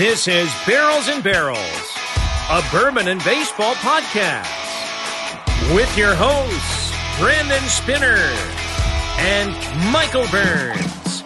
[0.00, 1.58] This is Barrels and Barrels,
[2.48, 4.48] a bourbon and baseball podcast,
[5.74, 8.16] with your hosts, Brandon Spinner
[9.18, 9.50] and
[9.92, 11.22] Michael Burns.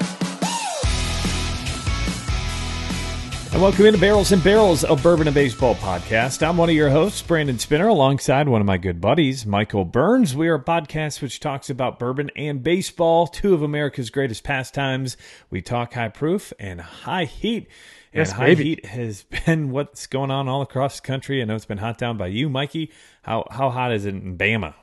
[3.53, 6.45] And welcome into Barrels and Barrels, a bourbon and baseball podcast.
[6.45, 10.35] I'm one of your hosts, Brandon Spinner, alongside one of my good buddies, Michael Burns.
[10.35, 15.17] We are a podcast which talks about bourbon and baseball, two of America's greatest pastimes.
[15.49, 17.69] We talk high proof and high heat.
[18.15, 18.65] And Yes, high baby.
[18.65, 21.43] heat has been what's going on all across the country.
[21.43, 22.91] I know it's been hot down by you, Mikey.
[23.23, 24.75] How how hot is it in Bama?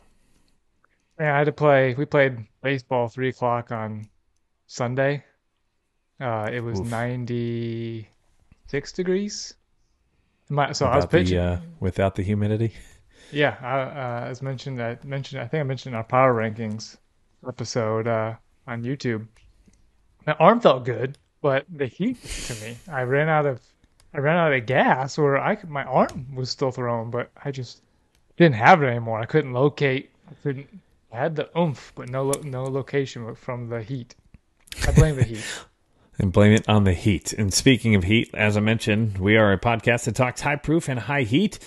[1.19, 1.93] Yeah, I had to play.
[1.93, 4.09] We played baseball three o'clock on
[4.67, 5.23] Sunday.
[6.19, 6.89] Uh, it was Oof.
[6.89, 9.53] 96 degrees.
[10.49, 11.37] My, so I was Without the, pitching.
[11.39, 12.73] uh, without the humidity.
[13.31, 15.41] Yeah, I, uh, as mentioned, I mentioned.
[15.41, 16.97] I think I mentioned our power rankings
[17.47, 18.35] episode uh,
[18.67, 19.27] on YouTube.
[20.27, 23.59] My arm felt good, but the heat to me, I ran out of,
[24.13, 27.51] I ran out of gas, or I could, my arm was still thrown, but I
[27.51, 27.81] just
[28.37, 29.19] didn't have it anymore.
[29.19, 30.09] I couldn't locate.
[30.29, 30.67] I couldn't.
[31.11, 34.15] I had the oomph, but no lo- no location from the heat.
[34.87, 35.43] I blame the heat.
[36.19, 37.33] and blame it on the heat.
[37.33, 40.87] And speaking of heat, as I mentioned, we are a podcast that talks high proof
[40.87, 41.59] and high heat.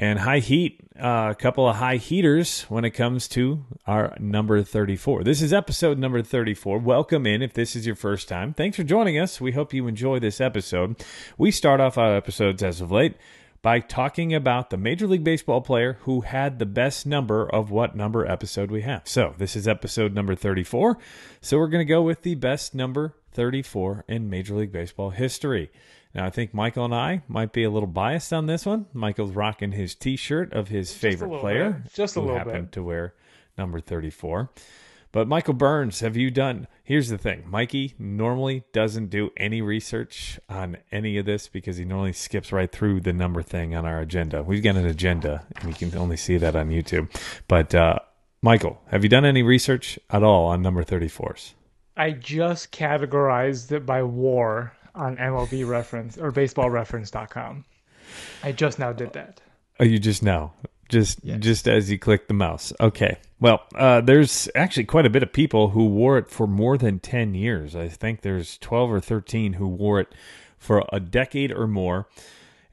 [0.00, 4.62] And high heat, uh, a couple of high heaters when it comes to our number
[4.62, 5.24] 34.
[5.24, 6.78] This is episode number 34.
[6.78, 8.54] Welcome in if this is your first time.
[8.54, 9.42] Thanks for joining us.
[9.42, 11.04] We hope you enjoy this episode.
[11.36, 13.14] We start off our episodes as of late
[13.60, 17.94] by talking about the Major League Baseball player who had the best number of what
[17.94, 19.02] number episode we have.
[19.06, 20.96] So, this is episode number 34.
[21.42, 25.70] So, we're going to go with the best number 34 in Major League Baseball history.
[26.14, 28.86] Now, I think Michael and I might be a little biased on this one.
[28.92, 31.92] Michael's rocking his t shirt of his favorite little player, bit.
[31.92, 32.72] Just a who little happened bit.
[32.72, 33.14] to wear
[33.56, 34.50] number 34.
[35.12, 36.68] But Michael Burns, have you done?
[36.84, 41.84] Here's the thing Mikey normally doesn't do any research on any of this because he
[41.84, 44.42] normally skips right through the number thing on our agenda.
[44.42, 47.08] We've got an agenda, and you can only see that on YouTube.
[47.48, 47.98] But, uh,
[48.40, 51.54] Michael, have you done any research at all on number 34s?
[51.96, 57.64] I just categorized it by war on MLB reference or baseballreference.com.
[58.42, 59.40] I just now did that.
[59.78, 60.52] Oh, you just now.
[60.90, 62.72] just just as you click the mouse.
[62.80, 63.18] Okay.
[63.40, 66.98] Well, uh, there's actually quite a bit of people who wore it for more than
[66.98, 67.74] ten years.
[67.74, 70.14] I think there's twelve or thirteen who wore it
[70.58, 72.08] for a decade or more,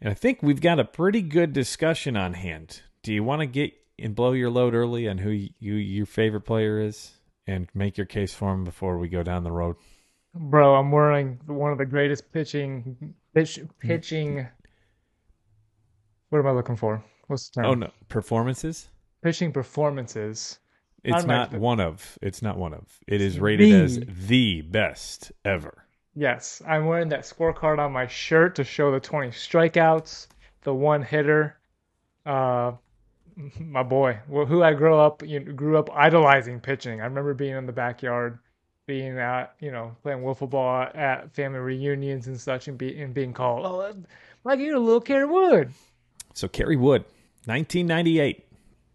[0.02, 2.82] and I think we've got a pretty good discussion on hand.
[3.04, 6.42] Do you want to get and blow your load early on who you, your favorite
[6.42, 7.14] player is,
[7.48, 9.76] and make your case for him before we go down the road?
[10.40, 14.48] Bro, I'm wearing one of the greatest pitching pitch, pitching
[16.30, 17.04] what am I looking for?
[17.28, 17.66] What's the term?
[17.72, 18.90] Oh no, performances.
[19.24, 20.60] Pitching performances.
[21.04, 22.18] It's not one of.
[22.22, 22.84] It's not one of.
[23.08, 25.86] It is rated as the- the best ever.
[26.16, 30.28] Yes, I'm wearing that scorecard on my shirt to show the 20 strikeouts,
[30.64, 31.58] the one hitter.
[32.26, 32.74] Uh,
[33.60, 37.02] my boy, wh- who I grew up, you know, grew up idolizing pitching.
[37.02, 38.40] I remember being in the backyard,
[38.88, 43.14] being at, you know, playing wiffle ball at family reunions and such, and, be, and
[43.14, 43.98] being called, "Oh, uh, that-
[44.44, 45.74] Mike, you're a little Kerry Wood."
[46.34, 47.04] So Kerry Wood,
[47.46, 48.46] 1998,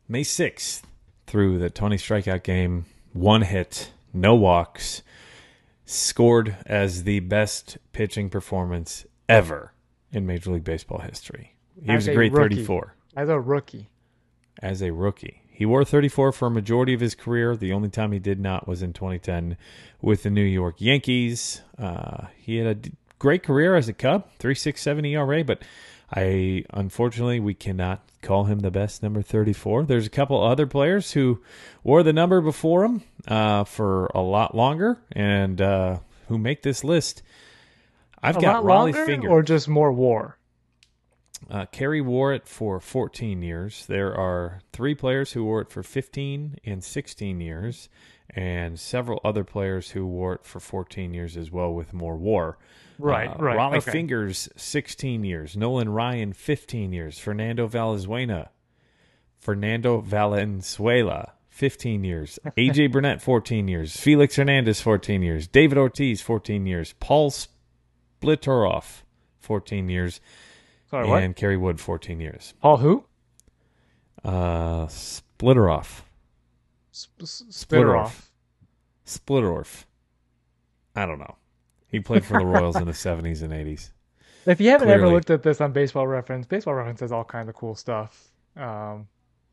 [0.08, 0.82] May 6th,
[1.26, 5.02] through the 20 strikeout game, one hit, no walks,
[5.84, 9.72] scored as the best pitching performance ever
[10.10, 11.54] in Major League Baseball history.
[11.82, 12.54] He was As a a great rookie.
[12.56, 13.88] 34 As a rookie,
[14.62, 15.41] as a rookie.
[15.54, 17.54] He wore 34 for a majority of his career.
[17.54, 19.56] The only time he did not was in 2010
[20.00, 21.60] with the New York Yankees.
[21.78, 25.62] Uh, he had a great career as a Cub, 3.67 ERA, but
[26.10, 29.84] I unfortunately we cannot call him the best number 34.
[29.84, 31.40] There's a couple other players who
[31.84, 35.98] wore the number before him uh, for a lot longer and uh,
[36.28, 37.22] who make this list.
[38.22, 39.28] I've a got Rollie longer, Finger.
[39.28, 40.38] or just more war.
[41.50, 43.86] Uh, Kerry wore it for 14 years.
[43.86, 47.88] There are three players who wore it for 15 and 16 years,
[48.30, 52.58] and several other players who wore it for 14 years as well, with more war.
[52.99, 53.58] Right, Uh, right.
[53.58, 53.90] Rollie okay.
[53.90, 55.56] Fingers, 16 years.
[55.56, 57.19] Nolan Ryan, 15 years.
[57.19, 58.50] Fernando Valenzuela,
[59.38, 62.38] Fernando Valenzuela, 15 years.
[62.56, 63.96] AJ Burnett, 14 years.
[63.96, 65.46] Felix Hernandez, 14 years.
[65.49, 66.94] David Ortiz, 14 years.
[67.00, 67.32] Paul
[68.22, 69.02] Splittorff,
[69.40, 70.20] 14 years
[70.92, 71.22] Sorry, what?
[71.22, 72.52] and Kerry Wood 14 years.
[72.60, 73.04] Paul who?
[74.22, 76.02] Uh, Splitteroff,
[76.92, 78.30] Sp- s- Splitter off.
[79.06, 79.86] Splitterorf.
[80.94, 81.36] I don't know.
[81.88, 83.88] He played for the Royals in the 70s and 80s.
[84.44, 87.48] If you haven't ever looked at this on Baseball Reference, Baseball Reference has all kinds
[87.48, 88.28] of cool stuff.
[88.58, 89.08] Um,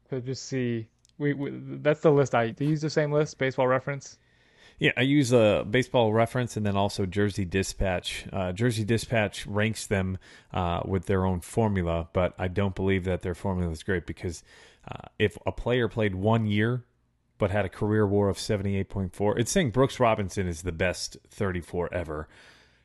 [0.09, 0.89] to just see,
[1.19, 1.51] we, we
[1.81, 2.65] that's the list I do.
[2.65, 4.17] You use the same list, Baseball Reference.
[4.79, 8.25] Yeah, I use a baseball reference and then also Jersey Dispatch.
[8.31, 10.17] Uh, Jersey Dispatch ranks them
[10.53, 14.41] uh, with their own formula, but I don't believe that their formula is great because
[14.89, 16.85] uh, if a player played one year
[17.37, 21.93] but had a career WAR of 78.4, it's saying Brooks Robinson is the best 34
[21.93, 22.27] ever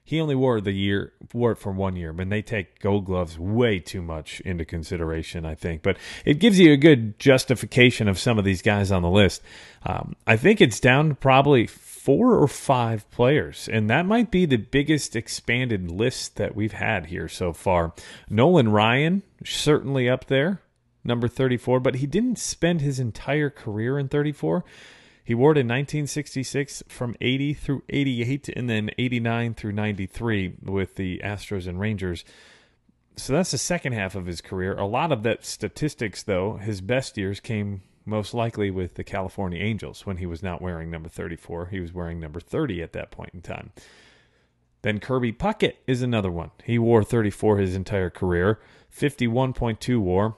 [0.06, 3.38] he only wore the year wore it for one year, but they take Gold Gloves
[3.38, 5.82] way too much into consideration, I think.
[5.82, 5.96] But
[6.26, 9.42] it gives you a good justification of some of these guys on the list.
[9.84, 14.44] Um, I think it's down to probably four or five players, and that might be
[14.44, 17.94] the biggest expanded list that we've had here so far.
[18.28, 20.60] Nolan Ryan certainly up there,
[21.02, 24.64] number 34, but he didn't spend his entire career in 34.
[25.24, 30.96] He wore it in 1966 from 80 through 88 and then 89 through 93 with
[30.96, 32.26] the Astros and Rangers.
[33.16, 34.76] So that's the second half of his career.
[34.76, 39.62] A lot of that statistics, though, his best years came most likely with the California
[39.62, 41.66] Angels when he was not wearing number 34.
[41.66, 43.72] He was wearing number 30 at that point in time.
[44.82, 46.50] Then Kirby Puckett is another one.
[46.62, 48.60] He wore 34 his entire career,
[48.94, 50.36] 51.2 war.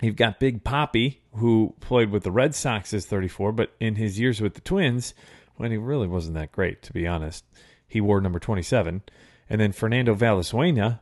[0.00, 4.18] You've got Big Papi, who played with the Red Sox as 34, but in his
[4.18, 5.12] years with the Twins,
[5.56, 7.44] when he really wasn't that great, to be honest,
[7.86, 9.02] he wore number 27.
[9.50, 11.00] And then Fernando Valenzuela,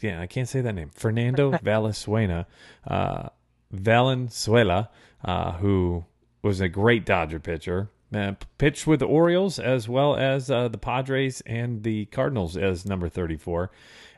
[0.00, 0.90] yeah, I can't say that name.
[0.94, 2.46] Fernando Valenzuela,
[2.86, 3.30] uh,
[3.72, 4.90] Valenzuela,
[5.24, 6.04] uh, who
[6.42, 10.78] was a great Dodger pitcher, uh, pitched with the Orioles as well as uh, the
[10.78, 13.70] Padres and the Cardinals as number 34.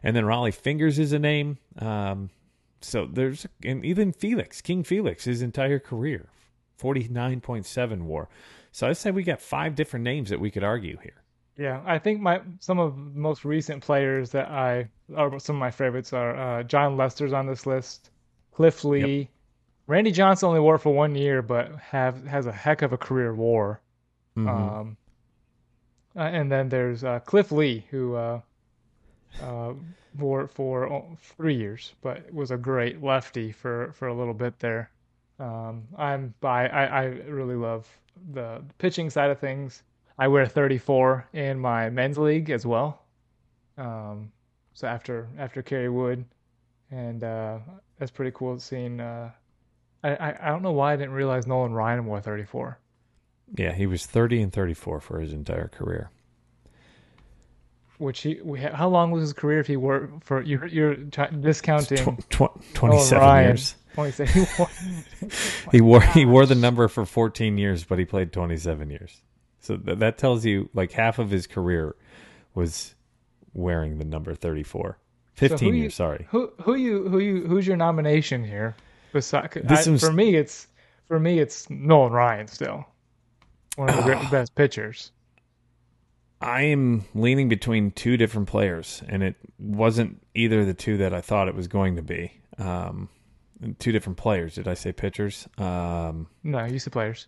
[0.02, 1.58] And then Rollie Fingers is a name.
[1.78, 2.30] Um,
[2.80, 6.28] so there's and even Felix, King Felix, his entire career,
[6.76, 8.28] forty nine point seven WAR.
[8.72, 11.22] So I say we got five different names that we could argue here.
[11.56, 15.60] Yeah, I think my some of the most recent players that I are some of
[15.60, 18.10] my favorites are uh, Jon Lester's on this list,
[18.52, 19.28] Cliff Lee, yep.
[19.86, 23.34] Randy Johnson only wore for one year, but have has a heck of a career
[23.34, 23.80] WAR.
[24.38, 24.48] Mm-hmm.
[24.48, 24.96] Um,
[26.16, 28.14] uh, and then there's uh, Cliff Lee, who
[29.42, 29.72] uh,
[30.18, 34.90] for for three years, but was a great lefty for for a little bit there.
[35.38, 37.88] Um, I'm by I, I really love
[38.32, 39.82] the pitching side of things.
[40.18, 43.02] I wear 34 in my men's league as well.
[43.78, 44.32] Um,
[44.74, 46.24] so after after Kerry Wood,
[46.90, 47.58] and uh,
[47.98, 49.00] that's pretty cool seeing.
[49.00, 49.30] Uh,
[50.02, 52.78] I, I don't know why I didn't realize Nolan Ryan wore 34.
[53.54, 56.10] Yeah, he was 30 and 34 for his entire career
[58.00, 58.40] which he
[58.72, 63.22] how long was his career if he worked for you're you're discounting tw- tw- 27
[63.22, 63.74] oh, years.
[63.94, 64.70] 27 he wore,
[65.72, 69.20] he wore he wore the number for 14 years but he played 27 years.
[69.60, 71.94] So th- that tells you like half of his career
[72.54, 72.94] was
[73.52, 74.98] wearing the number 34
[75.34, 76.26] 15 so years you, sorry.
[76.30, 78.76] who who you who you who's your nomination here?
[79.12, 80.68] Besides, this I, was, for me it's
[81.06, 82.86] for me it's Nolan Ryan still.
[83.76, 85.12] One of the uh, best pitchers
[86.40, 91.20] I am leaning between two different players, and it wasn't either the two that I
[91.20, 92.32] thought it was going to be.
[92.58, 93.08] Um,
[93.78, 94.54] two different players.
[94.54, 95.46] Did I say pitchers?
[95.58, 97.26] Um, no, you said players.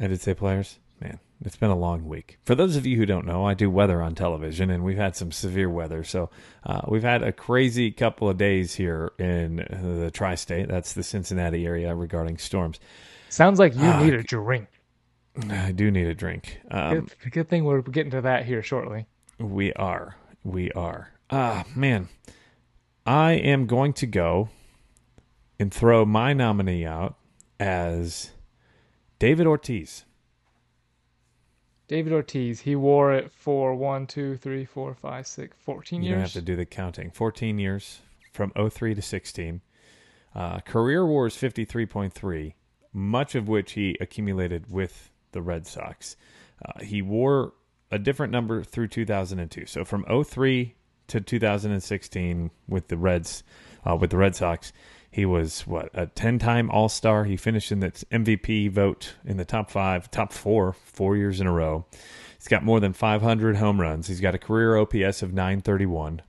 [0.00, 0.78] I did say players.
[1.00, 2.38] Man, it's been a long week.
[2.44, 5.14] For those of you who don't know, I do weather on television, and we've had
[5.14, 6.02] some severe weather.
[6.02, 6.30] So
[6.64, 9.56] uh, we've had a crazy couple of days here in
[10.00, 10.66] the tri-state.
[10.68, 12.80] That's the Cincinnati area regarding storms.
[13.28, 14.66] Sounds like you uh, need a drink.
[15.50, 16.60] I do need a drink.
[16.70, 19.06] Um, good, good, thing we're getting to that here shortly.
[19.38, 20.16] We are.
[20.42, 21.12] We are.
[21.30, 22.08] Ah, man.
[23.06, 24.48] I am going to go
[25.58, 27.16] and throw my nominee out
[27.60, 28.32] as
[29.18, 30.04] David Ortiz.
[31.86, 32.60] David Ortiz.
[32.60, 36.08] He wore it for one, two, three, four, five, six, 14 years.
[36.08, 37.10] You don't have to do the counting.
[37.10, 38.00] 14 years
[38.32, 39.60] from 03 to 16.
[40.34, 42.52] Uh, career WAR is 53.3,
[42.92, 46.16] much of which he accumulated with the Red Sox.
[46.64, 47.52] Uh, he wore
[47.90, 49.66] a different number through 2002.
[49.66, 50.74] So from 03
[51.08, 53.42] to 2016 with the Reds,
[53.88, 54.72] uh, with the Red Sox,
[55.10, 57.24] he was what a 10-time All-Star.
[57.24, 61.46] He finished in the MVP vote in the top five, top four, four years in
[61.46, 61.86] a row.
[62.36, 64.06] He's got more than 500 home runs.
[64.06, 66.22] He's got a career OPS of 931,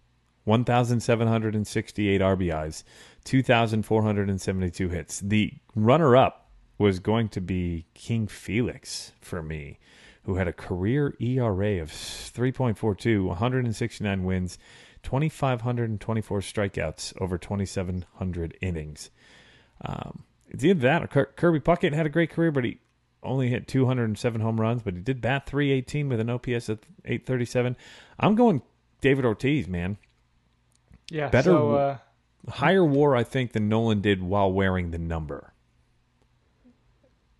[0.46, 2.84] 1,768 RBIs,
[3.26, 5.20] 2,472 hits.
[5.20, 6.49] The runner-up
[6.80, 9.78] was going to be King Felix for me,
[10.24, 14.58] who had a career ERA of 3.42, 169 wins,
[15.04, 19.12] 2,524 strikeouts over 2,700 innings.
[19.82, 22.80] Um, it's either that or Kirby Puckett had a great career, but he
[23.22, 27.76] only hit 207 home runs, but he did bat 318 with an OPS of 837.
[28.20, 28.62] I'm going
[29.02, 29.98] David Ortiz, man.
[31.12, 31.98] Yeah, better, so, uh,
[32.50, 35.49] higher WAR, I think, than Nolan did while wearing the number.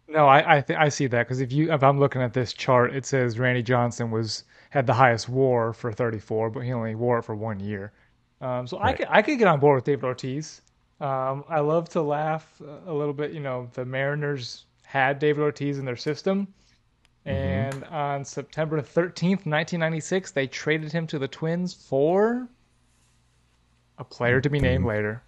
[0.10, 2.52] No, I I, th- I see that because if you if I'm looking at this
[2.54, 6.96] chart, it says Randy Johnson was had the highest WAR for 34, but he only
[6.96, 7.92] wore it for one year.
[8.42, 10.62] Um, so I could I could get on board with David Ortiz.
[11.00, 13.32] Um, I love to laugh a little bit.
[13.32, 16.48] You know, the Mariners had David Ortiz in their system,
[17.26, 22.48] and on September 13th, 1996, they traded him to the Twins for
[23.98, 25.22] a player to be named later.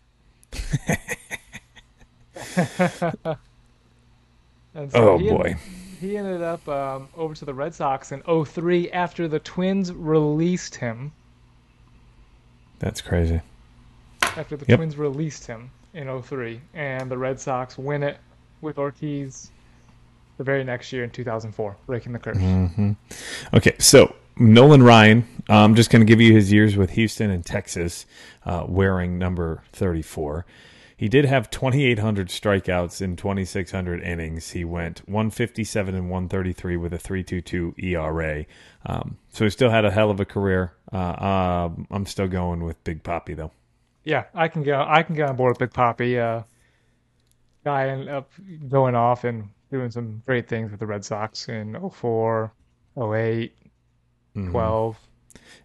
[4.76, 5.56] and Oh, he boy.
[6.00, 10.76] he ended up um, over to the Red Sox in 03 after the Twins released
[10.76, 11.12] him.
[12.80, 13.42] That's crazy.
[14.24, 14.78] After the Yep.
[14.78, 18.18] Twins released him in 03, and the Red Sox win it
[18.62, 19.52] with Ortiz
[20.38, 22.38] the very next year in 2004, breaking the curse.
[22.38, 22.94] Mm-hmm.
[23.54, 27.46] Okay, so Nolan Ryan, I'm just going to give you his years with Houston and
[27.46, 28.06] Texas,
[28.46, 30.46] uh, wearing number 34.
[31.02, 34.52] He did have 2,800 strikeouts in 2,600 innings.
[34.52, 38.46] He went 157 and 133 with a 3.22 ERA.
[38.86, 40.74] Um, so he still had a hell of a career.
[40.94, 43.50] Uh, uh, I'm still going with Big Papi though.
[44.04, 46.20] Yeah, I can get I can get on board with Big Papi.
[46.20, 46.44] Uh,
[47.64, 48.30] guy ended up
[48.70, 52.54] going off and doing some great things with the Red Sox in 04,
[52.96, 53.56] 08,
[54.36, 54.52] Mm-hmm.
[54.52, 54.98] 12.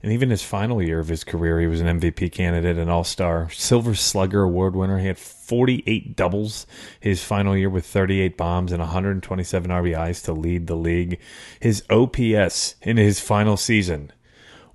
[0.02, 3.02] And even his final year of his career, he was an MVP candidate, an All
[3.02, 4.98] Star, Silver Slugger Award winner.
[4.98, 6.66] He had 48 doubles
[7.00, 11.18] his final year with 38 bombs and 127 RBIs to lead the league.
[11.60, 14.12] His OPS in his final season,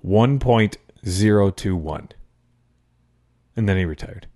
[0.04, 2.10] 1.021.
[3.56, 4.26] And then he retired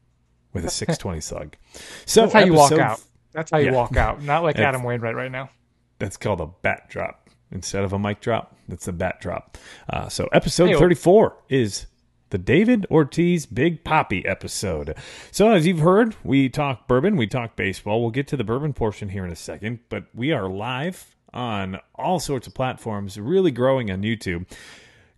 [0.53, 1.57] with a 620 slug.
[2.05, 3.01] So That's how you walk out.
[3.33, 3.73] That's how you Yeah.
[3.73, 4.23] walk out.
[4.23, 5.51] Not like That's- Adam Wainwright right now.
[5.99, 8.57] That's called a bat drop instead of a mic drop.
[8.69, 9.57] That's a bat drop.
[9.88, 10.79] Uh, so episode Hey-o.
[10.79, 11.87] 34 is
[12.31, 14.97] the David Ortiz Big Papi episode.
[15.31, 18.00] So as you've heard, we talk bourbon, we talk baseball.
[18.00, 21.79] We'll get to the bourbon portion here in a second, but we are live on
[21.95, 24.47] all sorts of platforms, really growing on YouTube.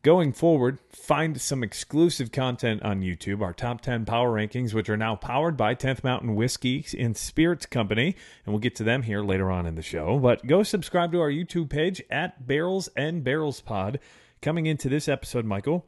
[0.09, 4.97] Going forward, find some exclusive content on YouTube, our top 10 power rankings, which are
[4.97, 8.17] now powered by 10th Mountain Whiskey and Spirits Company.
[8.47, 10.19] And we'll get to them here later on in the show.
[10.19, 14.01] But go subscribe to our YouTube page at Barrels and Barrels Pod.
[14.41, 15.85] Coming into this episode, Michael,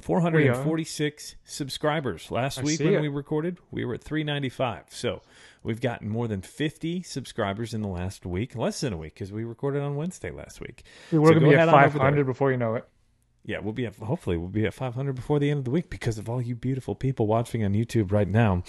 [0.00, 2.32] 446 subscribers.
[2.32, 3.00] Last I week when it.
[3.00, 4.86] we recorded, we were at 395.
[4.88, 5.22] So
[5.62, 9.30] we've gotten more than 50 subscribers in the last week, less than a week, because
[9.30, 10.82] we recorded on Wednesday last week.
[11.12, 12.00] We're So going to be at on over there.
[12.00, 12.88] 500 before you know it.
[13.44, 15.90] Yeah, we'll be at hopefully we'll be at 500 before the end of the week
[15.90, 18.62] because of all you beautiful people watching on YouTube right now.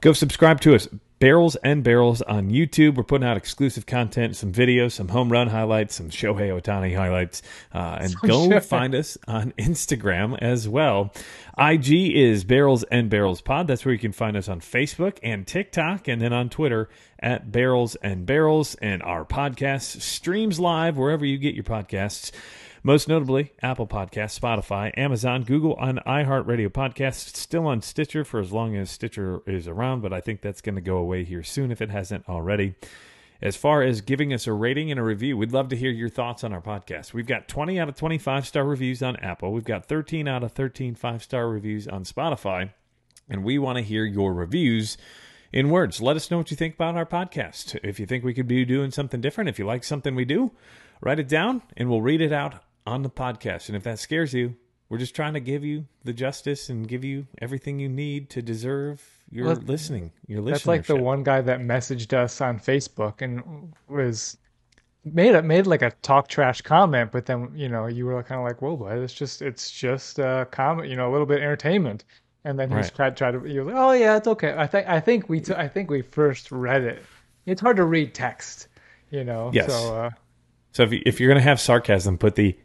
[0.00, 2.94] Go subscribe to us, Barrels and Barrels on YouTube.
[2.94, 7.42] We're putting out exclusive content, some videos, some home run highlights, some Shohei Ohtani highlights,
[7.74, 8.64] uh, and Some go Shohei.
[8.64, 11.12] find us on Instagram as well.
[11.58, 13.66] IG is Barrels and Barrels Pod.
[13.66, 17.50] That's where you can find us on Facebook and TikTok, and then on Twitter at
[17.50, 18.76] Barrels and Barrels.
[18.76, 22.30] And our podcast streams live wherever you get your podcasts.
[22.82, 27.36] Most notably, Apple Podcasts, Spotify, Amazon, Google, and iHeartRadio Podcasts.
[27.36, 30.76] Still on Stitcher for as long as Stitcher is around, but I think that's going
[30.76, 32.74] to go away here soon if it hasn't already.
[33.42, 36.08] As far as giving us a rating and a review, we'd love to hear your
[36.08, 37.12] thoughts on our podcast.
[37.12, 39.52] We've got 20 out of 25 star reviews on Apple.
[39.52, 42.72] We've got 13 out of 13 five star reviews on Spotify.
[43.28, 44.96] And we want to hear your reviews
[45.52, 46.00] in words.
[46.00, 47.78] Let us know what you think about our podcast.
[47.82, 50.52] If you think we could be doing something different, if you like something we do,
[51.02, 52.54] write it down and we'll read it out
[52.86, 53.68] on the podcast.
[53.68, 54.56] And if that scares you,
[54.88, 58.42] we're just trying to give you the justice and give you everything you need to
[58.42, 60.50] deserve your Well, listening, your listenership.
[60.50, 64.36] That's like the one guy that messaged us on Facebook and was
[65.04, 68.40] made a, made like a talk trash comment, but then you know you were kind
[68.40, 71.38] of like, "Whoa, boy, it's just it's just a comment, you know, a little bit
[71.38, 72.04] of entertainment."
[72.44, 72.94] And then he was Right.
[72.94, 75.54] tried tried to was like, "Oh yeah, it's okay." I think I think we t-
[75.54, 77.02] I think we first read it.
[77.46, 78.66] It's hard to read text,
[79.10, 79.50] you know.
[79.54, 79.70] Yes.
[79.70, 80.10] So uh,
[80.72, 82.56] So if, you, if you're going to have sarcasm, put the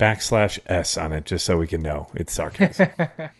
[0.00, 2.88] backslash s on it just so we can know it's sarcasm.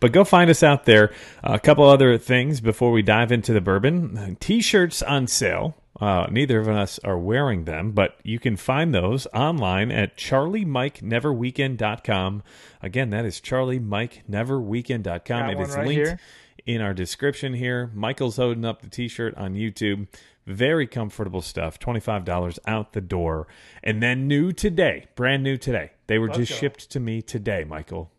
[0.00, 1.12] but go find us out there.
[1.42, 4.36] a couple other things before we dive into the bourbon.
[4.40, 5.76] T-shirts on sale.
[6.00, 12.42] Uh, neither of us are wearing them, but you can find those online at charliemikeneverweekend.com.
[12.82, 15.22] Again, that is charliemikeneverweekend.com.
[15.24, 16.18] Got It is right linked here.
[16.66, 17.90] in our description here.
[17.94, 20.08] Michael's holding up the t-shirt on YouTube.
[20.46, 21.78] Very comfortable stuff.
[21.78, 23.46] $25 out the door.
[23.82, 25.92] And then new today, brand new today.
[26.06, 28.10] They were just shipped to me today, Michael.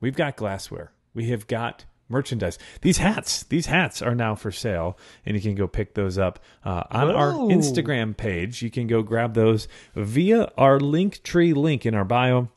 [0.00, 0.92] We've got glassware.
[1.14, 2.58] We have got merchandise.
[2.80, 6.38] These hats, these hats are now for sale, and you can go pick those up
[6.64, 8.62] uh, on our Instagram page.
[8.62, 12.50] You can go grab those via our link tree link in our bio.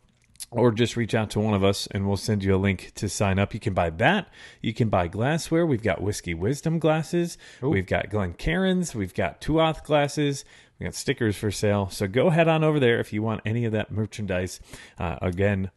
[0.52, 3.08] Or just reach out to one of us and we'll send you a link to
[3.08, 3.54] sign up.
[3.54, 4.30] You can buy that.
[4.62, 5.66] You can buy glassware.
[5.66, 7.38] We've got Whiskey Wisdom glasses.
[7.62, 8.96] We've got Glencairns.
[8.96, 10.46] We've got Tuath glasses.
[10.80, 11.90] We got stickers for sale.
[11.90, 14.60] So go head on over there if you want any of that merchandise.
[14.98, 15.72] Uh, again,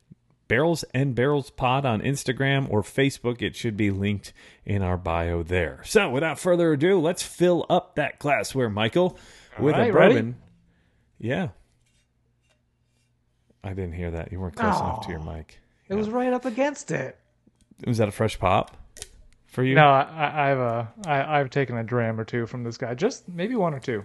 [0.49, 3.43] Barrels and Barrels Pod on Instagram or Facebook.
[3.43, 4.33] It should be linked
[4.65, 5.81] in our bio there.
[5.85, 9.19] So without further ado, let's fill up that glassware, Michael,
[9.59, 10.15] with right, a ready?
[10.15, 10.37] bourbon.
[11.19, 11.49] Yeah.
[13.65, 14.33] I didn't hear that.
[14.33, 15.59] You weren't close enough to your mic.
[15.89, 17.19] It was right up against it.
[17.87, 18.77] Was that a fresh pop
[19.47, 19.75] for you?
[19.75, 23.29] No, I, I've uh, I, I've taken a dram or two from this guy, just
[23.29, 24.05] maybe one or two.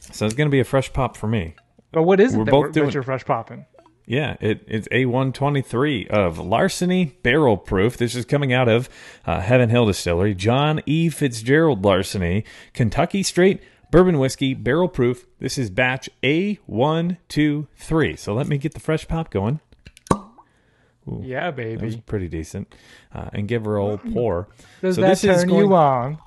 [0.00, 1.54] So it's going to be a fresh pop for me.
[1.92, 3.66] But what is it We're that, both we're, doing- that you're fresh popping?
[4.06, 7.98] Yeah, it, it's A123 of Larceny Barrel Proof.
[7.98, 8.88] This is coming out of
[9.26, 10.34] uh, Heaven Hill Distillery.
[10.34, 11.10] John E.
[11.10, 15.26] Fitzgerald Larceny, Kentucky Straight Bourbon Whiskey Barrel Proof.
[15.38, 18.18] This is batch A123.
[18.18, 19.60] So let me get the fresh pop going.
[21.20, 22.02] Yeah, That was baby.
[22.04, 22.74] pretty decent.
[23.14, 24.48] Uh, and give her a old pour.
[24.82, 26.18] Does so that this is turn going- you on?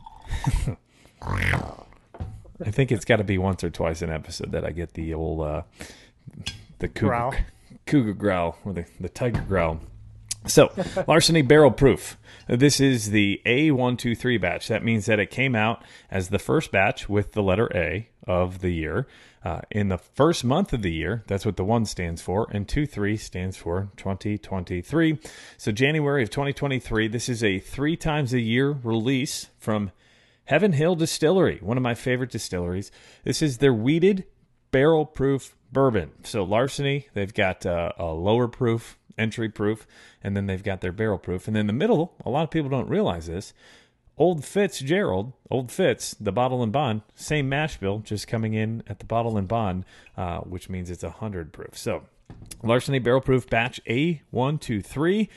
[1.22, 5.13] I think it's got to be once or twice an episode that I get the
[5.13, 5.62] old uh,
[6.80, 7.34] the cougar Growl.
[7.86, 9.80] cougar growl or the, the tiger growl.
[10.48, 10.71] So
[11.07, 12.17] larceny barrel proof.
[12.48, 14.67] This is the A123 batch.
[14.67, 18.60] That means that it came out as the first batch with the letter A of
[18.60, 19.07] the year.
[19.43, 22.67] Uh, in the first month of the year, that's what the one stands for, and
[22.67, 25.19] two three stands for 2023.
[25.57, 27.07] So January of 2023.
[27.07, 29.91] This is a three times a year release from
[30.45, 32.91] Heaven Hill Distillery, one of my favorite distilleries.
[33.24, 34.25] This is their wheated
[34.71, 36.12] barrel proof bourbon.
[36.24, 39.88] So larceny, they've got uh, a lower proof, entry proof,
[40.24, 41.48] and then they've got their barrel proof.
[41.48, 43.53] And then the middle, a lot of people don't realize this.
[44.18, 49.00] Old Fitzgerald, Old Fitz, the bottle and bond, same mash bill, just coming in at
[49.00, 51.77] the bottle and bond, uh, which means it's a hundred proof.
[51.77, 52.03] So
[52.62, 55.27] Larceny Barrel Proof Batch A123.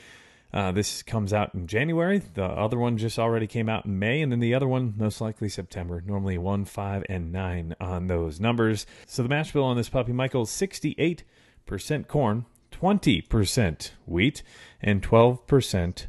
[0.53, 2.21] Uh, this comes out in January.
[2.33, 5.19] The other one just already came out in May, and then the other one most
[5.19, 6.01] likely September.
[6.05, 8.85] Normally one, five, and nine on those numbers.
[9.05, 11.23] So the mash bill on this puppy, Michael, sixty-eight
[11.65, 14.43] percent corn, twenty percent wheat,
[14.81, 16.07] and twelve percent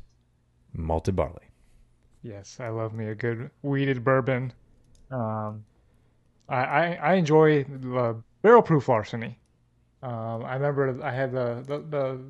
[0.73, 1.52] malted barley.
[2.23, 4.52] Yes, I love me a good wheated bourbon.
[5.12, 5.64] Um,
[6.49, 9.38] I, I I enjoy the barrel proof larceny.
[10.02, 12.21] Um, I remember I had the, the the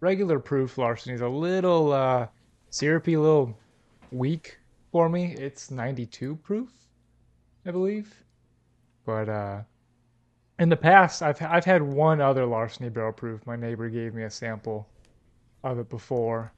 [0.00, 2.28] regular proof larceny a little uh,
[2.70, 3.58] syrupy, a little
[4.10, 4.58] weak
[4.90, 5.34] for me.
[5.38, 6.70] It's 92 proof,
[7.66, 8.24] I believe.
[9.04, 9.60] But uh,
[10.62, 13.44] in the past, I've I've had one other larceny barrel proof.
[13.46, 14.88] My neighbor gave me a sample
[15.64, 16.52] of it before,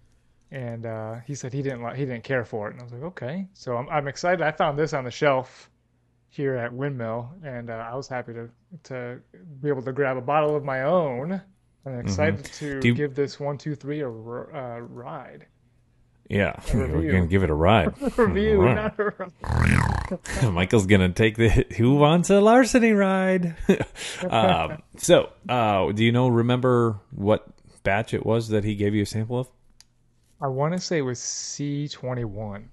[0.51, 2.93] and uh, he said he didn't like he didn't care for it, and I was
[2.93, 3.49] like, okay.
[3.55, 4.43] So I'm I'm excited.
[4.43, 5.71] I found this on the shelf
[6.29, 8.51] here at Windmill, and uh, I was happy to
[8.85, 9.21] to
[9.63, 11.41] be able to grab a bottle of my own.
[11.87, 15.47] I'm excited to you- give this one, two, three a r- uh, ride.
[16.29, 17.95] Yeah, we're gonna give it a ride.
[18.19, 18.75] Review, Right.
[18.75, 19.05] not a
[20.43, 20.53] ride.
[20.53, 23.57] Michael's gonna take the who wants a larceny ride.
[24.31, 26.29] um, so, uh, do you know?
[26.29, 27.47] Remember what
[27.83, 29.49] batch it was that he gave you a sample of?
[30.41, 32.65] I want to say it was C21.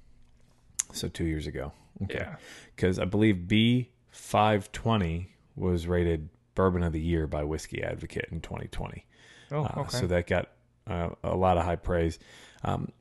[0.93, 1.71] So two years ago.
[2.03, 2.15] Okay.
[2.19, 2.35] Yeah.
[2.75, 8.27] Because I believe B five twenty was rated Bourbon of the Year by Whiskey Advocate
[8.31, 9.05] in 2020.
[9.51, 9.97] Oh, Uh, okay.
[9.97, 10.49] So that got
[10.87, 12.19] uh, a lot of high praise.
[12.63, 12.91] Um,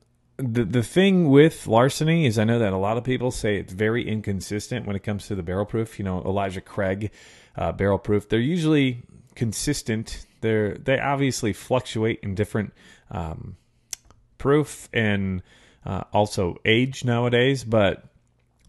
[0.41, 3.73] the the thing with larceny is I know that a lot of people say it's
[3.73, 5.99] very inconsistent when it comes to the barrel proof.
[5.99, 7.11] You know, Elijah Craig
[7.55, 8.29] uh, barrel proof.
[8.29, 9.03] They're usually
[9.35, 10.25] consistent.
[10.41, 12.73] They're they obviously fluctuate in different
[13.09, 13.57] um,
[14.37, 15.43] proof and
[15.85, 18.10] uh, also age nowadays, but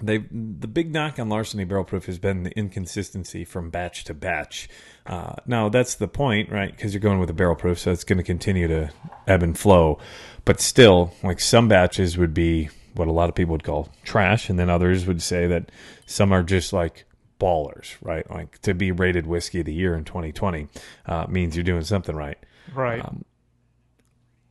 [0.03, 4.15] they the big knock on larceny barrel proof has been the inconsistency from batch to
[4.15, 4.69] batch.
[5.07, 6.71] Uh, now that's the point, right?
[6.71, 8.91] Because you're going with a barrel proof, so it's going to continue to
[9.27, 9.99] ebb and flow.
[10.45, 14.51] But still, like some batches would be what a lot of people would call trash,
[14.51, 15.71] and then others would say that
[16.07, 17.05] some are just like
[17.41, 18.29] ballers, right?
[18.31, 20.69] Like to be rated whiskey of the year in 2020
[21.07, 22.39] uh, means you're doing something right.
[22.75, 23.05] right.
[23.05, 23.25] um,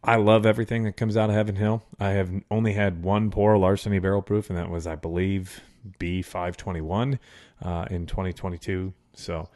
[0.04, 1.84] I love everything that comes out of Heaven Hill.
[2.00, 5.62] I have only had one pour larceny barrel proof, and that was, I believe,
[6.00, 7.20] B five twenty one
[7.62, 8.94] uh, in twenty twenty two.
[9.14, 9.50] So,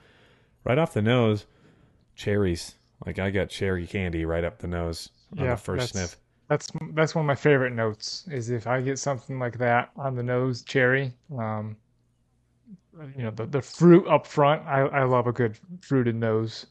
[0.64, 1.46] right off the nose,
[2.16, 2.76] cherries.
[3.06, 6.18] Like I got cherry candy right up the nose on yeah, the first sniff.
[6.48, 8.28] That's that's one of my favorite notes.
[8.32, 11.12] Is if I get something like that on the nose, cherry.
[11.38, 11.76] Um,
[13.18, 14.66] you know, the the fruit up front.
[14.66, 16.68] I I love a good fruited nose.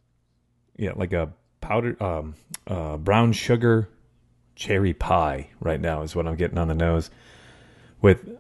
[0.77, 1.33] Yeah, like a
[1.67, 2.35] powdered um,
[2.67, 3.89] uh, brown sugar
[4.55, 5.49] cherry pie.
[5.61, 7.11] Right now is what I'm getting on the nose
[8.01, 8.39] with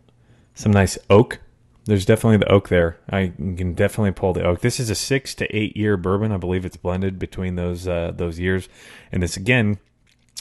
[0.54, 1.40] some nice oak
[1.86, 2.96] there's definitely the oak there.
[3.10, 4.60] I can definitely pull the oak.
[4.60, 6.32] This is a six to eight year bourbon.
[6.32, 8.68] I believe it's blended between those uh, those years,
[9.12, 9.78] and it's again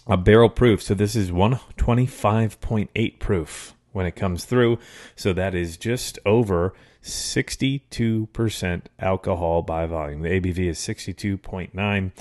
[0.07, 0.81] a barrel proof.
[0.81, 4.79] So this is one twenty five point eight proof when it comes through.
[5.15, 10.21] So that is just over sixty two percent alcohol by volume.
[10.21, 12.13] The ABV is sixty two point nine.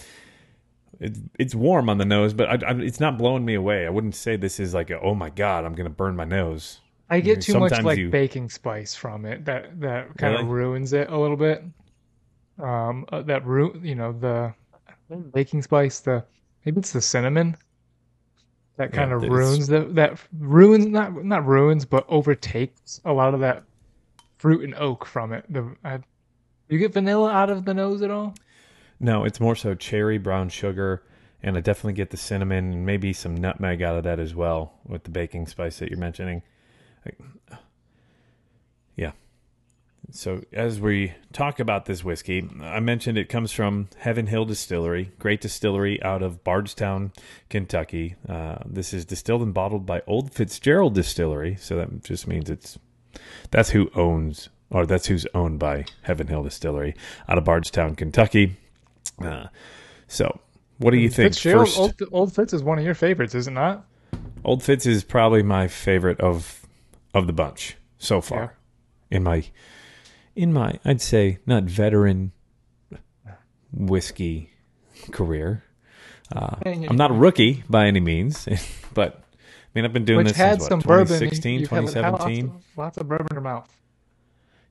[1.03, 3.87] It's, it's warm on the nose, but I, I, it's not blowing me away.
[3.87, 6.81] I wouldn't say this is like a, oh my god, I'm gonna burn my nose.
[7.11, 10.53] I get too much like you- baking spice from it that that kind of Really?
[10.53, 11.63] ruins it a little bit.
[12.59, 14.55] Um, uh, that ru you know the
[15.33, 16.25] baking spice, the
[16.65, 17.57] maybe it's the cinnamon
[18.77, 23.35] that Yeah, kind of ruins the that ruins not not ruins but overtakes a lot
[23.35, 23.65] of that
[24.39, 25.45] fruit and oak from it.
[25.51, 25.99] The I,
[26.69, 28.35] you get vanilla out of the nose at all?
[29.05, 31.03] No, it's more so cherry, brown sugar,
[31.43, 34.75] and I definitely get the cinnamon and maybe some nutmeg out of that as well
[34.87, 36.43] with the baking spice that you're mentioning.
[38.95, 39.11] Yeah.
[40.13, 45.11] So as we talk about this whiskey, I mentioned it comes from Heaven Hill Distillery,
[45.19, 47.11] great distillery out of Bardstown,
[47.51, 48.15] Kentucky.
[48.29, 52.79] Uh, this is distilled and bottled by Old Fitzgerald Distillery, so that just means it's
[53.51, 56.95] that's who owns or that's who's owned by Heaven Hill Distillery
[57.29, 58.59] out of Bardstown, Kentucky.
[59.25, 59.49] Uh,
[60.09, 60.41] so,
[60.79, 61.33] what do you think?
[61.35, 63.87] Fitzgerald, First, Old, Old Fitz is one of your favorites, is it not?
[64.45, 66.67] Old Fitz is probably my favorite of
[67.15, 68.57] of the bunch so far.
[69.11, 69.45] In my
[70.35, 72.33] in my I'd say not veteran
[73.73, 74.51] whiskey
[75.11, 75.65] career.
[76.35, 78.49] Uh, I'm not a rookie by any means,
[78.95, 81.19] but I mean I've been doing Which this had since some what, bourbon.
[81.21, 82.45] 2016, You've had lots 2017.
[82.47, 83.69] of- Lots of bourbon in your mouth.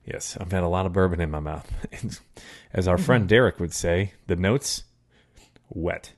[0.04, 1.70] Yes, I've had a lot of bourbon in my mouth.
[1.92, 2.20] As
[2.84, 2.88] Mm-hmm.
[2.88, 4.84] our friend Derek would say, the notes
[5.68, 6.12] wet.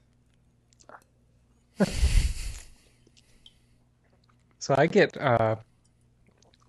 [4.58, 5.56] So I get uh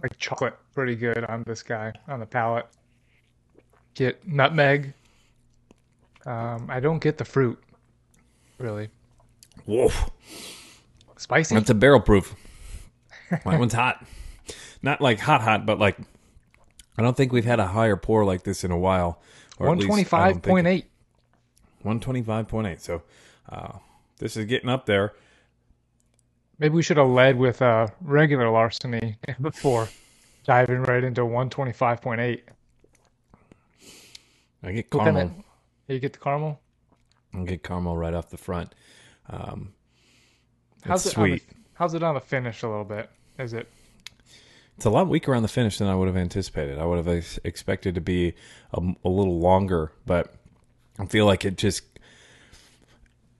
[0.03, 2.67] like chocolate pretty good on this guy on the palate.
[3.93, 4.93] Get nutmeg.
[6.25, 7.57] Um, I don't get the fruit,
[8.57, 8.89] really.
[9.65, 9.89] Whoa.
[11.17, 11.55] Spicy.
[11.55, 12.35] That's a barrel proof.
[13.29, 14.03] that one's hot.
[14.81, 15.97] Not like hot, hot, but like
[16.97, 19.21] I don't think we've had a higher pour like this in a while.
[19.59, 20.85] or at One least I twenty don't five point eight.
[21.83, 22.79] 125.8.
[22.79, 23.03] So
[23.49, 23.73] uh,
[24.17, 25.13] this is getting up there.
[26.57, 29.89] Maybe we should have led with uh regular larceny before
[30.45, 32.45] diving right into one twenty five point eight.
[34.63, 35.31] I get caramel.
[35.87, 36.59] You get the caramel.
[37.33, 38.73] I get caramel right off the front.
[39.29, 39.73] Um,
[40.85, 41.43] How's it on the- sweet.
[41.73, 43.09] how's it on the finish a little bit?
[43.37, 43.67] Is it
[44.75, 46.77] It's a lot weaker on the finish than I would have anticipated.
[46.79, 48.33] I would have ex- expected to be
[48.73, 50.33] a, a little longer, but
[50.99, 51.83] I feel like it just.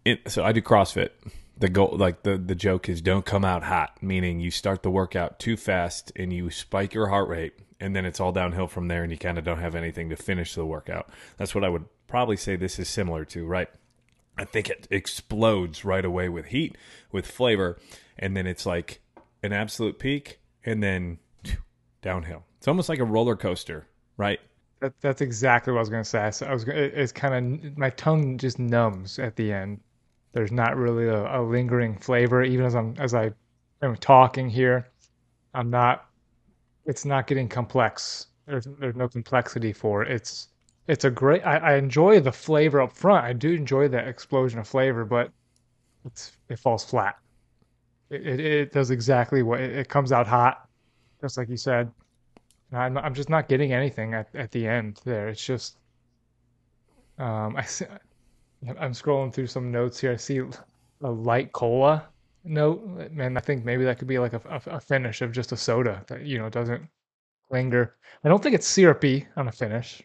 [0.05, 1.09] It, so I do CrossFit.
[1.57, 4.01] The goal, like the the joke is, don't come out hot.
[4.01, 8.05] Meaning you start the workout too fast and you spike your heart rate, and then
[8.05, 10.65] it's all downhill from there, and you kind of don't have anything to finish the
[10.65, 11.09] workout.
[11.37, 13.69] That's what I would probably say this is similar to, right?
[14.37, 16.77] I think it explodes right away with heat,
[17.11, 17.77] with flavor,
[18.19, 19.01] and then it's like
[19.41, 21.19] an absolute peak, and then
[22.05, 22.43] downhill.
[22.57, 23.87] It's almost like a roller coaster,
[24.17, 24.39] right?
[24.81, 26.31] That, that's exactly what I was going to say.
[26.31, 29.81] So I was it- it's kind of my tongue just numbs at the end.
[30.33, 33.31] There's not really a, a lingering flavor, even as I'm as I
[33.81, 34.87] am talking here.
[35.53, 36.05] I'm not.
[36.85, 38.27] It's not getting complex.
[38.47, 40.11] There's there's no complexity for it.
[40.11, 40.49] It's
[40.87, 41.43] it's a great.
[41.45, 43.25] I, I enjoy the flavor up front.
[43.25, 45.31] I do enjoy that explosion of flavor, but
[46.05, 47.17] it's it falls flat.
[48.09, 50.64] It it, it does exactly what it, it comes out hot,
[51.25, 51.91] just like you said.
[52.71, 55.27] I'm I'm just not getting anything at, at the end there.
[55.27, 55.77] It's just
[57.17, 57.65] um I
[58.79, 60.11] I'm scrolling through some notes here.
[60.11, 60.41] I see
[61.01, 62.07] a light cola
[62.43, 62.81] note,
[63.17, 65.57] and I think maybe that could be like a, a, a finish of just a
[65.57, 66.83] soda that you know doesn't
[67.49, 67.95] linger.
[68.23, 70.03] I don't think it's syrupy on a finish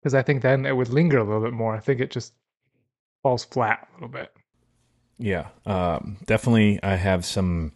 [0.00, 1.74] because I think then it would linger a little bit more.
[1.74, 2.34] I think it just
[3.22, 4.32] falls flat a little bit.
[5.18, 6.80] Yeah, um, definitely.
[6.82, 7.72] I have some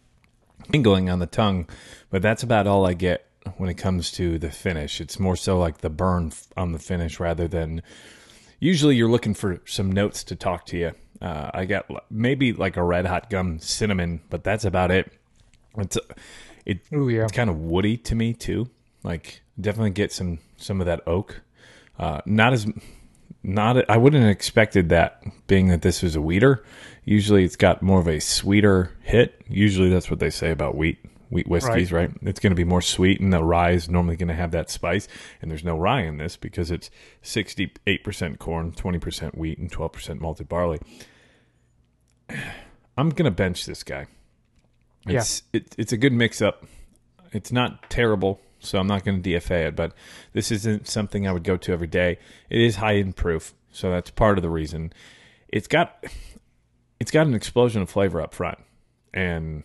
[0.71, 1.67] tingling on the tongue,
[2.09, 3.25] but that's about all I get
[3.57, 4.99] when it comes to the finish.
[4.99, 7.81] It's more so like the burn on the finish rather than.
[8.59, 10.91] Usually, you're looking for some notes to talk to you.
[11.21, 15.11] Uh, I got maybe like a red hot gum cinnamon, but that's about it.
[15.77, 15.97] It's
[16.65, 18.69] it, Ooh yeah, it's kind of woody to me too.
[19.03, 21.41] Like definitely get some some of that oak.
[21.97, 22.67] Uh, not as
[23.43, 26.63] not I wouldn't have expected that being that this was a wheater.
[27.07, 29.41] Usually it's got more of a sweeter hit.
[29.47, 30.97] Usually that's what they say about wheat
[31.29, 32.11] wheat whiskeys, right?
[32.21, 34.69] It's going to be more sweet and the rye is normally going to have that
[34.69, 35.07] spice
[35.41, 36.91] and there's no rye in this because it's
[37.23, 40.79] 68% corn, 20% wheat and 12% malted barley.
[42.97, 44.07] I'm going to bench this guy.
[45.05, 45.19] Yeah.
[45.19, 46.65] It's it, it's a good mix up.
[47.31, 48.41] It's not terrible.
[48.59, 49.77] so I'm not going to DFA it.
[49.77, 49.93] But
[50.33, 52.19] this isn't something I would go to every day.
[52.49, 54.91] It is high in proof, so that's part of the reason.
[55.47, 56.03] It's got
[56.99, 58.59] it's got an explosion of flavor up front,
[59.13, 59.63] and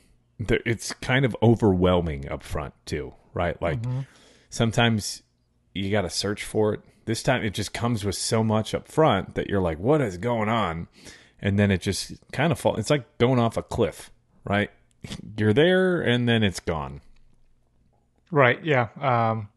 [0.51, 3.61] it's kind of overwhelming up front too, right?
[3.61, 4.01] Like mm-hmm.
[4.51, 5.23] sometimes
[5.75, 6.81] you got to search for it.
[7.05, 10.18] This time it just comes with so much up front that you're like, what is
[10.18, 10.88] going on?
[11.40, 12.79] And then it just kind of falls.
[12.79, 14.12] It's like going off a cliff,
[14.45, 14.71] right?
[15.37, 17.01] You're there and then it's gone.
[18.31, 18.64] Right.
[18.64, 18.88] Yeah.
[19.01, 19.49] Um,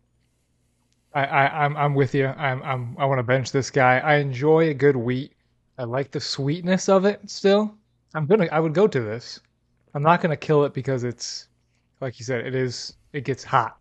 [1.13, 2.25] I, I, I'm, I'm with you.
[2.25, 3.99] I'm, I'm, I want to bench this guy.
[3.99, 5.34] I enjoy a good wheat.
[5.77, 7.75] I like the sweetness of it still.
[8.13, 9.39] I'm gonna, I would go to this.
[9.93, 11.47] I'm not gonna kill it because it's,
[12.01, 13.77] like you said, it is, it gets hot.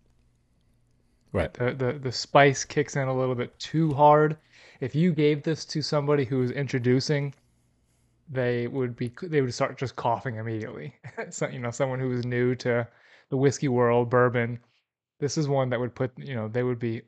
[1.34, 1.52] Right.
[1.52, 4.36] The, the the spice kicks in a little bit too hard.
[4.78, 7.34] If you gave this to somebody who was introducing,
[8.30, 10.94] they would be they would start just coughing immediately.
[11.30, 12.86] so, you know, someone who was new to
[13.30, 14.60] the whiskey world, bourbon.
[15.18, 17.02] This is one that would put you know they would be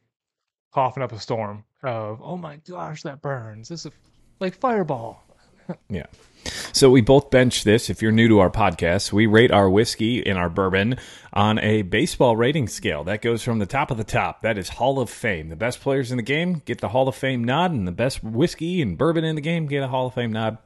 [0.74, 3.68] coughing up a storm of oh my gosh that burns.
[3.68, 3.92] This is
[4.40, 5.24] like fireball.
[5.88, 6.06] yeah.
[6.72, 7.90] So we both bench this.
[7.90, 10.96] If you're new to our podcast, we rate our whiskey and our bourbon
[11.32, 13.02] on a baseball rating scale.
[13.04, 14.42] That goes from the top of the top.
[14.42, 15.48] That is Hall of Fame.
[15.48, 18.22] The best players in the game get the Hall of Fame nod, and the best
[18.22, 20.58] whiskey and bourbon in the game get a Hall of Fame nod.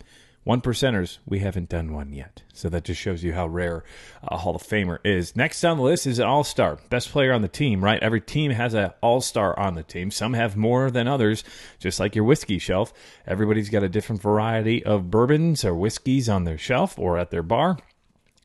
[0.50, 2.42] One percenters, we haven't done one yet.
[2.52, 3.84] So that just shows you how rare
[4.20, 5.36] a Hall of Famer is.
[5.36, 8.02] Next on the list is an All Star, best player on the team, right?
[8.02, 10.10] Every team has an All Star on the team.
[10.10, 11.44] Some have more than others,
[11.78, 12.92] just like your whiskey shelf.
[13.28, 17.44] Everybody's got a different variety of bourbons or whiskeys on their shelf or at their
[17.44, 17.78] bar.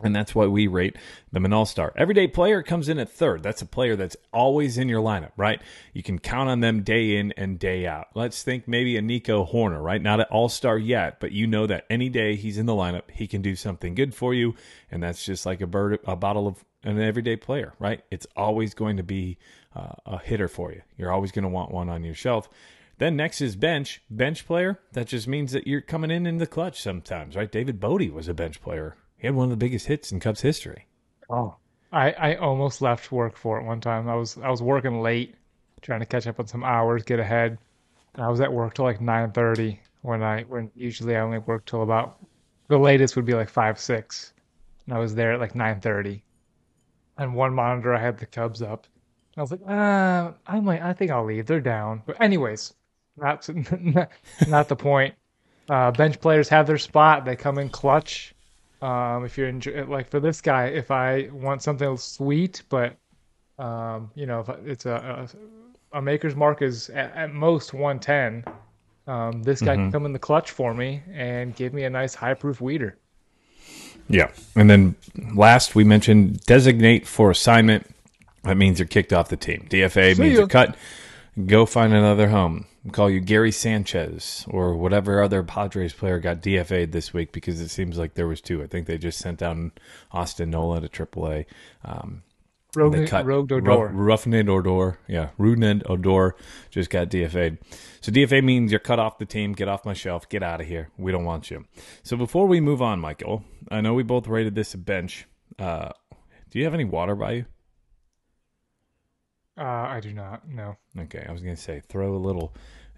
[0.01, 0.97] And that's why we rate
[1.31, 1.93] them an all star.
[1.95, 3.41] Everyday player comes in at third.
[3.41, 5.61] That's a player that's always in your lineup, right?
[5.93, 8.07] You can count on them day in and day out.
[8.13, 10.01] Let's think maybe a Nico Hoerner, right?
[10.01, 13.09] Not an all star yet, but you know that any day he's in the lineup,
[13.09, 14.55] he can do something good for you.
[14.91, 18.03] And that's just like a bird, a bottle of an everyday player, right?
[18.11, 19.37] It's always going to be
[19.73, 20.81] uh, a hitter for you.
[20.97, 22.49] You're always going to want one on your shelf.
[22.97, 24.01] Then next is bench.
[24.09, 27.51] Bench player, that just means that you're coming in in the clutch sometimes, right?
[27.51, 30.41] David Bote was a bench player he had one of the biggest hits in Cubs
[30.41, 30.85] history.
[31.31, 31.55] Oh,
[31.91, 34.07] I, I almost left work for it one time.
[34.07, 35.33] I was I was working late,
[35.81, 37.57] trying to catch up on some hours, get ahead.
[38.13, 41.39] And I was at work till like nine thirty when I when usually I only
[41.39, 42.19] work till about
[42.67, 44.31] the latest would be like five six,
[44.85, 46.23] and I was there at like nine thirty.
[47.17, 48.85] And one monitor I had the Cubs up.
[49.35, 51.47] I was like, uh, I might, I think I'll leave.
[51.47, 52.03] They're down.
[52.05, 52.75] But anyways,
[53.17, 53.49] not
[54.47, 55.15] not the point.
[55.67, 57.25] Uh, bench players have their spot.
[57.25, 58.34] They come in clutch.
[58.81, 62.95] Um, if you're enjoy- like for this guy, if I want something sweet, but
[63.57, 65.27] um, you know, if it's a,
[65.93, 68.43] a, a maker's mark is at, at most 110.
[69.07, 69.83] Um, this guy mm-hmm.
[69.83, 72.97] can come in the clutch for me and give me a nice high proof wheater.
[74.07, 74.95] Yeah, and then
[75.33, 77.87] last we mentioned designate for assignment.
[78.43, 79.67] That means you're kicked off the team.
[79.69, 80.75] DFA See means you're cut.
[81.45, 86.91] Go find another home call you Gary Sanchez or whatever other Padres player got DFA'd
[86.91, 88.61] this week because it seems like there was two.
[88.61, 89.71] I think they just sent down
[90.11, 91.45] Austin Nola to AAA.
[91.83, 92.23] Um,
[92.75, 93.71] Rogue, they cut Rogue Odor.
[94.49, 94.99] Odor.
[95.07, 96.35] Yeah, Rougned Odor
[96.69, 97.57] just got DFA'd.
[98.01, 99.53] So DFA means you're cut off the team.
[99.53, 100.27] Get off my shelf.
[100.29, 100.89] Get out of here.
[100.97, 101.65] We don't want you.
[102.03, 105.25] So before we move on, Michael, I know we both rated this a bench.
[105.57, 105.89] Uh,
[106.49, 107.45] do you have any water by you?
[109.57, 110.47] Uh, I do not.
[110.47, 110.77] No.
[110.99, 112.53] Okay, I was gonna say throw a little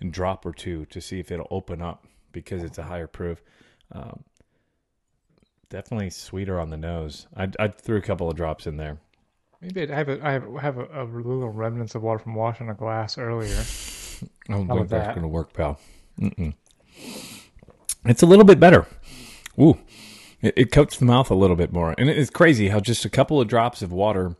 [0.09, 3.41] drop or two to see if it'll open up because it's a higher proof.
[3.91, 4.23] Um,
[5.69, 7.27] definitely sweeter on the nose.
[7.35, 8.97] I I threw a couple of drops in there.
[9.61, 12.69] Maybe I have a, I have, have a, a little remnants of water from washing
[12.69, 13.57] a glass earlier.
[14.49, 15.15] I don't think that's that?
[15.15, 15.79] going to work, pal.
[16.19, 16.53] Mm-mm.
[18.05, 18.85] It's a little bit better.
[19.59, 19.79] Ooh,
[20.41, 23.09] it, it coats the mouth a little bit more, and it's crazy how just a
[23.09, 24.35] couple of drops of water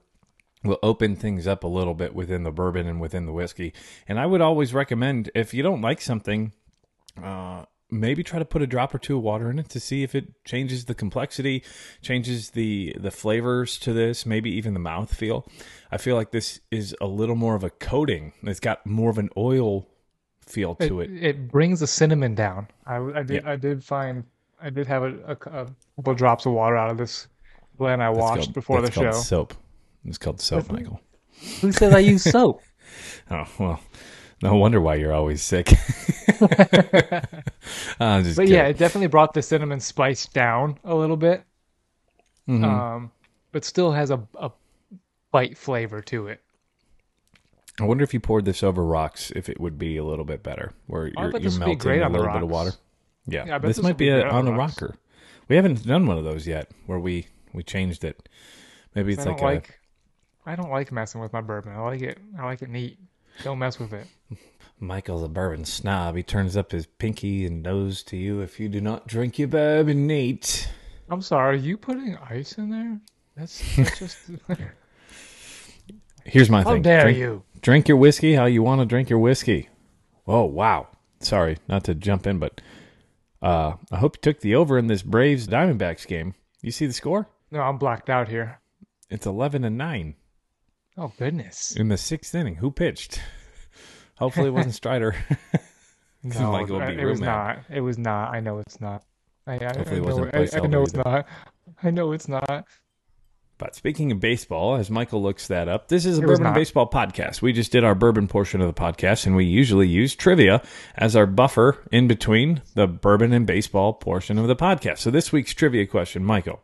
[0.68, 3.74] will open things up a little bit within the bourbon and within the whiskey.
[4.08, 6.52] And I would always recommend if you don't like something,
[7.22, 10.04] uh, maybe try to put a drop or two of water in it to see
[10.04, 11.64] if it changes the complexity,
[12.02, 15.48] changes the the flavors to this, maybe even the mouth feel.
[15.92, 18.34] I feel like this is a little more of a coating.
[18.44, 19.88] It's got more of an oil
[20.46, 21.12] feel to it.
[21.12, 22.68] It, it brings the cinnamon down.
[22.86, 23.52] I, I did yeah.
[23.52, 24.24] I did find
[24.62, 27.28] I did have a, a, a couple drops of water out of this
[27.78, 29.12] blend I washed called, before the show.
[29.12, 29.54] Soap.
[30.08, 31.02] It's called soap, Michael.
[31.62, 32.62] Who says I use soap?
[33.32, 33.80] oh well,
[34.42, 35.74] no wonder why you're always sick.
[36.40, 37.30] but
[38.00, 38.48] kidding.
[38.48, 41.44] yeah, it definitely brought the cinnamon spice down a little bit.
[42.48, 42.64] Mm-hmm.
[42.64, 43.12] Um,
[43.52, 44.52] but still has a, a
[45.32, 46.42] bite flavor to it.
[47.80, 50.42] I wonder if you poured this over rocks, if it would be a little bit
[50.42, 52.72] better, where you're, you're melting a little bit of water.
[53.28, 54.96] Yeah, yeah this, this might be, a, on the rocker.
[55.48, 58.30] We haven't done one of those yet, where we we changed it.
[58.96, 59.77] Maybe it's like, like
[60.48, 61.74] I don't like messing with my bourbon.
[61.74, 62.20] I like it.
[62.40, 62.98] I like it neat.
[63.44, 64.08] Don't mess with it.
[64.80, 66.16] Michael's a bourbon snob.
[66.16, 69.50] He turns up his pinky and nose to you if you do not drink your
[69.50, 70.70] bourbon neat.
[71.10, 71.58] I'm sorry.
[71.58, 72.98] Are you putting ice in there?
[73.36, 74.18] That's, that's just.
[76.24, 76.82] Here's my How thing.
[76.82, 77.44] dare drink, you?
[77.62, 79.68] drink your whiskey how you want to drink your whiskey.
[80.26, 80.88] Oh wow.
[81.20, 82.62] Sorry, not to jump in, but
[83.42, 86.36] uh, I hope you took the over in this Braves Diamondbacks game.
[86.62, 87.28] You see the score?
[87.52, 88.60] No, I'm blacked out here.
[89.10, 90.16] It's eleven and nine
[90.98, 91.76] Oh goodness.
[91.76, 92.56] in the sixth inning.
[92.56, 93.22] Who pitched?
[94.18, 95.16] Hopefully it wasn't Strider.
[96.24, 97.60] No, like be it was not.
[97.70, 98.34] It was not.
[98.34, 99.04] I know it's not.
[99.46, 101.28] I, I, Hopefully I it know, wasn't I, I placeholder know it's not.
[101.84, 102.66] I know it's not.
[103.60, 106.90] But speaking of baseball, as Michael looks that up, this is a It bourbon baseball
[106.90, 107.42] podcast.
[107.42, 110.62] We just did our bourbon portion of the podcast, and we usually use trivia
[110.96, 114.98] as our buffer in between the bourbon and baseball portion of the podcast.
[114.98, 116.62] So this week's trivia question, Michael.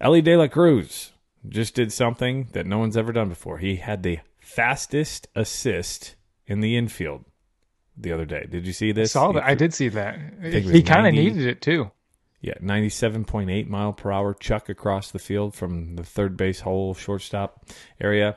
[0.00, 1.12] Elly De La Cruz
[1.48, 3.58] just did something that no one's ever done before.
[3.58, 6.14] He had the fastest assist
[6.46, 7.24] in the infield
[7.96, 8.46] the other day.
[8.50, 9.12] Did you see I this?
[9.12, 9.44] saw He that.
[9.44, 10.18] I did see that.
[10.40, 11.90] think it was He kind of needed it too.
[12.40, 17.66] Yeah, 97.8 mile per hour chuck across the field from the third base hole, shortstop
[18.00, 18.36] area.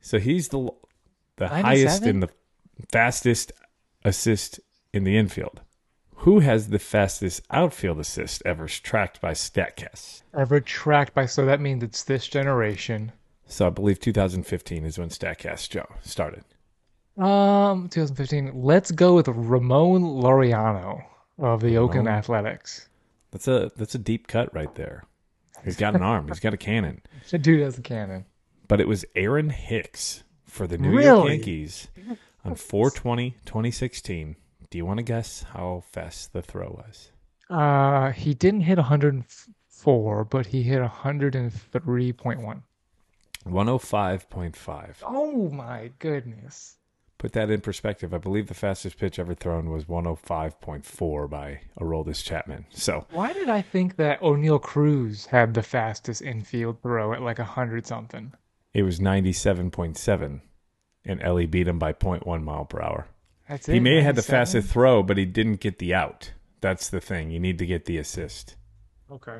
[0.00, 0.70] So he's the
[1.36, 2.08] the highest 97?
[2.08, 2.30] and the
[2.90, 3.52] fastest
[4.04, 4.60] assist
[4.92, 5.60] in the infield.
[6.24, 10.22] Who has the fastest outfield assist ever tracked by Statcast?
[10.36, 11.24] Ever tracked by?
[11.26, 13.12] So that means it's this generation.
[13.46, 16.44] So I believe 2015 is when Statcast Joe started.
[17.16, 18.52] Um, 2015.
[18.54, 21.02] Let's go with Ramon Laureano
[21.38, 22.18] of the Oakland Ramon.
[22.18, 22.88] Athletics.
[23.30, 25.04] That's a that's a deep cut right there.
[25.64, 26.28] He's got an arm.
[26.28, 27.02] He's got a cannon.
[27.30, 28.24] The dude has a cannon.
[28.66, 31.88] but it was Aaron Hicks for the New York Yankees
[32.44, 34.36] on 420 2016.
[34.70, 37.10] Do you want to guess how fast the throw was?
[37.48, 42.62] Uh, he didn't hit 104, but he hit 103.1.
[43.46, 44.94] 105.5.
[45.02, 46.76] Oh my goodness.
[47.18, 48.14] Put that in perspective.
[48.14, 52.66] I believe the fastest pitch ever thrown was 105.4 by Aroldis Chapman.
[52.70, 57.38] So Why did I think that Oneil Cruz had the fastest infield throw at like
[57.38, 58.32] 100 something?
[58.72, 60.40] it was 97.7,
[61.04, 63.08] and Elly beat him by 0.1 mile per hour.
[63.50, 63.74] That's it.
[63.74, 66.32] He may have had the fastest throw, but he didn't get the out.
[66.60, 67.30] That's the thing.
[67.30, 68.54] You need to get the assist
[69.10, 69.38] Okay.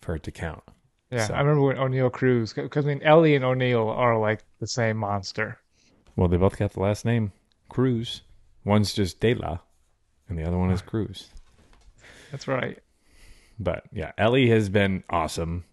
[0.00, 0.62] for it to count.
[1.10, 4.40] Yeah, So- I remember when Oneil Cruz, because I mean Elly and Oneil are like
[4.58, 5.58] the same monster.
[6.16, 7.32] Well, they both got the last name
[7.68, 8.22] Cruz.
[8.64, 9.58] One's just De La,
[10.28, 11.28] and the other one is Cruz.
[12.32, 12.78] That's right.
[13.58, 15.64] But yeah, Elly has been awesome.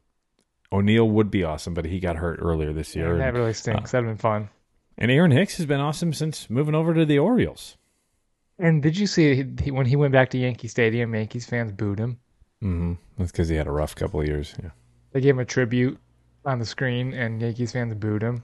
[0.71, 3.11] Oneil would be awesome, but he got hurt earlier this year.
[3.13, 3.93] And that And, really stinks.
[3.93, 4.49] Uh, That'd been fun.
[4.97, 7.77] And Aaron Hicks has been awesome since moving over to the Orioles.
[8.57, 11.13] And did you see he, he- when he went back to Yankee Stadium?
[11.13, 12.19] Yankees fans booed him.
[12.61, 14.53] hmm That's because he had a rough couple of years.
[14.61, 14.69] Yeah.
[15.11, 15.97] They gave him a tribute
[16.45, 18.43] on the screen, and Yankees fans booed him.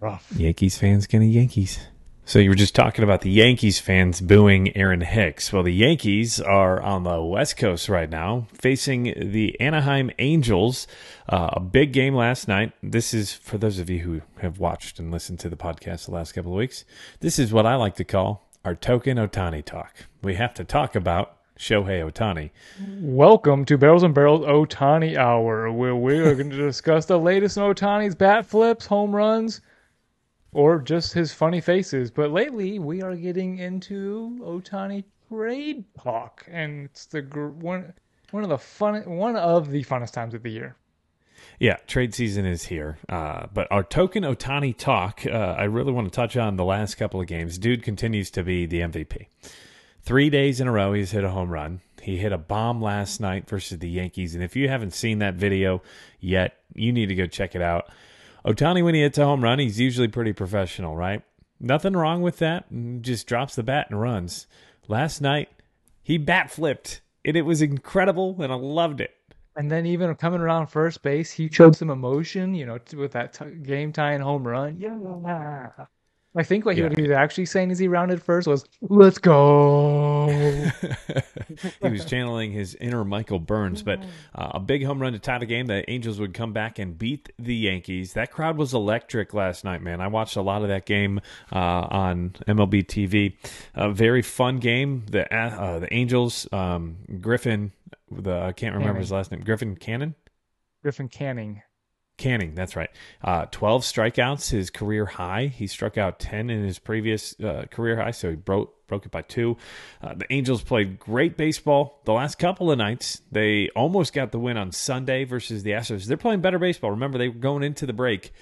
[0.00, 0.30] Rough.
[0.36, 1.78] Yankees fans gonna Yankees.
[2.26, 5.52] So you were just talking about the Yankees fans booing Aaron Hicks.
[5.52, 10.86] Well, the Yankees are on the West Coast right now, facing the Anaheim Angels.
[11.28, 12.72] Uh, a big game last night.
[12.82, 16.12] This is for those of you who have watched and listened to the podcast the
[16.12, 16.86] last couple of weeks.
[17.20, 19.94] This is what I like to call our token Ohtani talk.
[20.22, 22.50] We have to talk about Shohei Ohtani.
[23.02, 27.58] Welcome to Barrels and Barrels Ohtani Hour, where we are going to discuss the latest
[27.58, 29.60] in Ohtani's bat flips, home runs,
[30.54, 32.10] or just his funny faces.
[32.10, 37.92] But lately, we are getting into Ohtani trade talk, and it's the one
[38.30, 40.76] one of the fun one of the funnest times of the year.
[41.58, 42.98] Yeah, trade season is here.
[43.08, 46.94] Uh, but our token Ohtani talk, uh, I really want to touch on the last
[46.96, 47.58] couple of games.
[47.58, 49.26] Dude continues to be the MVP.
[50.02, 51.80] Three days in a row, he's hit a home run.
[52.02, 54.34] He hit a bomb last night versus the Yankees.
[54.34, 55.82] And if you haven't seen that video
[56.20, 57.88] yet, you need to go check it out.
[58.44, 61.22] Ohtani, when he hits a home run, he's usually pretty professional, right?
[61.58, 62.66] Nothing wrong with that.
[63.00, 64.46] Just drops the bat and runs.
[64.86, 65.48] Last night,
[66.02, 69.12] he bat flipped, and it was incredible, and I loved it.
[69.56, 73.32] And then even coming around first base, he showed some emotion, you know, with that
[73.32, 74.76] t- game tying home run.
[74.78, 75.86] Yeah.
[76.36, 76.88] I think what he, Yeah.
[76.88, 80.26] what he was actually saying as he rounded first was, "Let's go."
[81.80, 84.00] he was channeling his inner Michael Burns, but
[84.34, 85.66] uh, a big home run to tie the game.
[85.66, 88.14] The Angels would come back and beat the Yankees.
[88.14, 90.00] That crowd was electric last night, man.
[90.00, 91.20] I watched a lot of that game
[91.52, 91.56] uh,
[91.90, 93.36] on MLB TV.
[93.74, 95.04] A very fun game.
[95.10, 97.72] The uh, the Angels, um, Griffin,
[98.10, 99.00] the I can't remember Canning.
[99.02, 99.40] his last name.
[99.42, 100.14] Griffin Cannon.
[100.82, 101.62] Griffin Canning.
[102.16, 102.90] Canning, that's right.
[103.22, 105.46] Uh, 12 strikeouts, his career high.
[105.46, 109.10] He struck out 10 in his previous uh, career high, so he broke broke it
[109.10, 109.56] by two.
[110.02, 113.22] Uh, the Angels played great baseball the last couple of nights.
[113.32, 116.04] They almost got the win on Sunday versus the Astros.
[116.04, 116.90] They're playing better baseball.
[116.90, 118.32] Remember, they were going into the break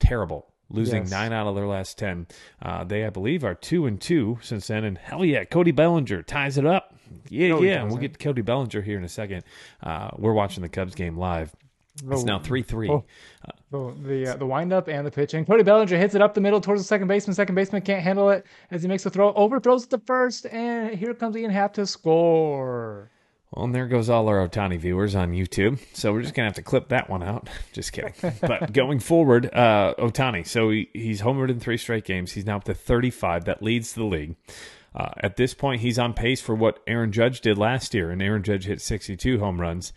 [0.00, 0.46] terrible.
[0.70, 1.10] Losing Yes.
[1.10, 2.26] nine out of their last ten,
[2.62, 4.82] uh, they I believe are two and two since then.
[4.84, 6.94] And hell yeah, Cody Bellinger ties it up.
[7.28, 7.82] Yeah, No, yeah.
[7.82, 9.44] and We'll get to Cody Bellinger here in a second.
[9.82, 11.54] Uh, we're watching the Cubs game live.
[11.96, 12.90] It's Oh, now three three.
[12.90, 13.04] oh.
[13.70, 15.44] The the, uh, the windup and the pitching.
[15.44, 17.34] Cody Bellinger hits it up the middle towards the second baseman.
[17.34, 20.94] Second baseman can't handle it as he makes the throw, overthrows it to first, and
[20.96, 23.10] here comes Ian Happ to score.
[23.52, 25.78] Well, and there goes all our Ohtani viewers on YouTube.
[25.92, 27.48] So we're just gonna have to clip that one out.
[27.72, 28.12] Just kidding.
[28.40, 30.46] but going forward, uh, Ohtani.
[30.46, 32.32] So he, he's homered in three straight games.
[32.32, 33.44] He's now up to 35.
[33.44, 34.34] That leads the league.
[34.94, 38.20] Uh, at this point, he's on pace for what Aaron Judge did last year, and
[38.22, 39.92] Aaron Judge hit 62 home runs,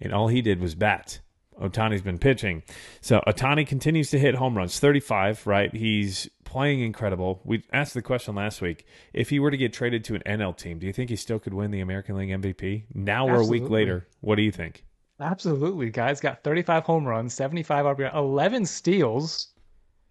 [0.00, 1.20] and all he did was bat.
[1.60, 2.62] Ohtani's been pitching.
[3.00, 5.74] So Ohtani continues to hit home runs, 35, right?
[5.74, 7.40] He's playing incredible.
[7.44, 8.86] We asked the question last week.
[9.12, 11.38] If he were to get traded to an NL team, do you think he still
[11.38, 12.84] could win the American League MVP?
[12.94, 14.06] Now we're a week later.
[14.20, 14.84] What do you think?
[15.20, 16.20] Absolutely, guys.
[16.20, 19.48] Got 35 home runs, 75 RBI, 11 steals,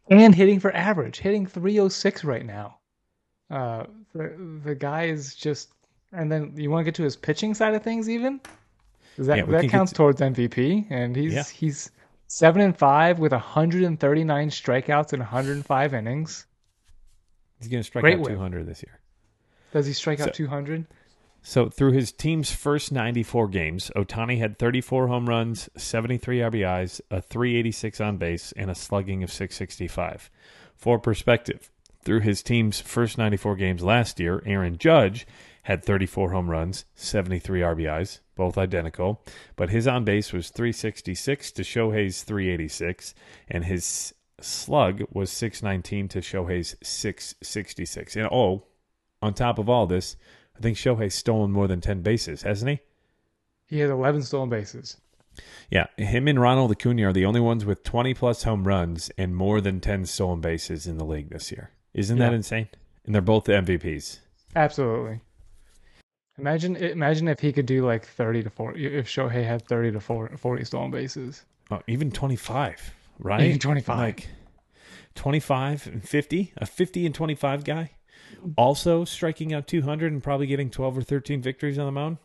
[0.09, 2.77] and hitting for average, hitting 306 right now.
[3.49, 5.69] Uh, the the guy is just.
[6.13, 8.39] And then you want to get to his pitching side of things, even.
[9.17, 11.43] That Yeah, that counts to- towards MVP, and he's Yeah.
[11.43, 11.91] he's
[12.27, 16.45] seven and five with 139 strikeouts in 105 innings.
[17.59, 18.29] He's going to strike Great out whip.
[18.33, 18.99] 200 this year.
[19.73, 20.85] Does he strike So- out 200?
[21.41, 27.21] So through his team's first 94 games, Ohtani had 34 home runs, 73 RBIs, a
[27.21, 30.29] 386 on base, and a slugging of 665.
[30.75, 31.71] For perspective,
[32.03, 35.25] through his team's first 94 games last year, Aaron Judge
[35.67, 39.21] had 34 home runs, 73 RBIs, both identical,
[39.57, 43.13] but his on base was 366 to Shohei's 386,
[43.49, 48.15] and his slug was 619 to Shohei's 666.
[48.15, 48.63] And oh,
[49.21, 50.15] on top of all this,
[50.55, 52.79] I think Shohei's stolen more than 10 bases, hasn't he?
[53.65, 54.95] He has 11 stolen bases.
[55.69, 59.35] Yeah, him and Ronald Acuna are the only ones with 20 plus home runs and
[59.35, 61.71] more than 10 stolen bases in the league this year.
[61.93, 62.69] Isn't that insane?
[63.05, 64.19] And they're both the MVPs.
[64.55, 65.19] Absolutely.
[66.39, 69.99] Imagine imagine if he could do like 30 to 40 if Shohei had 30 to
[69.99, 71.45] 40, 40 stolen bases.
[71.71, 73.41] Oh, even 25, right?
[73.41, 73.97] Even 25.
[73.97, 74.27] Like
[75.15, 77.91] 25 and 50, a 50 and 25 guy.
[78.55, 82.17] Also striking out 200 and probably getting 12 or 13 victories on the mound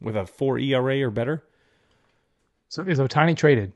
[0.00, 1.44] with a 4 ERA or better.
[2.68, 3.72] So is Ohtani traded?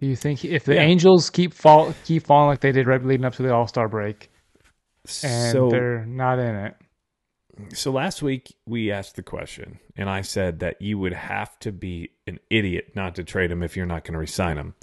[0.00, 0.82] Do you think if the Yeah.
[0.82, 3.88] Angels keep fall keep falling like they did right leading up to the All Star
[3.88, 4.30] break
[5.22, 6.74] and so they're not in it?
[7.72, 11.72] So last week we asked the question, and I said that you would have to
[11.72, 14.74] be an idiot not to trade him if you're not going to resign him.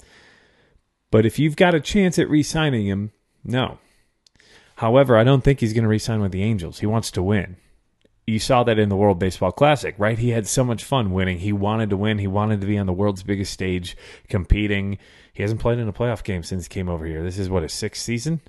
[1.10, 3.12] But if you've got a chance at re-signing him,
[3.44, 3.78] no.
[4.76, 6.78] However, I don't think he's going to re-sign with the Angels.
[6.78, 7.56] He wants to win.
[8.26, 10.18] You saw that in the World Baseball Classic, right?
[10.18, 11.40] He had so much fun winning.
[11.40, 12.18] He wanted to win.
[12.18, 13.96] He wanted to be on the world's biggest stage,
[14.28, 14.98] competing.
[15.32, 17.22] He hasn't played in a playoff game since he came over here.
[17.22, 18.40] This is what his sixth season.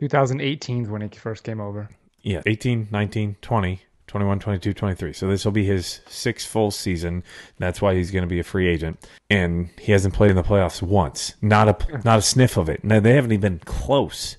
[0.00, 1.88] 2018 is when he first came over.
[2.24, 5.12] Yeah, 18, 19, 20, 21, 22, 23.
[5.12, 7.22] So this will be his sixth full season.
[7.58, 9.06] That's why he's going to be a free agent.
[9.28, 11.34] And he hasn't played in the playoffs once.
[11.42, 12.80] Not a not a sniff of it.
[12.82, 14.38] They haven't even been close.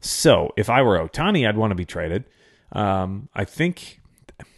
[0.00, 2.24] So if I were Ohtani, I'd want to be traded.
[2.72, 4.00] Um, I think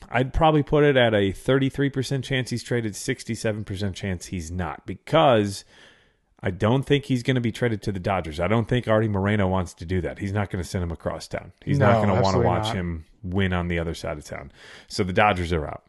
[0.09, 5.65] I'd probably put it at a 33% chance he's traded, 67% chance he's not because
[6.43, 8.41] I don't think he's going to be traded to the Dodgers.
[8.41, 10.19] I don't think Arte Moreno wants to do that.
[10.19, 11.53] He's not going to send him across town.
[11.65, 12.77] He's not going to want to watch not.
[12.77, 14.51] him win on the other side of town.
[14.89, 15.85] So the Dodgers are out.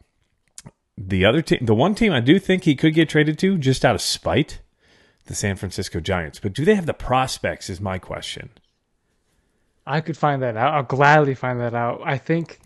[0.97, 3.85] The other team, the one team I do think he could get traded to just
[3.85, 4.59] out of spite,
[5.25, 6.39] the San Francisco Giants.
[6.39, 7.69] But do they have the prospects?
[7.69, 8.49] Is my question.
[9.87, 10.73] I could find that out.
[10.73, 12.01] I'll gladly find that out.
[12.03, 12.59] I think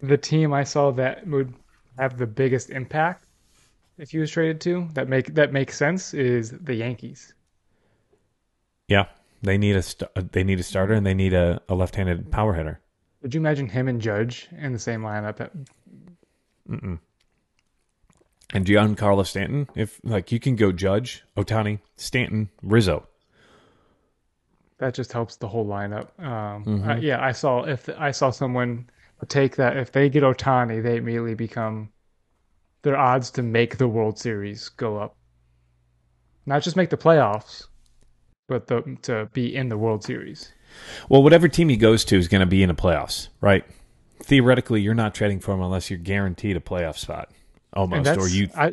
[0.00, 1.54] the team I saw that would
[1.98, 3.24] have the biggest impact
[3.98, 7.34] if he was traded to that make that makes sense is the Yankees.
[8.86, 9.06] Yeah,
[9.42, 12.54] they need a st- they need a starter and they need a, a left-handed power
[12.54, 12.80] hitter.
[13.22, 15.40] Would you imagine him and Judge in the same lineup?
[15.40, 15.52] At-
[16.68, 16.98] Mm-mm.
[18.54, 23.06] And Giancarlo Stanton, if like you can go Judge, Ohtani, Stanton, Rizzo.
[24.78, 26.18] That just helps the whole lineup.
[26.22, 28.88] Um, I- yeah, I saw if I saw someone
[29.26, 31.90] take that if they get Ohtani, they immediately become
[32.82, 35.16] their odds to make the World Series go up.
[36.46, 37.66] Not just make the playoffs,
[38.48, 40.52] but the, to be in the World Series.
[41.08, 43.64] Well, whatever team he goes to is going to be in the playoffs, right?
[44.22, 47.30] Theoretically, you're not trading for him unless you're guaranteed a playoff spot,
[47.72, 48.18] almost.
[48.18, 48.72] Or you, I,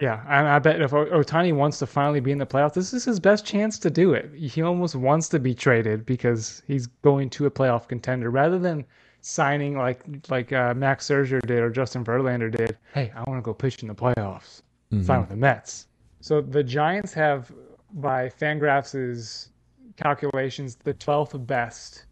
[0.00, 3.04] yeah, and I bet if Ohtani wants to finally be in the playoffs, this is
[3.04, 4.32] his best chance to do it.
[4.34, 8.84] He almost wants to be traded because he's going to a playoff contender rather than
[9.22, 12.76] signing like like uh, Max Scherzer did or Justin Verlander did.
[12.92, 14.62] Hey, I want to go pitch in the playoffs.
[15.00, 15.86] Sign with the Mets.
[16.20, 17.50] So the Giants have,
[17.94, 19.48] by Fangraphs'
[19.96, 22.04] calculations, the 12th best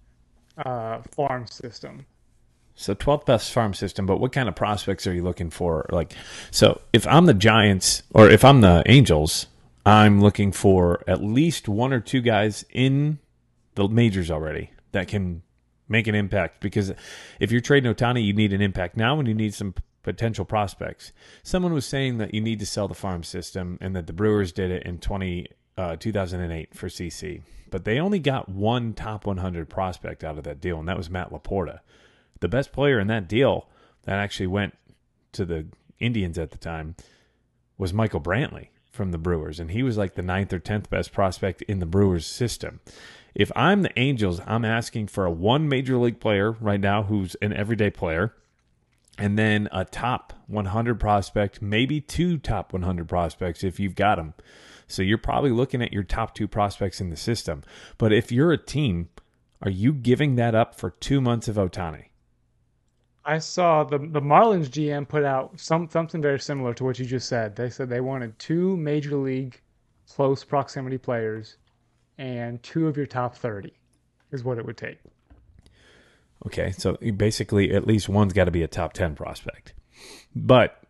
[0.64, 2.06] uh, farm system.
[2.74, 5.86] So 12th best farm system, but what kind of prospects are you looking for?
[5.90, 6.14] Like,
[6.50, 9.46] so if I'm the Giants or if I'm the Angels,
[9.84, 13.18] I'm looking for at least one or two guys in
[13.74, 15.42] the majors already that can
[15.90, 16.60] make an impact.
[16.60, 16.92] Because
[17.38, 21.12] if you're trading Ohtani, you need an impact now and you need some potential prospects.
[21.42, 24.52] Someone was saying that you need to sell the farm system and that the Brewers
[24.52, 27.42] did it in 20, uh, 2008 for CC.
[27.70, 31.10] But they only got one top 100 prospect out of that deal, and that was
[31.10, 31.80] Matt LaPorta.
[32.40, 33.68] The best player in that deal
[34.04, 34.76] that actually went
[35.32, 35.66] to the
[35.98, 36.96] Indians at the time
[37.76, 41.12] was Michael Brantley from the Brewers, and he was like the ninth or tenth best
[41.12, 42.80] prospect in the Brewers system.
[43.34, 47.36] If I'm the Angels, I'm asking for a one major league player right now who's
[47.36, 48.34] an everyday player,
[49.18, 54.34] and then a top 100 prospect, maybe two top 100 prospects if you've got them.
[54.86, 57.62] So you're probably looking at your top two prospects in the system.
[57.98, 59.08] But if you're a team,
[59.62, 62.06] are you giving that up for two months of Ohtani?
[63.24, 67.04] I saw the the Marlins GM put out some something very similar to what you
[67.04, 67.54] just said.
[67.54, 69.60] They said they wanted two major league
[70.08, 71.58] close proximity players
[72.20, 73.72] and two of your top 30
[74.30, 74.98] is what it would take.
[76.46, 79.72] Okay, so basically at least one's got to be a top 10 prospect.
[80.36, 80.82] But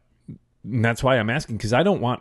[0.64, 2.20] that's why I'm asking because I don't want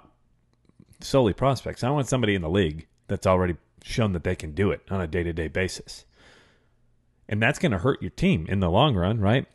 [1.01, 1.83] solely prospects.
[1.83, 5.01] I want somebody in the league that's already shown that they can do it on
[5.01, 6.05] a day to day basis.
[7.27, 9.47] And that's going to hurt your team in the long run, right?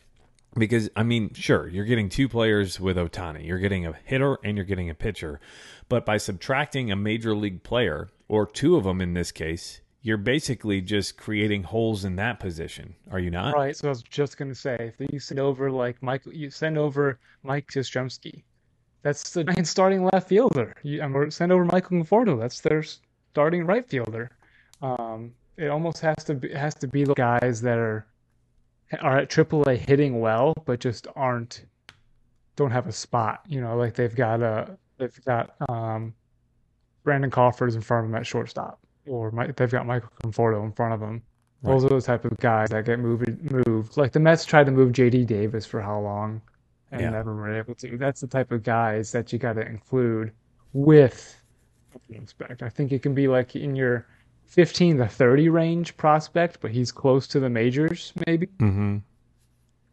[0.56, 3.46] Because, I mean, sure, you're getting two players with Ohtani.
[3.46, 5.40] You're getting a hitter and you're getting a pitcher.
[5.88, 10.16] But by subtracting a major league player, or two of them in this case, you're
[10.18, 12.94] basically just creating holes in that position.
[13.10, 13.54] Are you not?
[13.54, 13.74] Right.
[13.74, 17.18] So I was just to say, if you send over like Mike, you send over
[17.42, 18.42] Mike Yastrzemski,
[19.02, 20.74] that's the main starting left fielder.
[20.82, 22.84] You, or send over Michael Conforto, that's their
[23.32, 24.30] starting right fielder.
[24.82, 28.06] Um, it almost has to be, has to be the guys that are
[29.00, 31.64] are at AAA hitting well, but just aren't
[32.56, 33.42] don't have a spot.
[33.48, 36.14] You know, like they've got a they've got um,
[37.04, 40.94] Brandon Crawford in front of them at shortstop, or they've got Michael Conforto in front
[40.94, 41.22] of them.
[41.62, 41.72] Right.
[41.72, 43.50] Those are the type of guys that get moved.
[43.50, 45.24] Moved like the Mets tried to move J.D.
[45.24, 46.42] Davis for how long,
[46.90, 47.10] and yeah.
[47.10, 47.96] never were able to.
[47.96, 50.32] That's the type of guys that you got to include
[50.72, 51.40] with
[52.08, 52.62] respect.
[52.62, 54.06] I think it can be like in your
[54.46, 58.46] 15 to 30 range prospect, but he's close to the majors, maybe.
[58.46, 58.98] Mm-hmm.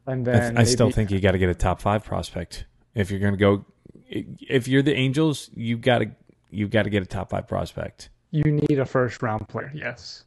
[0.07, 2.66] And then I, th- I still think you got to get a top five prospect
[2.95, 3.66] if you're going to go.
[4.09, 6.12] If you're the Angels, you got to
[6.52, 8.10] you got to get a top five prospect.
[8.32, 10.24] You need a first round player, yes.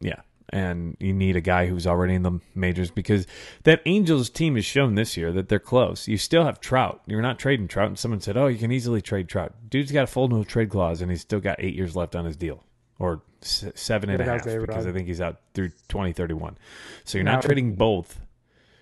[0.00, 0.20] Yeah,
[0.50, 3.26] and you need a guy who's already in the majors because
[3.64, 6.06] that Angels team has shown this year that they're close.
[6.06, 7.00] You still have Trout.
[7.06, 7.88] You're not trading Trout.
[7.88, 10.70] And someone said, "Oh, you can easily trade Trout." Dude's got a full no trade
[10.70, 12.62] clause, and he's still got eight years left on his deal
[12.98, 16.58] or seven and a half because I think he's out through 2031.
[17.04, 18.20] So you're not trading both.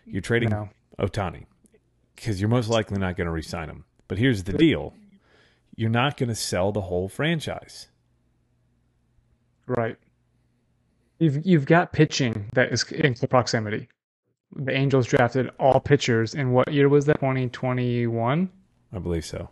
[0.06, 0.68] You're trading no.
[0.98, 1.46] Ohtani
[2.14, 3.84] because you're most likely not going to re-sign him.
[4.06, 4.94] But here's the deal:
[5.76, 7.88] you're not going to sell the whole franchise.
[9.66, 9.96] Right.
[11.18, 13.88] You've you've got pitching that is in proximity.
[14.56, 17.20] The Angels drafted all pitchers in what year was that?
[17.20, 18.50] 2021.
[18.92, 19.48] I believe so.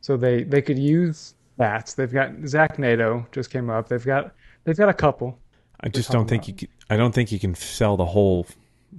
[0.00, 1.94] So they they could use bats.
[1.94, 3.88] They've got Zach Neto just came up.
[3.88, 4.34] They've got
[4.64, 5.38] they've got a couple.
[5.80, 6.62] I just don't think about.
[6.62, 6.68] you.
[6.68, 8.46] Can, I don't think you can sell the whole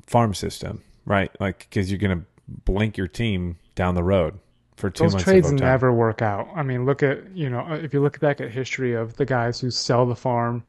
[0.05, 1.31] farm system, right?
[1.39, 4.39] Like because you're going to blink your team down the road
[4.80, 5.23] for two Those months.
[5.25, 6.47] trades never work out.
[6.55, 9.59] I mean, look at you know if you look back at history of the guys
[9.59, 10.63] who sell the farm,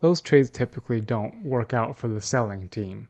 [0.00, 3.08] those trades typically don't work out for the selling team.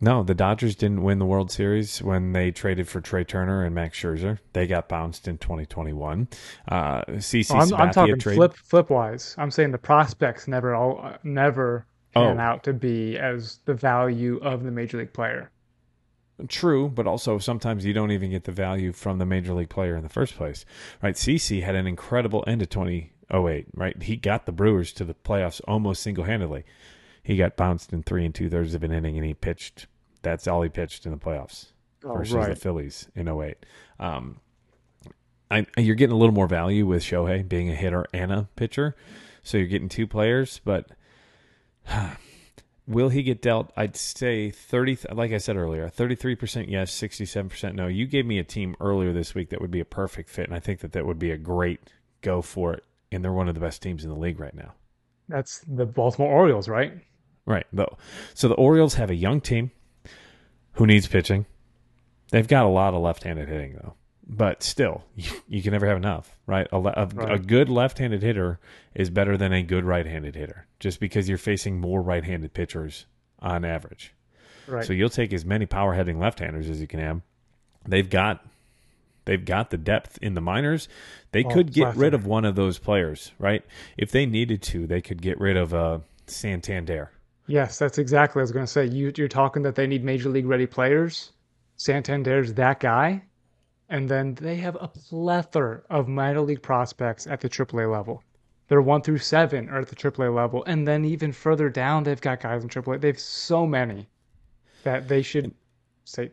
[0.00, 3.74] No, the Dodgers didn't win the World Series when they traded for Trea Turner and
[3.74, 4.38] Max Scherzer.
[4.52, 6.28] They got bounced in 2021.
[6.68, 8.34] Uh, CC oh, I'm, I'm, talking trade...
[8.34, 9.34] flip flip wise.
[9.38, 12.42] I'm saying the prospects never all uh, never pan oh.
[12.42, 15.50] out to be as the value of the major league player.
[16.48, 19.96] True, but also sometimes you don't even get the value from the major league player
[19.96, 20.64] in the first place,
[21.02, 21.14] right?
[21.14, 24.02] CC had an incredible end of 2008, right?
[24.02, 26.64] He got the Brewers to the playoffs almost single handedly
[27.24, 29.86] he got bounced in three and two thirds of an inning, and he pitched.
[30.22, 31.72] That's all he pitched in the playoffs
[32.04, 32.50] oh, versus right.
[32.50, 33.56] the Phillies in 08.
[33.98, 34.40] Um,
[35.50, 38.94] I, you're getting a little more value with Shohei being a hitter and a pitcher,
[39.42, 40.60] so you're getting two players.
[40.64, 40.90] But
[42.86, 43.72] will he get dealt?
[43.76, 44.98] I'd say 30.
[45.12, 47.86] Like I said earlier, 33 percent yes, 67 percent no.
[47.86, 50.54] You gave me a team earlier this week that would be a perfect fit, and
[50.54, 51.80] I think that that would be a great
[52.20, 52.84] go for it.
[53.12, 54.74] And they're one of the best teams in the league right now.
[55.28, 56.92] That's the Baltimore Orioles, right?
[57.46, 57.66] Right.
[57.72, 57.96] Though,
[58.34, 59.70] so the Orioles have a young team
[60.72, 61.46] who needs pitching.
[62.30, 63.94] They've got a lot of left-handed hitting though.
[64.26, 66.66] But still, you, you can never have enough, right?
[66.72, 68.58] A, a, a good left-handed hitter
[68.94, 73.06] is better than a good right-handed hitter, just because you're facing more right-handed pitchers
[73.40, 74.14] on average.
[74.66, 74.84] Right.
[74.84, 77.20] So you'll take as many power hitting left-handers as you can have.
[77.86, 78.44] They've got
[79.26, 80.88] they've got the depth in the minors.
[81.32, 83.62] They Oh, could get rid of one of those players, right?
[83.98, 87.10] If they needed to, they could get rid of uh, Santander.
[87.46, 88.86] Yes, that's exactly what I was going to say.
[88.86, 91.32] You, you're talking that they need major league ready players.
[91.76, 93.22] Santander's that guy.
[93.88, 98.22] And then they have a plethora of minor league prospects at the AAA level.
[98.68, 100.64] They're one through seven are at the AAA level.
[100.64, 103.00] And then even further down, they've got guys in AAA.
[103.00, 104.08] They have so many
[104.84, 105.54] that they should
[106.04, 106.30] say,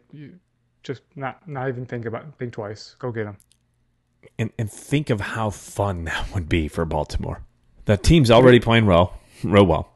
[0.84, 2.96] just not not even think about think twice.
[3.00, 3.38] Go get them.
[4.40, 7.42] And and think of how fun that would be for Baltimore.
[7.86, 9.94] The team's already playing well, real well.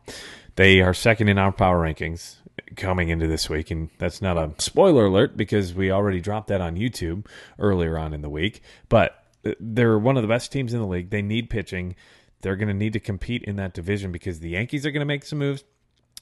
[0.55, 2.37] They are second in our power rankings
[2.75, 6.61] coming into this week, and that's not a spoiler alert because we already dropped that
[6.61, 7.25] on YouTube
[7.59, 8.61] earlier on in the week.
[8.89, 9.23] But
[9.59, 11.09] they're one of the best teams in the league.
[11.09, 11.95] They need pitching.
[12.41, 15.05] They're going to need to compete in that division because the Yankees are going to
[15.05, 15.63] make some moves.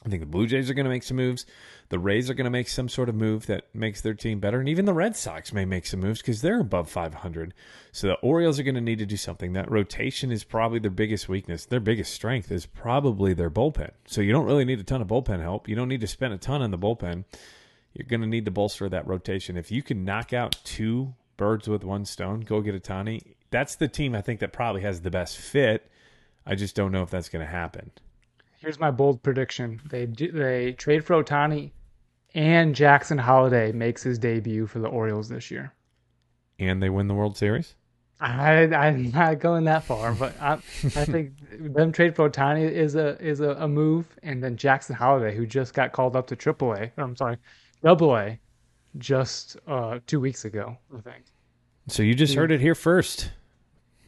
[0.05, 1.45] I think the Blue Jays are going to make some moves.
[1.89, 4.59] The Rays are going to make some sort of move that makes their team better.
[4.59, 7.53] And even the Red Sox may make some moves because they're above 500.
[7.91, 9.53] So the Orioles are going to need to do something.
[9.53, 11.65] That rotation is probably their biggest weakness.
[11.65, 13.91] Their biggest strength is probably their bullpen.
[14.05, 15.69] So you don't really need a ton of bullpen help.
[15.69, 17.23] You don't need to spend a ton on the bullpen.
[17.93, 19.55] You're going to need to bolster that rotation.
[19.55, 23.35] If you can knock out two birds with one stone, go get Ohtani.
[23.51, 25.89] That's the team I think that probably has the best fit.
[26.45, 27.91] I just don't know if that's going to happen.
[28.63, 31.71] Here's my bold prediction: they do, they trade for Ohtani,
[32.33, 35.73] and Jackson Holliday makes his debut for the Orioles this year.
[36.57, 37.75] And they win the World Series.
[38.21, 40.57] I I'm not going that far, but I I
[41.05, 41.33] think
[41.73, 45.45] them trade for Ohtani is a is a, a move, and then Jackson Holliday, who
[45.45, 47.37] just got called up to AAA, or I'm sorry,
[47.83, 48.39] Double A,
[48.97, 51.25] just uh two weeks ago, I think.
[51.89, 53.31] So you just heard it here first.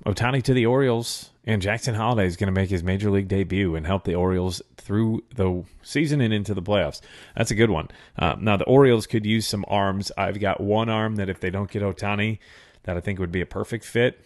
[0.05, 3.75] Ohtani to the Orioles, and Jackson Holliday is going to make his major league debut
[3.75, 7.01] and help the Orioles through the season and into the playoffs.
[7.35, 7.89] That's a good one.
[8.17, 10.11] Uh, now the Orioles could use some arms.
[10.15, 12.37] I've got one arm that if they don't get Ohtani,
[12.83, 14.23] that I think would be a perfect fit.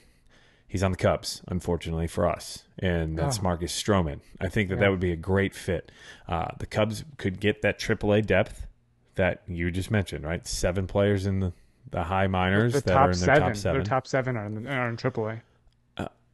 [0.67, 3.43] He's on the Cubs, unfortunately for us, and that's Oh.
[3.43, 4.19] Marcus Stroman.
[4.39, 4.81] I think that Yeah.
[4.81, 5.91] that would be a great fit.
[6.27, 8.67] Uh, the Cubs could get that AAA depth
[9.15, 10.45] that you just mentioned, right?
[10.45, 11.53] Seven players in the,
[11.89, 14.45] the high minors The that are in their seven, top seven their top seven are
[14.45, 15.41] in, are in AAA.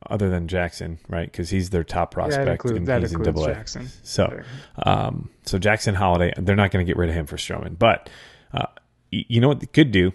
[0.08, 1.32] Other than Jackson, right?
[1.32, 3.54] Because he's their top Yeah, prospect includes, and he's in Double A.
[3.54, 3.90] Jackson.
[4.04, 4.42] So,
[4.86, 8.10] um, so Jackson Holliday, they're not going to get rid of him for Stroman, but
[8.54, 8.68] uh,
[9.12, 10.12] y- you know what they could do?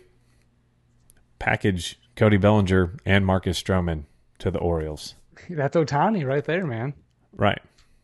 [1.39, 4.05] Package Cody Bellinger and Marcus Stroman
[4.39, 5.15] to the Orioles,
[5.51, 6.95] That's Ohtani right there, man.
[7.37, 7.61] right?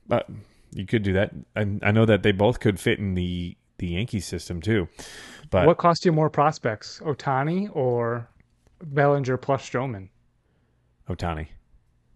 [0.09, 0.29] But
[0.73, 3.89] you could do that, and I know that they both could fit in the the
[3.89, 4.89] Yankee system too.
[5.51, 8.29] But What cost you more prospects, Ohtani or
[8.83, 10.09] Bellinger plus Stroman?
[11.11, 11.49] Ohtani,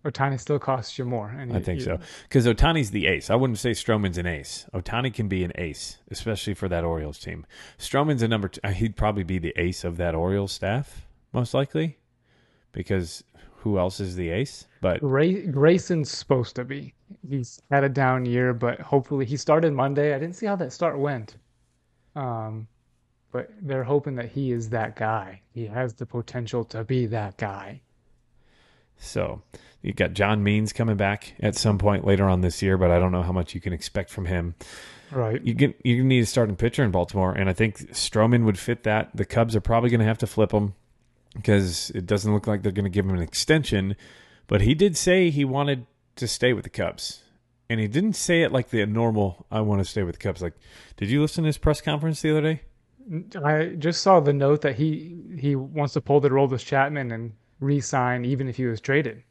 [0.05, 1.29] Ohtani still costs you more.
[1.29, 1.99] And I think you- so.
[2.23, 3.29] Because Ohtani's the ace.
[3.29, 4.67] I wouldn't say Stroman's an ace.
[4.73, 7.45] Ohtani can be an ace, especially for that Orioles team.
[7.79, 8.61] Stroman's a number two.
[8.69, 11.99] He'd probably be the ace of that Orioles staff, most likely.
[12.73, 13.25] Because
[13.59, 14.67] who else is the ace?
[14.81, 16.95] But Gray, Grayson's supposed to be.
[17.29, 20.15] He's had a down year, but hopefully he started Monday.
[20.15, 21.37] I didn't see how that start went.
[22.17, 22.69] Um,
[23.33, 25.43] but they're hoping that he is that guy.
[25.53, 27.83] He has the potential to be that guy.
[28.97, 29.43] so
[29.83, 32.99] you got John Means coming back at some point later on this year, but I
[32.99, 34.55] don't know how much you can expect from him.
[35.11, 35.43] Right.
[35.43, 38.85] You get you need a starting pitcher in Baltimore, and I think Stroman would fit
[38.85, 39.11] that.
[39.14, 40.74] The Cubs are probably going to have to flip him
[41.35, 43.97] because it doesn't look like they're going to give him an extension.
[44.47, 47.22] But he did say he wanted to stay with the Cubs,
[47.68, 50.43] and he didn't say it like the normal "I want to stay with the Cubs."
[50.43, 50.55] Like,
[50.97, 52.61] did you listen to his press conference the other day?
[53.43, 57.33] I just saw the note that he he wants to pull the Roldis Chapman and
[57.59, 59.24] re-sign even if he was traded.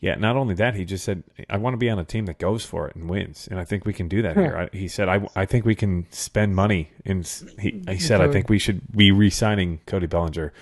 [0.00, 2.38] Yeah, not only that, he just said, "I want to be on a team that
[2.38, 4.68] goes for it and wins," and I think we can do that here.
[4.72, 7.26] I, he said, I, "I think we can spend money." And
[7.58, 10.52] he, he said, "I think we should be re-signing Cody Bellinger."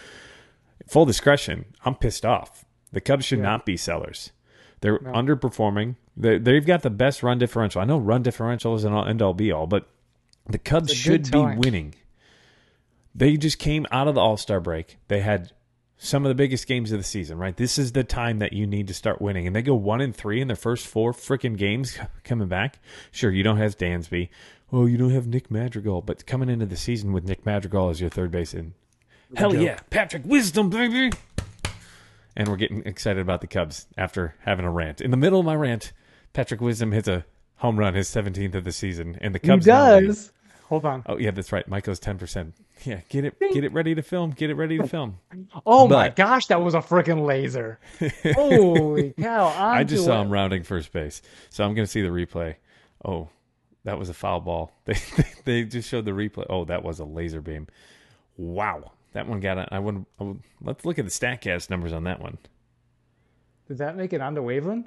[0.87, 2.65] Full discretion, I'm pissed off.
[2.93, 3.45] The Cubs should Yeah.
[3.47, 4.31] not be sellers.
[4.83, 5.97] They're underperforming.
[6.17, 7.81] They, they've got the best run differential.
[7.81, 9.89] I know run differential isn't all end all be all, but
[10.49, 11.95] the Cubs should be winning.
[13.15, 14.99] They just came out of the All Star break.
[15.09, 15.53] They had
[16.05, 17.57] some of the biggest games of the season, right?
[17.57, 19.47] This is the time that you need to start winning.
[19.47, 22.79] And they go one and three in their first four freaking games coming back.
[23.11, 24.29] Sure, you don't have Dansby.
[24.71, 28.01] Oh, you don't have Nick Madrigal, but coming into the season with Nick Madrigal as
[28.01, 28.75] your third baseman.
[29.35, 29.63] Hell joke.
[29.63, 31.11] yeah, Patrick Wisdom, baby.
[32.37, 35.01] And we're getting excited about the Cubs after having a rant.
[35.01, 35.93] In the middle of my rant,
[36.33, 37.25] Patrick Wisdom hits a
[37.57, 39.67] home run, his 17th of the season, and the Cubs.
[39.67, 40.07] now lead.
[40.09, 40.33] does.
[40.69, 41.03] Hold on.
[41.07, 41.67] Oh yeah, that's right.
[41.69, 42.55] Mike goes ten percent
[42.85, 44.33] Yeah, get it get it ready to film.
[44.33, 45.19] Get it ready to film.
[45.67, 47.79] Oh my gosh, that was a freaking laser!
[48.35, 49.47] Holy cow!
[49.47, 52.57] I just saw him rounding first base, so I'm going to see the replay.
[53.05, 53.29] Oh,
[53.85, 54.73] that was a foul ball.
[54.85, 54.97] They
[55.45, 56.47] they just showed the replay.
[56.51, 57.69] Oh, that was a laser beam.
[58.37, 59.59] Wow, that one got.
[59.59, 60.09] A, I wouldn't.
[60.21, 62.39] I would, let's look at the Statcast numbers on that one.
[63.69, 64.87] Did that make it onto Waveland?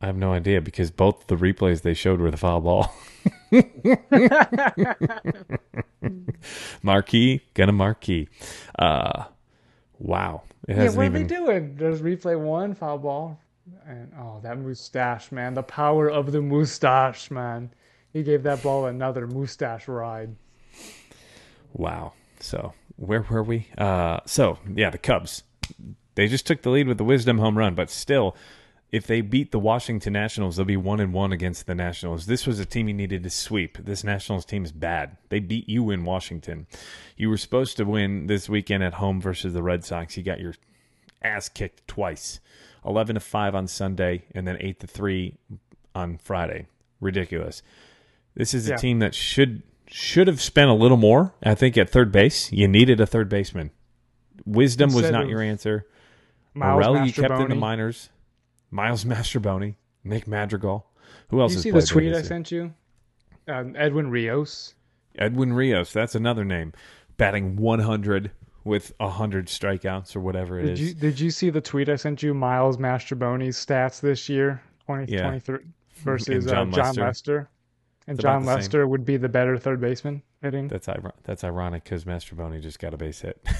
[0.00, 2.94] I have no idea because both the replays they showed were the foul ball.
[6.82, 8.28] marquee, gonna marquee.
[8.78, 9.24] Uh,
[9.98, 11.26] wow, it Yeah, what are even.
[11.26, 11.76] they doing?
[11.76, 13.40] There's replay one foul ball,
[13.86, 15.54] and oh, that mustache, man!
[15.54, 17.70] The power of the mustache, man!
[18.12, 20.36] He gave that ball another mustache ride.
[21.72, 22.12] Wow.
[22.40, 23.68] So where were we?
[23.76, 25.42] Uh, so yeah, the Cubs.
[26.14, 28.36] They just took the lead with the Wisdom home run, but still,
[28.94, 32.26] if they beat the Washington Nationals, they'll be one and one against the Nationals.
[32.26, 33.76] This was a team you needed to sweep.
[33.76, 35.16] This Nationals team is bad.
[35.30, 36.68] They beat you in Washington.
[37.16, 40.16] You were supposed to win this weekend at home versus the Red Sox.
[40.16, 40.54] You got your
[41.22, 42.38] ass kicked twice.
[42.84, 45.38] Eleven to five on Sunday, and then eight to three
[45.92, 46.68] on Friday.
[47.00, 47.62] Ridiculous.
[48.36, 48.76] This is a Yeah.
[48.76, 51.34] team that should should have spent a little more.
[51.42, 53.70] I think at third base, you needed a third baseman.
[54.46, 55.84] Wisdom was not your answer.
[56.54, 58.08] Miles Morel, you kept in the minors.
[58.74, 60.84] Miles Mastrobuoni, Nick Madrigal.
[61.28, 62.74] Who else Did you see the tweet I sent you?
[63.46, 64.74] Um, Edwin Rios.
[65.16, 66.72] Edwin Rios, that's another name.
[67.16, 68.32] Batting 100
[68.64, 70.80] with 100 strikeouts or whatever it Did is.
[70.80, 72.34] you did you see the tweet I sent you?
[72.34, 75.22] Miles Mastrobuoni's stats this year, twenty Yeah.
[75.22, 75.58] twenty three
[75.98, 77.02] versus And John, uh, Jon Lester.
[77.04, 77.48] Lester.
[78.08, 78.56] And It's John the same.
[78.56, 80.66] Lester would be the better third baseman hitting.
[80.68, 83.40] That's ir- that's ironic because Mastrobuoni just got a base hit.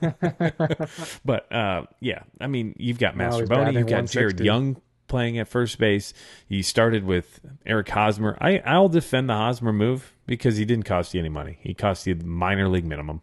[1.24, 5.38] but uh, yeah, I mean, you've got he's Mastrobuoni, batting you've got Jared Young playing
[5.38, 6.12] at first base.
[6.48, 8.36] He started with Eric Hosmer.
[8.40, 11.58] I I'll defend the Hosmer move because he didn't cost you any money.
[11.60, 13.22] He cost you the minor league minimum,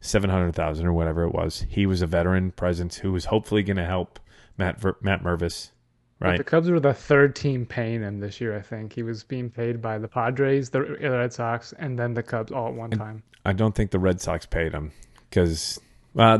[0.00, 1.66] seven hundred thousand or whatever it was.
[1.68, 4.18] He was a veteran presence who was hopefully going to help
[4.56, 5.70] Matt Ver- Matt Mervis,
[6.18, 6.38] But right?
[6.38, 8.56] The Cubs were the third team paying him this year.
[8.56, 12.22] I think he was being paid by the Padres, the Red Sox, and then the
[12.22, 13.22] Cubs all at one time.
[13.44, 14.92] I don't think the Red Sox paid him
[15.28, 15.80] because
[16.16, 16.38] uh,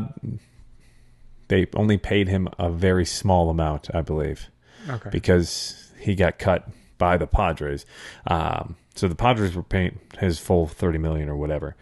[1.47, 4.49] they only paid him a very small amount, I believe,
[4.89, 5.09] Okay.
[5.11, 6.67] because he got cut
[6.97, 7.85] by the Padres.
[8.27, 11.75] Um, so the Padres were paying his full thirty million or whatever.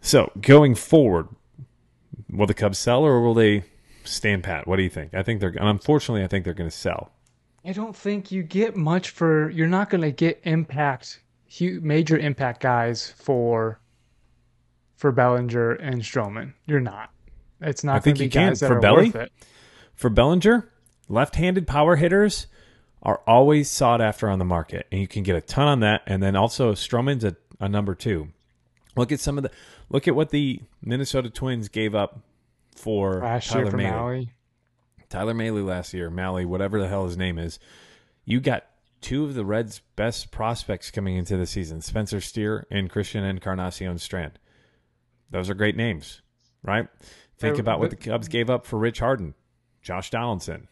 [0.00, 1.28] So going forward,
[2.30, 3.64] will the Cubs sell or will they
[4.04, 4.66] stand pat?
[4.66, 5.14] What do you think?
[5.14, 5.54] I think they're.
[5.58, 7.12] Unfortunately, I think they're going to sell.
[7.64, 9.50] I don't think you get much for.
[9.50, 11.20] You're not going to get impact,
[11.60, 13.78] major impact guys for
[14.96, 16.54] for Bellinger and Stroman.
[16.66, 17.10] You're not.
[17.60, 18.54] It's not I think be you can.
[18.54, 19.12] For Belly?
[19.94, 20.68] For Bellinger,
[21.08, 22.46] left-handed power hitters
[23.02, 26.02] are always sought after on the market, and you can get a ton on that.
[26.06, 28.28] And then also Stroman's a, a number two.
[28.96, 29.50] Look at some of the
[29.88, 32.20] look at what the Minnesota Twins gave up
[32.76, 33.92] for Last Tyler year for Mahle.
[33.92, 34.32] Maui.
[35.08, 37.58] Tyler Mahle last year, Mahle, whatever the hell his name is.
[38.24, 38.64] You got
[39.00, 43.98] two of the Reds' best prospects coming into the season: Spencer Steer and Christian Encarnacion
[43.98, 44.38] Strand.
[45.30, 46.22] Those are great names,
[46.62, 46.88] right?
[47.40, 49.34] Think They're- about what the Cubs gave up for Rich Harden,
[49.80, 50.68] Josh Donaldson.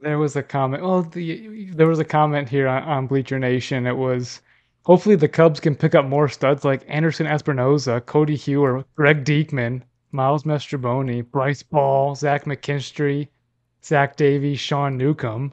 [0.00, 0.82] There was a comment.
[0.82, 3.86] Well, the, there was a comment here on, on Bleacher Nation.
[3.86, 4.40] It was
[4.86, 9.82] hopefully the Cubs can pick up more studs like Anderson Espinoza, Codi Heuer, Greg Deichmann,
[10.10, 13.28] Miles Mastrobuoni, Bryce Ball, Zach McKinstry,
[13.84, 15.52] Zach Davies, Sean Newcomb.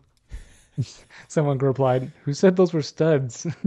[1.28, 3.48] Someone replied, "Who said those were studs?"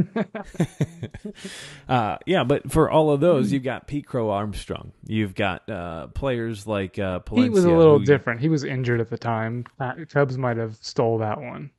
[1.89, 4.93] Uh, yeah, but for all of those, you've got Pete Crow Armstrong.
[5.07, 8.41] You've got uh, players like uh, he was a little who- different.
[8.41, 9.67] He was injured at the time.
[10.09, 11.71] Cubs might have stole that one.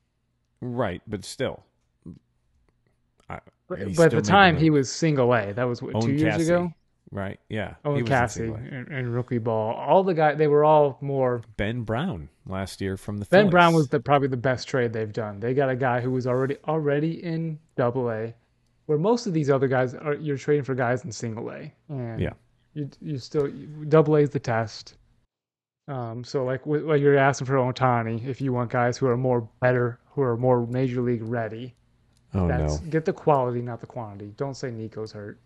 [0.59, 1.01] right?
[1.07, 1.63] But still,
[3.29, 5.53] I, But, but at the time, he was single A.
[5.53, 6.73] That was what, two years Cassie, ago.
[7.13, 7.39] Right?
[7.49, 9.73] Yeah, was in Cassie and, and rookie ball.
[9.75, 11.41] All the guys, they were all more.
[11.57, 13.51] Ben Brown last year from the Ben Phillies.
[13.51, 15.39] Brown was the probably the best trade they've done.
[15.41, 18.33] They got a guy who was already already in Double A,
[18.85, 20.13] where most of these other guys are.
[20.13, 22.31] You're trading for guys in Single A, and Yeah.
[22.73, 23.51] you you still
[23.89, 24.95] Double A is the test.
[25.89, 29.49] Um, so like what you're asking for Ohtani, if you want guys who are more
[29.59, 31.75] better, who are more major league ready,
[32.33, 34.31] Oh that's no, get the quality, not the quantity.
[34.37, 35.39] Don't say Nico's hurt.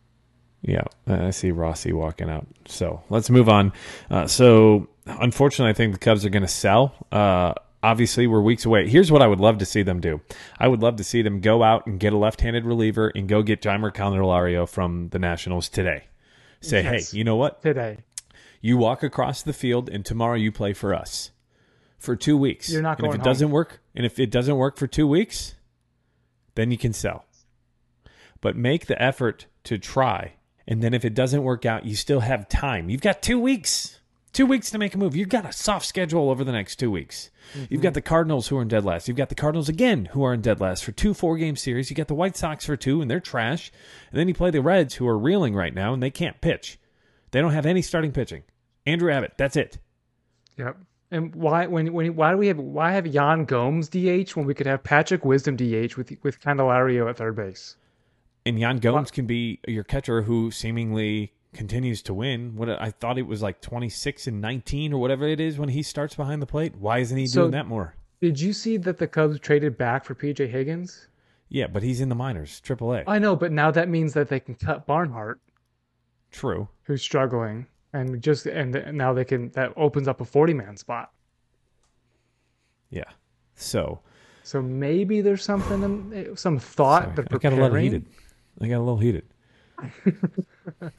[0.62, 2.48] yeah, I see Rossi walking out.
[2.68, 3.74] So let's move on.
[4.10, 6.96] Uh, so unfortunately, I think the Cubs are going to sell.
[7.12, 7.54] Uh,
[7.84, 8.88] obviously, we're weeks away.
[8.90, 10.22] Here's what I would love to see them do.
[10.60, 13.44] I would love to see them go out and get a left-handed reliever and go
[13.44, 16.06] get Jeimer Candelario from the Nationals today.
[16.62, 17.12] Say, Yes.
[17.12, 17.62] hey, you know what?
[17.62, 17.98] Today,
[18.62, 21.30] You walk across the field, and tomorrow you play for us
[22.00, 22.72] for two weeks.
[22.72, 25.06] You're not And if going it doesn't work, and if it doesn't work for two
[25.06, 25.54] weeks,
[26.56, 27.26] then you can sell.
[28.42, 30.34] But make the effort to try
[30.68, 32.90] And then if it doesn't work out, you still have time.
[32.90, 34.00] You've got two weeks.
[34.34, 35.16] Two weeks to make a move.
[35.16, 37.30] You've got a soft schedule over the next two weeks.
[37.70, 39.08] You've got the Cardinals who are in dead last.
[39.08, 41.90] You've got the Cardinals again who are in dead last for two four game series.
[41.90, 43.72] You got the White Sox for two, and they're trash.
[44.12, 46.78] And then you play the Reds who are reeling right now, and they can't pitch.
[47.32, 48.44] They don't have any starting pitching.
[48.86, 49.78] Andrew Abbott, that's it.
[50.58, 50.78] Yep.
[51.12, 54.54] And why when when why do we have why have Yan Gomes DH when we
[54.54, 57.78] could have Patrick Wisdom DH with with Candelario at third base?
[58.46, 62.56] And Yan Gomes can be your catcher who seemingly continues to win.
[62.56, 65.82] What I thought it was like 26 and 19 or whatever it is when he
[65.82, 66.76] starts behind the plate.
[66.76, 67.96] Why isn't he So- doing that more?
[68.22, 71.10] Did you see that the Cubs traded back for PJ Higgins?
[71.50, 73.04] Yeah, but he's in the minors, Triple A.
[73.08, 75.40] I know, but now that means that they can cut Barnhart,
[76.32, 76.68] True.
[76.84, 81.12] who's struggling, and just and now they can that opens up a forty man spot.
[82.90, 83.04] Yeah.
[83.56, 84.00] So
[84.44, 87.84] So maybe there's something, in, some thought Sorry, that I got a little preparing.
[87.84, 88.06] heated.
[88.62, 89.26] I got a little heated.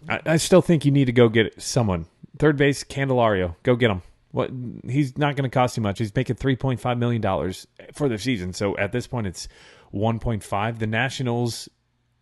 [0.09, 2.07] I, I still think you need to go get someone.
[2.39, 3.57] Third base, Candelario.
[3.63, 4.03] Go get him.
[4.33, 4.51] What?
[4.87, 5.99] He's not going to cost you much.
[5.99, 8.53] He's making three point five million dollars for the season.
[8.53, 9.49] So at this point, it's
[9.91, 10.79] one point five.
[10.79, 11.69] The Nationals.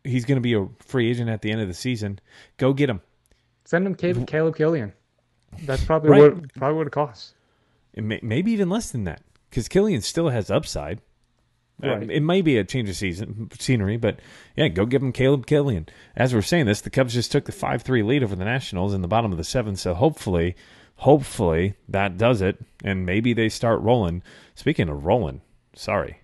[0.05, 2.21] He's going to be a free agent at the end of the season.
[2.59, 3.01] Go get him.
[3.65, 4.93] Send him Caleb, Caleb Killian.
[5.63, 6.35] That's probably Right.
[6.35, 7.33] what probably what it costs.
[7.95, 11.01] It may, maybe even less than that because Killian still has upside.
[11.83, 12.11] Uh, Right.
[12.11, 14.21] it may be a change of season scenery, but
[14.57, 15.89] yeah, go give him Caleb Killian.
[16.15, 18.95] As we're saying this, the Cubs just took the five three lead over the Nationals
[18.95, 20.55] in the bottom of the seventh, so hopefully,
[20.97, 24.23] hopefully that does it, and maybe they start rolling.
[24.55, 25.41] Speaking of rolling,
[25.75, 26.21] sorry,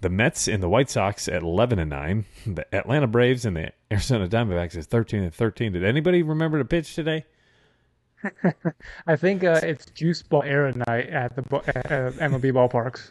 [0.00, 3.72] the Mets and the White Sox at eleven and nine, the Atlanta Braves and the
[3.92, 5.72] Arizona Diamondbacks is thirteen and thirteen.
[5.74, 7.26] Did anybody remember to pitch today?
[9.06, 13.10] I think uh, it's Juice Ball Era night at the uh, MLB ballparks.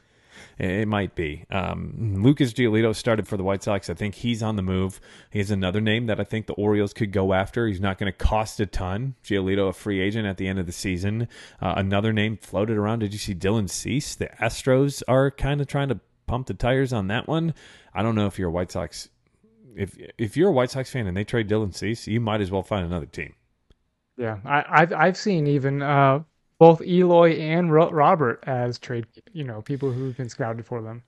[0.58, 1.46] It might be.
[1.50, 3.90] Um, Lucas Giolito started for the White Sox.
[3.90, 5.02] I think he's on the move.
[5.30, 7.68] He has another name that I think the Orioles could go after.
[7.68, 9.16] He's not going to cost a ton.
[9.24, 11.28] Giolito, a free agent at the end of the season.
[11.62, 13.00] Uh, another name floated around.
[13.00, 14.16] Did you see Dylan Cease?
[14.16, 17.54] The Astros are kind of trying to pump the tires on that one.
[17.94, 19.10] I don't know if you're a White Sox.
[19.76, 22.50] If if you're a White Sox fan and they trade Dylan Cease, you might as
[22.50, 23.34] well find another team.
[24.18, 26.24] Yeah, I, I've I've seen even uh,
[26.58, 31.04] both Eloy and Ro- Robert as trade, you know, people who've been scouted for them.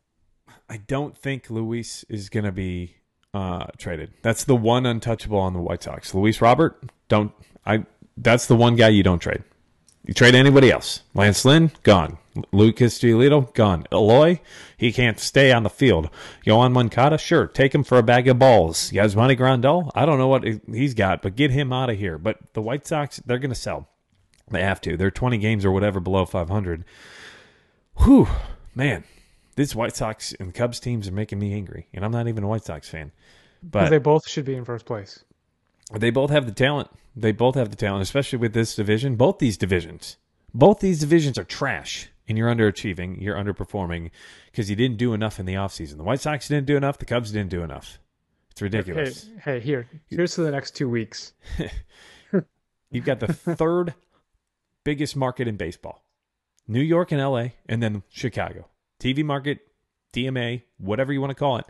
[0.69, 2.97] I don't think Luis is going to be
[3.33, 4.13] uh, traded.
[4.21, 6.13] That's the one untouchable on the White Sox.
[6.13, 7.31] Luis Robert, don't
[7.65, 7.85] I?
[8.17, 9.43] That's the one guy you don't trade.
[10.05, 11.01] You trade anybody else.
[11.13, 12.17] Lance Lynn, gone.
[12.51, 13.85] Lucas Giolito, gone.
[13.91, 14.39] Eloy,
[14.77, 16.09] he can't stay on the field.
[16.45, 18.91] Yoan Moncada, sure, take him for a bag of balls.
[18.91, 22.17] Yasmani Grandal, I don't know what he's got, but get him out of here.
[22.17, 23.89] But the White Sox, they're going to sell.
[24.49, 24.95] They have to.
[24.97, 26.85] They're 20 games or whatever below 500.
[27.97, 28.27] Whew,
[28.75, 29.03] man,
[29.55, 32.47] these White Sox and Cubs teams are making me angry, and I'm not even a
[32.47, 33.11] White Sox fan.
[33.63, 35.23] But they both should be in first place.
[35.91, 36.89] they both have the talent.
[37.15, 39.15] They both have the talent, especially with this division.
[39.15, 40.17] Both these divisions,
[40.53, 43.19] both these divisions are trash, and you're underachieving.
[43.19, 44.11] You're underperforming
[44.51, 45.97] because you didn't do enough in the offseason.
[45.97, 46.99] The White Sox didn't do enough.
[46.99, 47.99] The Cubs didn't do enough.
[48.51, 49.29] It's Hey, ridiculous.
[49.43, 51.33] hey, here, here's to the next two weeks.
[52.91, 53.93] You've got the third
[54.87, 56.01] biggest market in baseball
[56.65, 58.69] New York and LA, and then Chicago.
[59.01, 59.59] TV market,
[60.13, 61.65] DMA, whatever you want to call it.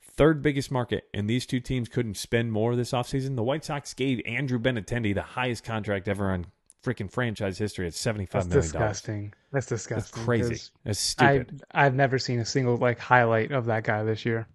[0.00, 3.36] Third biggest market, and these two teams couldn't spend more this offseason.
[3.36, 6.46] The White Sox gave Andrew Benintendi the highest contract ever on
[6.82, 9.34] freaking franchise history at seventy-five That's million disgusting.
[9.52, 10.12] That's disgusting.
[10.14, 10.70] That's crazy.
[10.82, 11.62] That's I stupid.
[11.70, 14.48] I've never seen a single like highlight of that guy this year.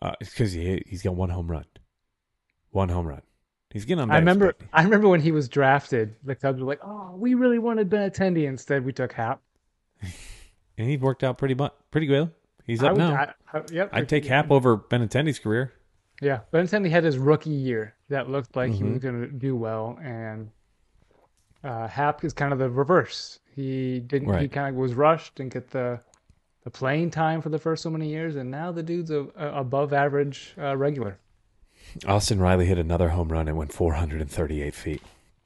[0.00, 1.66] Uh, it's because he he's got one home run,
[2.70, 3.22] one home run.
[3.76, 4.10] He's getting on.
[4.10, 7.58] I remember I remember when he was drafted, the Cubs were like, "Oh, we really
[7.58, 9.42] wanted Benintendi." Instead, we took Happ.
[10.78, 12.30] and he worked out pretty much pretty good.
[12.64, 13.14] He's I up would, now.
[13.14, 15.74] I, I, yep, I'd take Happ over Benintendi's career.
[16.22, 18.92] Yeah, Benintendi had his rookie year that looked like he Mm-hmm.
[18.94, 20.50] was going to do well, and
[21.62, 23.40] uh, Happ is kind of the reverse.
[23.54, 24.38] He didn't.
[24.38, 26.00] He kind of was rushed and get the
[26.64, 29.60] the playing time for the first so many years, and now the dude's a, a
[29.60, 31.18] above average uh, regular.
[32.06, 35.02] Austin Riley hit another home run and went 438 feet.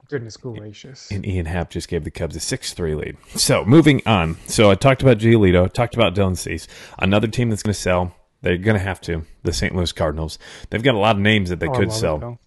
[0.09, 1.09] Goodness gracious!
[1.13, 3.17] And Ian Happ just gave the Cubs a 6 3 lead.
[3.37, 4.37] So moving on.
[4.47, 6.67] So I talked about Giolito, talked about Dylan Cease.
[6.99, 8.13] Another team that's going to sell,
[8.43, 9.73] they're going to have to, the St.
[9.75, 10.37] Louis Cardinals.
[10.71, 12.39] They've got a lot of names that they Oh, could love it, sell.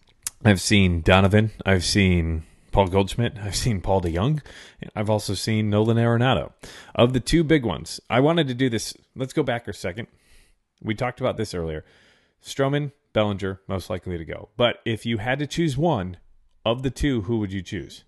[0.44, 1.52] I've seen Donovan.
[1.66, 3.38] I've seen Paul Goldschmidt.
[3.38, 4.42] I've seen Paul DeJong.
[4.94, 6.52] I've also seen Nolan Arenado.
[6.96, 8.94] Of the two big ones, I wanted to do this.
[9.16, 10.08] Let's go back a second.
[10.82, 11.86] We talked about this earlier.
[12.44, 14.50] Stroman, Bellinger, most likely to go.
[14.58, 16.18] But if you had to choose one
[16.66, 18.04] of the two, who would you choose?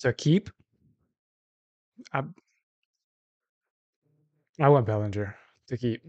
[0.00, 0.48] To keep,
[2.12, 2.22] I,
[4.58, 5.36] I want Bellinger
[5.68, 6.02] to keep.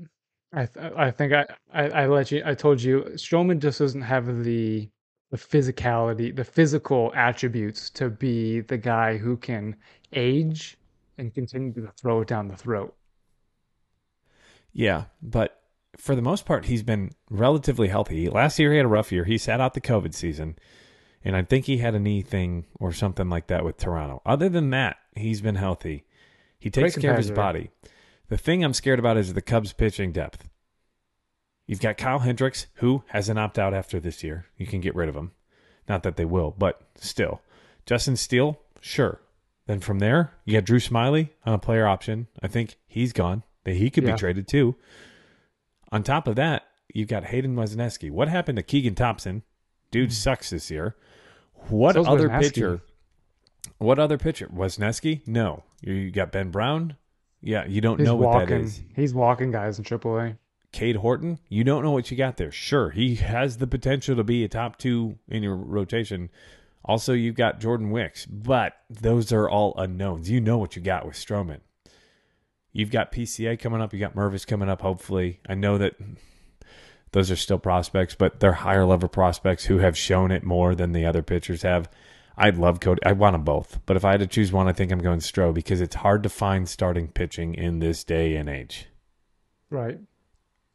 [0.53, 4.01] I th- I think I, I I let you I told you Stroman just doesn't
[4.01, 4.89] have the
[5.31, 9.75] the physicality, the physical attributes to be the guy who can
[10.11, 10.77] age
[11.17, 12.93] and continue to throw it down the throat.
[14.73, 15.60] Yeah, but
[15.97, 18.29] for the most part, he's been relatively healthy.
[18.29, 19.25] Last year, he had a rough year.
[19.25, 20.57] He sat out the COVID season,
[21.23, 24.21] and I think he had a knee thing or something like that with Toronto.
[24.25, 26.05] Other than that, he's been healthy.
[26.59, 27.71] He takes Great care of his body.
[28.29, 30.49] The thing I'm scared about is the Cubs pitching depth.
[31.67, 34.45] You've got Kyle Hendricks, who has an opt out after this year.
[34.57, 35.31] You can get rid of him.
[35.87, 37.41] Not that they will, but still.
[37.85, 39.21] Justin Steele, sure.
[39.67, 42.27] Then from there, you got Drew Smyly on a player option.
[42.41, 43.43] I think he's gone.
[43.65, 44.13] He could Yeah.
[44.13, 44.75] be traded too.
[45.91, 46.63] On top of that,
[46.93, 48.11] you've got Hayden Wesneski.
[48.11, 49.43] What happened to Keegan Thompson?
[49.91, 50.13] Dude hmm.
[50.13, 50.95] sucks this year.
[51.69, 52.81] What So's other pitcher?
[53.77, 54.47] What other pitcher?
[54.47, 55.27] Wesneski?
[55.27, 55.63] No.
[55.81, 56.97] You got Ben Brown?
[57.41, 58.65] Yeah, you don't He's know what that walking.
[58.65, 58.81] is.
[58.95, 60.37] He's walking guys in AAA.
[60.71, 62.51] Cade Horton, you don't know what you got there.
[62.51, 66.29] Sure, he has the potential to be a top two in your rotation.
[66.85, 70.29] Also, you've got Jordan Wicks, but those are all unknowns.
[70.29, 71.59] You know what you got with Stroman.
[72.73, 73.93] You've got PCA coming up.
[73.93, 74.81] You got Mervis coming up.
[74.81, 75.95] Hopefully, I know that
[77.11, 80.93] those are still prospects, but they're higher level prospects who have shown it more than
[80.93, 81.89] the other pitchers have.
[82.37, 83.03] I'd love Cody.
[83.05, 85.19] I want them both, but if I had to choose one, I think I'm going
[85.19, 88.87] Stroh because it's hard to find starting pitching in this day and age.
[89.69, 89.99] Right.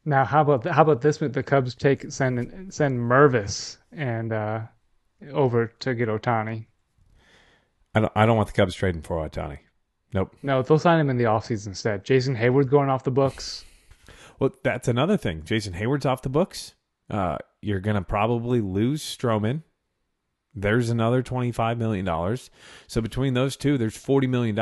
[0.05, 1.19] Now, how about how about this?
[1.19, 4.61] With the Cubs take send send Mervis and uh,
[5.31, 6.67] over to get Ohtani.
[7.93, 8.13] I don't.
[8.15, 9.59] I don't want the Cubs trading for Ohtani.
[10.13, 10.35] Nope.
[10.41, 12.03] No, they'll sign him in the offseason instead.
[12.03, 13.65] Jason Heyward going off the books.
[14.39, 15.43] Well, that's another thing.
[15.43, 16.73] Jason Heyward's off the books.
[17.09, 19.63] Uh, you're going to probably lose Stroman.
[20.53, 22.37] There's another $25 million.
[22.87, 24.55] So between those two, there's $40 million.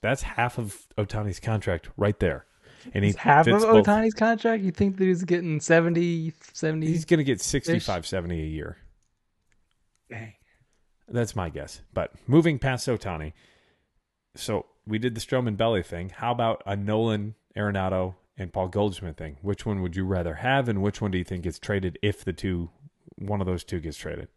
[0.00, 2.46] That's half of Ohtani's contract right there.
[2.94, 4.62] And he Half of fits both- Ohtani's contract.
[4.62, 6.86] You think that he's getting 70, 70?
[6.86, 8.76] He's going to get 65, 70 a year.
[10.08, 10.34] Dang.
[11.08, 11.82] That's my guess.
[11.92, 13.32] But moving past Ohtani,
[14.36, 16.10] so we did the Stroman Belly thing.
[16.10, 19.36] How about a Nolan Arenado and Paul Goldschmidt thing?
[19.40, 22.24] Which one would you rather have, and which one do you think gets traded if
[22.24, 22.70] the two,
[23.16, 24.28] one of those two gets traded?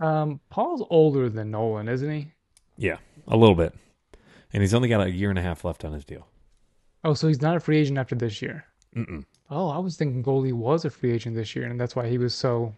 [0.00, 2.32] Um, Paul's older than Nolan, isn't he?
[2.76, 2.96] Yeah,
[3.26, 3.74] a little bit.
[4.52, 6.26] And he's only got a year and a half left on his deal.
[7.04, 8.64] Oh, so he's not a free agent after this year.
[8.96, 9.24] Mm-mm.
[9.50, 12.18] Oh, I was thinking Goldie was a free agent this year, and that's why he
[12.18, 12.74] was so,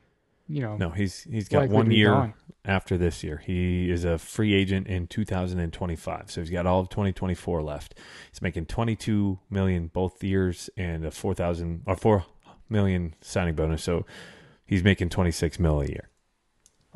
[0.49, 2.34] you know, No, he's he's got one year.
[2.64, 3.42] After this year.
[3.44, 7.94] He is a free agent in 2025, so he's got all of 2024 left.
[8.30, 12.24] He's making 22 million both years and a 4,000 or 4
[12.68, 13.82] million signing bonus.
[13.82, 14.06] So
[14.66, 16.08] he's making 26 mil a year.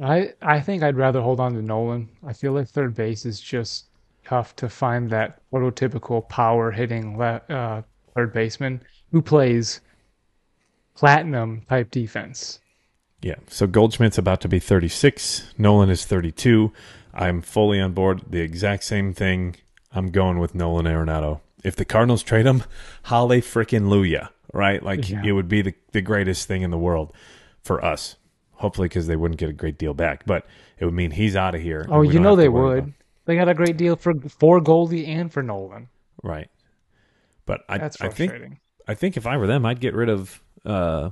[0.03, 2.09] I I think I'd rather hold on to Nolan.
[2.27, 3.87] I feel like third base is just
[4.25, 7.83] tough to find that prototypical power hitting le- uh,
[8.15, 9.81] third baseman who plays
[10.95, 12.61] platinum type defense.
[13.25, 13.37] Yeah.
[13.49, 15.55] So Goldschmidt's about to be 36.
[15.57, 16.73] Nolan is 32.
[17.15, 18.21] I'm fully on board.
[18.29, 19.57] The exact same thing.
[19.93, 21.41] I'm going with Nolan Arenado.
[21.65, 22.65] If the Cardinals trade him,
[23.05, 24.83] holly frickin' Luya, right?
[24.83, 25.23] Like Yeah.
[25.25, 27.15] it would be the, the greatest thing in the world
[27.63, 28.17] for us.
[28.57, 30.47] Hopefully, because they wouldn't get a great deal back, but
[30.79, 31.87] it would mean he's out of here.
[31.89, 32.93] Oh, you know they would.
[33.25, 35.89] They got a great deal for for Goldie and for Nolan.
[36.23, 36.51] right?
[37.47, 38.59] But I, That's I think.
[38.87, 41.11] I think if I were them, I'd get rid of uh,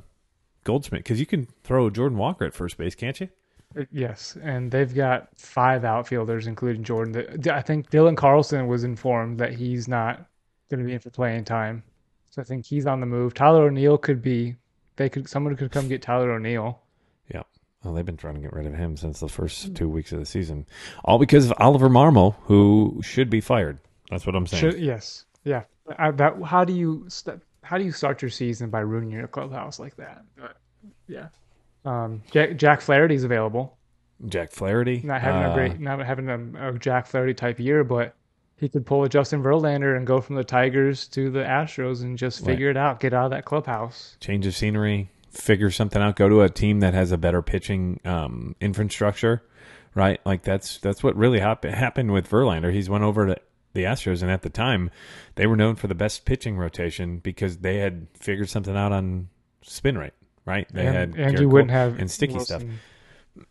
[0.64, 3.28] Goldschmidt because you can throw Jordan Walker at first base, can't you?
[3.76, 7.48] Uh, Yes, and they've got five outfielders, including Jordan.
[7.50, 10.26] I think Dylan Carlson was informed that he's not
[10.70, 11.82] going to be in for playing time,
[12.30, 13.34] so I think he's on the move.
[13.34, 14.56] Tyler O'Neill could be.
[14.96, 15.28] They could.
[15.28, 16.80] Someone could come get Tyler O'Neill.
[17.32, 17.42] Yeah.
[17.82, 20.18] Well, they've been trying to get rid of him since the first two weeks of
[20.20, 20.66] the season,
[21.04, 23.78] all because of Oliver Marmol, who should be fired.
[24.10, 24.72] That's what I'm saying.
[24.72, 25.62] Should, yes, yeah.
[25.98, 26.42] I, that.
[26.44, 29.96] How do you st- how do you start your season by ruining your clubhouse like
[29.96, 30.24] that?
[31.08, 31.28] Yeah.
[31.84, 33.76] Um, Jack, Jack Flaherty's available.
[34.26, 37.82] Jack Flaherty, Not having uh, a great, not having a, a Jack Flaherty type year,
[37.82, 38.14] but
[38.56, 42.16] he could pull a Justin Verlander and go from the Tigers to the Astros and
[42.16, 44.16] just figure it out, get out of that clubhouse.
[44.20, 47.98] change of scenery, figure something out, go to a team that has a better pitching
[48.04, 49.42] um, infrastructure,
[49.96, 50.20] right?
[50.24, 52.72] Like that's that's what really hap- happened with Verlander.
[52.72, 53.36] He's went over to
[53.74, 54.90] the Astros, and at the time,
[55.36, 59.28] they were known for the best pitching rotation because they had figured something out on
[59.62, 60.12] spin rate,
[60.44, 60.66] right?
[60.72, 62.62] They and had and Gerrit you wouldn't Cole have and sticky stuff.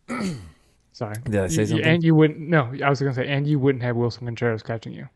[0.92, 1.14] Sorry.
[1.24, 1.86] Did I say You- you- something?
[1.86, 2.38] And you wouldn't.
[2.40, 5.08] No, I was going to say, and you wouldn't have Willson Contreras catching you.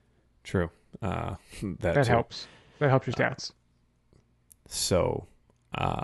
[0.42, 0.70] True,
[1.02, 2.10] uh, that, That too.
[2.12, 2.46] helps.
[2.78, 3.52] That helps your stats.
[4.68, 5.26] So,
[5.74, 6.02] uh,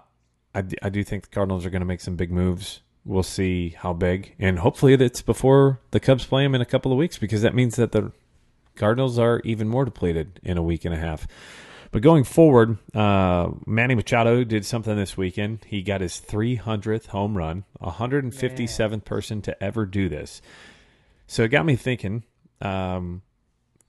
[0.55, 2.80] I, d- I do think the Cardinals are going to make some big moves.
[3.05, 6.92] We'll see how big, and hopefully that's before the Cubs play them in a couple
[6.92, 8.12] of weeks because that means that the
[8.77, 11.27] Cardinals are even more depleted in a week and a half.
[11.93, 15.66] But going forward, uh, Manny Machado did something this weekend.
[15.66, 20.41] He got his 300th home run, 157th person to ever do this.
[21.27, 22.25] So it got me thinking.
[22.62, 23.20] Um,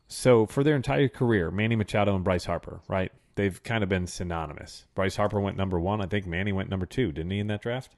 [0.10, 3.12] so for their entire career, Manny Machado and Bryce Harper, right?
[3.36, 4.86] They've kind of been synonymous.
[4.96, 6.02] Bryce Harper went number one.
[6.02, 7.96] I think Manny went number two, didn't he, in that draft?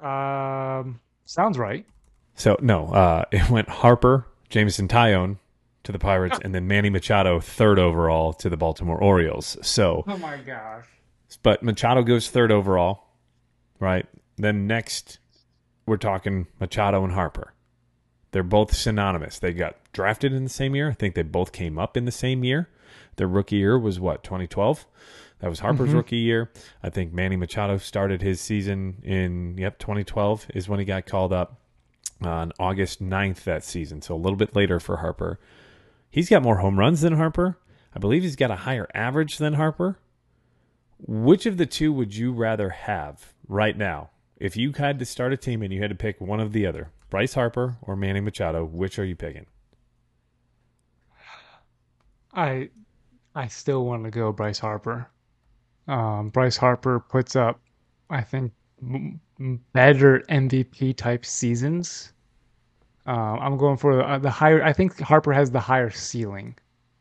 [0.00, 1.84] Um, sounds right.
[2.36, 5.36] So no, uh, it went Harper, Jameson Taillon
[5.84, 9.56] to the Pirates, and then Manny Machado third overall to the Baltimore Orioles.
[9.62, 10.86] So, Oh my gosh.
[11.42, 13.04] but Machado goes third overall,
[13.80, 14.06] right?
[14.36, 15.18] Then next,
[15.86, 17.52] we're talking Machado and Harper.
[18.30, 19.38] They're both synonymous.
[19.38, 20.90] They got drafted in the same year.
[20.90, 22.68] I think they both came up in the same year.
[23.16, 24.86] Their rookie year was what 2012.
[25.40, 25.96] That was Harper's mm-hmm.
[25.96, 26.50] rookie year.
[26.82, 31.32] I think Manny Machado started his season in yep 2012 is when he got called
[31.32, 31.60] up
[32.22, 34.00] on August 9th that season.
[34.00, 35.40] So a little bit later for Harper.
[36.12, 37.58] He's got more home runs than Harper.
[37.94, 39.98] I believe he's got a higher average than Harper.
[40.98, 44.10] Which of the two would you rather have right now?
[44.36, 46.66] If you had to start a team and you had to pick one of the
[46.66, 49.46] other, Bryce Harper or Manny Machado, which are you picking?
[52.34, 52.68] I
[53.34, 55.08] I still want to go Bryce Harper.
[55.88, 57.58] Um, Bryce Harper puts up,
[58.10, 58.52] I think,
[58.82, 59.18] m-
[59.72, 62.11] better MVP type seasons.
[63.06, 64.62] Um, I'm going for the, uh, the higher.
[64.62, 66.54] I think Harper has the higher ceiling.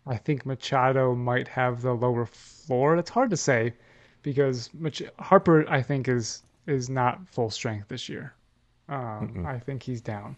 [0.07, 2.95] I think Machado might have the lower floor.
[2.97, 3.73] It's hard to say
[4.23, 8.33] because Mach- Harper, I think, is is not full strength this year.
[8.89, 10.35] Um, I think he's down.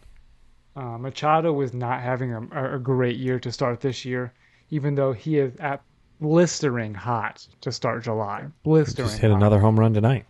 [0.75, 4.33] Uh, Machado was not having a, a great year to start this year,
[4.69, 5.81] even though he is at
[6.19, 8.45] blistering hot to start July.
[8.63, 9.07] Blistering.
[9.07, 9.37] Just hit hot.
[9.37, 10.25] another home run tonight.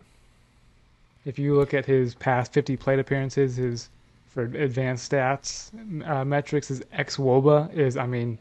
[1.25, 3.89] If you look at his past 50 plate appearances, his
[4.33, 5.69] for advanced stats
[6.07, 8.39] uh, metrics, is xwOBA is, I mean,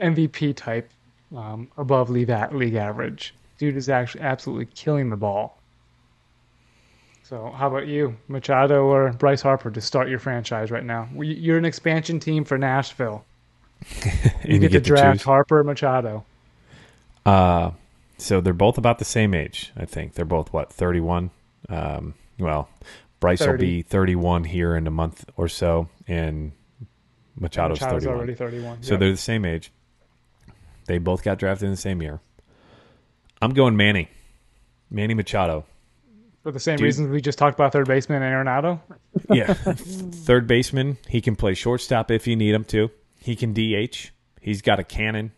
[0.00, 0.90] MVP type,
[1.34, 3.34] um, above league league average.
[3.58, 5.58] Dude is actually absolutely killing the ball.
[7.22, 11.08] So, how about you, Machado or Bryce Harper, to start your franchise right now?
[11.16, 13.24] You're an expansion team for Nashville.
[14.44, 15.24] You And get, to draft choose.
[15.24, 16.24] Harper or Machado.
[17.24, 17.70] Uh,
[18.18, 20.14] so they're both about the same age, I think.
[20.14, 21.30] They're both what, 31?
[21.68, 22.68] Um, well,
[23.22, 26.52] Bryce will be 31 here in a month or so, and
[27.40, 28.14] Machado's, Machado's 31.
[28.16, 28.82] already 31.
[28.82, 29.00] So Yep.
[29.00, 29.72] they're the same age.
[30.86, 32.20] They both got drafted in the same year.
[33.40, 34.08] I'm going Manny.
[34.90, 35.64] Manny Machado.
[36.42, 36.84] for the same Dude.
[36.84, 38.80] reasons we just talked about third baseman and Arenado.
[39.30, 39.52] Yeah.
[39.54, 40.98] Third baseman.
[41.08, 42.90] He can play shortstop if you need him to.
[43.20, 44.10] He can DH.
[44.40, 45.30] He's got a cannon.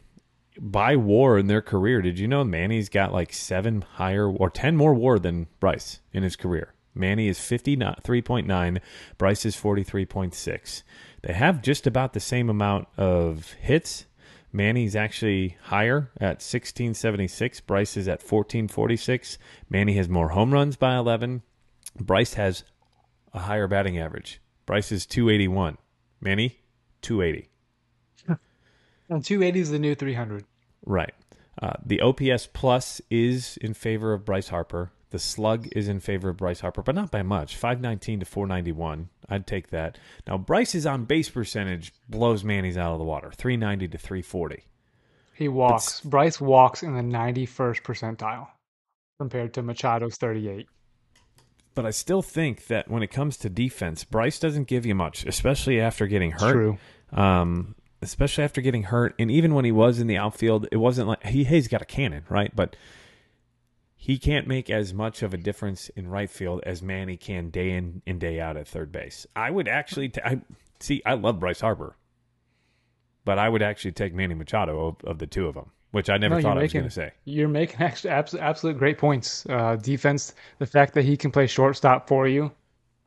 [0.59, 4.76] By war in their career, did you know Manny's got like seven higher or 10
[4.76, 6.74] more war than Bryce in his career?
[6.95, 8.80] Manny is 53.9,
[9.18, 10.82] Bryce is 43.6.
[11.22, 14.07] They have just about the same amount of hits.
[14.53, 17.61] Manny's actually higher at 1676.
[17.62, 19.38] Bryce is at 1446.
[19.68, 21.42] Manny has more home runs by 11.
[21.99, 22.62] Bryce has
[23.32, 24.40] a higher batting average.
[24.64, 25.76] Bryce is 281.
[26.20, 26.61] Manny,
[27.03, 27.49] 280.
[29.11, 30.45] And 280 is the new 300.
[30.86, 31.12] Right.
[31.61, 34.92] Uh, the OPS plus is in favor of Bryce Harper.
[35.15, 37.55] The slug is in favor of Bryce Harper, but not by much.
[37.55, 39.11] 519 to 491.
[39.29, 39.97] I'd take that.
[40.27, 43.31] Now, Bryce's on base percentage blows Manny's out of the water.
[43.31, 44.65] 390 to 340.
[45.33, 46.01] He walks.
[46.01, 48.49] Bryce walks in the 91st percentile
[49.21, 50.67] compared to Machado's 38.
[51.77, 55.25] But I still think that when it comes to defense, Bryce doesn't give you much,
[55.27, 56.55] especially after getting hurt.
[56.55, 56.79] True.
[57.12, 61.07] Um, especially after getting hurt, and even when he was in the outfield, it wasn't
[61.07, 62.51] like he he's got a cannon, right?
[62.57, 62.75] But
[64.05, 67.71] he can't make as much of a difference in right field as Manny can day
[67.71, 69.27] in and day out at third base.
[69.35, 70.41] I would actually, ta- I
[70.79, 71.97] see, I love Bryce Harper,
[73.25, 76.18] but I would actually take Manny Machado of, of the two of them, which I
[76.18, 77.13] never No, thought I was going to say.
[77.25, 79.47] You're making actually absolute, absolute great points.
[79.49, 82.53] Uh, defense, the fact that he can play shortstop for you,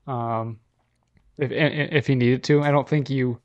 [0.08, 0.60] um,
[1.38, 3.40] if if he needed to, I don't think you.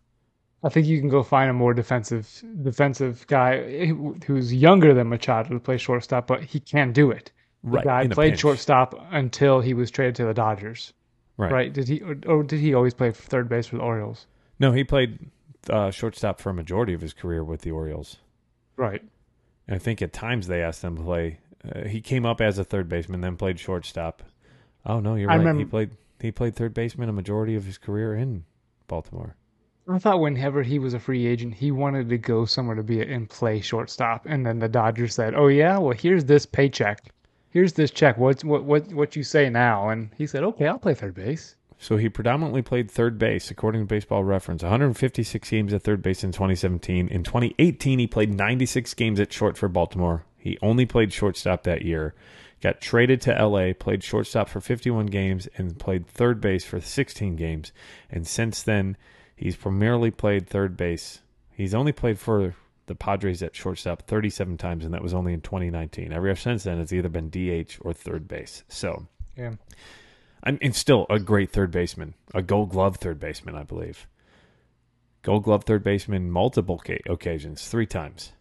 [0.65, 3.89] I think you can go find a more defensive defensive guy
[4.25, 7.31] who's younger than Machado to play shortstop, but he can do it.
[7.65, 8.41] The Right, guy played pinch.
[8.41, 10.93] shortstop until he was traded to the Dodgers.
[11.37, 11.53] Right.
[11.53, 11.73] Right?
[11.73, 14.27] Did he or, or did he always play third base for the Orioles?
[14.59, 15.19] No, he played
[15.71, 18.17] uh, shortstop for a majority of his career with the Orioles.
[18.77, 19.03] Right.
[19.69, 21.39] And I think at times they asked him to play.
[21.65, 24.23] Uh, he came up as a third baseman, then played shortstop.
[24.85, 25.57] Oh no, you're I right.
[25.57, 25.91] He played
[26.21, 28.45] he played third baseman a majority of his career in
[28.89, 29.37] Baltimore.
[29.89, 33.01] I thought whenever he was a free agent, he wanted to go somewhere to be
[33.01, 37.13] in play shortstop, and then the Dodgers said, "Oh yeah, well here's this paycheck,
[37.53, 38.19] here's this check.
[38.19, 41.55] What's what what what you say now?" And he said, "Okay, I'll play third base."
[41.79, 44.63] So he predominantly played third base, according to Baseball Reference.
[44.63, 47.09] 156 games at third base in 2017.
[47.09, 50.25] In 2018, he played 96 games at short for Baltimore.
[50.39, 52.15] He only played shortstop that year.
[52.61, 57.35] Got traded to LA, played shortstop for 51 games, and played third base for 16
[57.35, 57.73] games.
[58.09, 58.97] And since then,
[59.35, 61.23] he's primarily played third base.
[61.51, 62.55] He's only played for
[62.87, 66.13] the Padres at shortstop 37 times, and that was only in 2019.
[66.13, 68.65] Ever since then, it's either been DH or third base.
[68.69, 69.07] So,
[69.37, 69.55] Yeah.
[70.43, 74.07] and, and still a great third baseman, a Gold Glove third baseman, I believe.
[75.23, 78.33] Gold Glove third baseman, multiple ca- occasions, three times.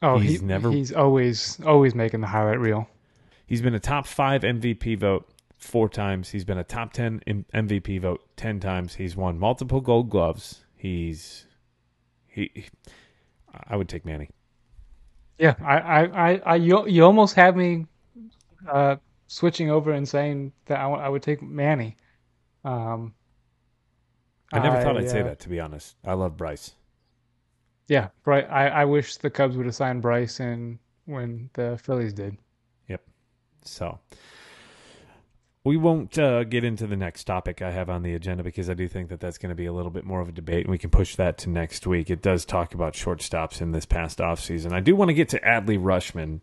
[0.00, 2.88] Oh, He's he, never- He's always always making the highlight reel.
[3.46, 6.28] He's been a top five MVP vote four times.
[6.30, 8.94] He's been a top 10 M- MVP vote 10 times.
[8.94, 10.64] He's won multiple gold gloves.
[10.76, 11.46] He's,
[12.28, 12.66] he, he-
[13.68, 14.30] I would take Manny.
[15.38, 17.86] Yeah, I, I, I, I you, you almost have me
[18.68, 18.96] uh,
[19.28, 21.96] switching over and saying that I, I would take Manny.
[22.64, 23.14] Um,
[24.52, 25.96] I never thought I'd say uh, that, to be honest.
[26.04, 26.72] I love Bryce.
[27.86, 32.12] Yeah, Bry I, I wish the Cubs would have signed Bryce in when the Phillies
[32.12, 32.36] did.
[32.88, 33.02] Yep.
[33.64, 33.98] So
[35.64, 38.74] we won't uh, get into the next topic I have on the agenda because I
[38.74, 40.70] do think that that's going to be a little bit more of a debate, and
[40.70, 42.10] we can push that to next week.
[42.10, 44.72] It does talk about shortstops in this past offseason.
[44.72, 46.40] I do want to get to Adley Rutschman.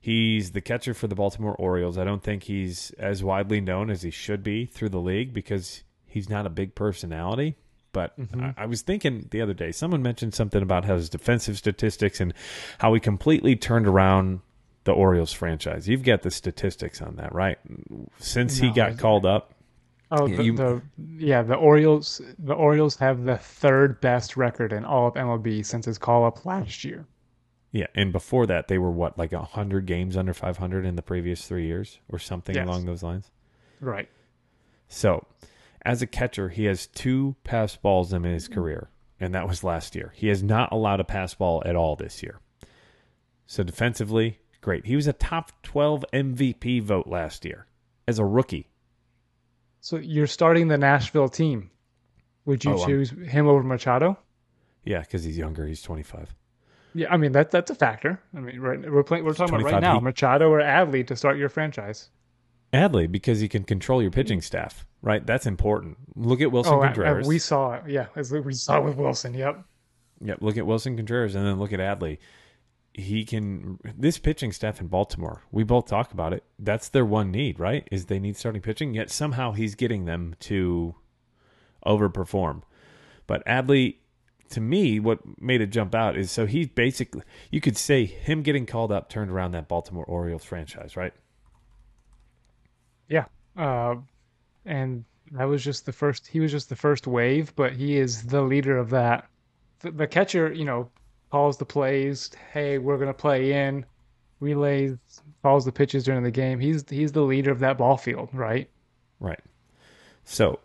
[0.00, 1.98] He's the catcher for the Baltimore Orioles.
[1.98, 5.82] I don't think he's as widely known as he should be through the league because
[6.06, 7.56] he's not a big personality.
[7.92, 12.20] But I, I was thinking the other day, someone mentioned something about his defensive statistics
[12.20, 12.32] and
[12.78, 14.40] how he completely turned around
[14.90, 15.88] the Orioles franchise.
[15.88, 17.58] You've got the statistics on that, right?
[18.18, 19.54] Since he got I- called up,
[20.12, 20.82] Oh, Yeah, the, you- the
[21.18, 22.20] yeah, the Orioles.
[22.40, 26.44] The Orioles have the third best record in all of MLB since his call up
[26.44, 27.06] last year.
[27.70, 31.02] yeah, and before that, they were what like hundred games under five hundred in the
[31.02, 32.66] previous three years, or something Yes.
[32.66, 33.30] along those lines.
[33.80, 34.08] Right.
[34.88, 35.24] So,
[35.82, 38.90] as a catcher, he has two pass balls in his career,
[39.20, 40.12] and that was last year.
[40.16, 42.40] He has not allowed a pass ball at all this year.
[43.46, 44.86] So, defensively, great.
[44.86, 47.66] He was a top 12 MVP vote last year
[48.06, 48.68] as a rookie.
[49.80, 51.70] So you're starting the Nashville team.
[52.44, 54.18] Would you Oh, I'm- choose him over Machado?
[54.84, 55.66] Yeah, because he's younger.
[55.66, 56.34] He's 25.
[56.92, 58.20] Yeah, I mean that that's a factor.
[58.36, 59.24] I mean, right, we're playing.
[59.24, 60.00] We're talking about right now.
[60.00, 62.10] Machado or Adley to start your franchise.
[62.72, 65.24] Adley, because he can control your pitching staff, right?
[65.24, 65.98] That's important.
[66.16, 67.26] Look at Willson Oh, uh, uh, Contreras.
[67.28, 67.84] we saw it.
[67.88, 69.36] Yeah, as we saw it with Willson.
[69.36, 69.62] Yep.
[70.22, 72.18] Yep, look at Willson Contreras and then look at Adley.
[72.92, 75.42] He can this pitching staff in Baltimore.
[75.52, 76.44] We both talk about it.
[76.58, 77.86] That's their one need, right?
[77.90, 78.94] Is they need starting pitching.
[78.94, 80.96] Yet somehow he's getting them to
[81.86, 82.62] overperform.
[83.26, 83.96] But Adley,
[84.50, 88.42] to me, what made it jump out is so he basically you could say him
[88.42, 91.12] getting called up turned around that Baltimore Orioles franchise, right?
[93.08, 93.26] Yeah.
[93.56, 93.96] Uh,
[94.64, 96.26] and that was just the first.
[96.26, 99.28] He was just the first wave, but he is the leader of that.
[99.80, 100.90] The, the catcher, you know,
[101.30, 102.30] calls the plays.
[102.52, 103.84] Hey, we're gonna play in.
[104.40, 104.96] Relays,
[105.42, 106.58] calls the pitches during the game.
[106.60, 108.68] He's he's the leader of that ball field, right?
[109.18, 109.40] Right.
[110.24, 110.60] So,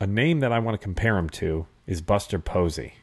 [0.00, 2.94] a name that I want to compare him to is Buster Posey.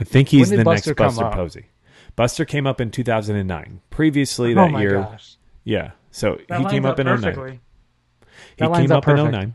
[0.00, 1.34] I think he's the did next Buster up?
[1.34, 1.66] Posey.
[2.16, 3.80] Buster came up in 2009.
[3.90, 5.92] Previously oh that my year, gosh, yeah.
[6.10, 7.60] So that he came lines up in 09.
[8.56, 9.32] He came up up in oh oh perfect.
[9.32, 9.54] 09.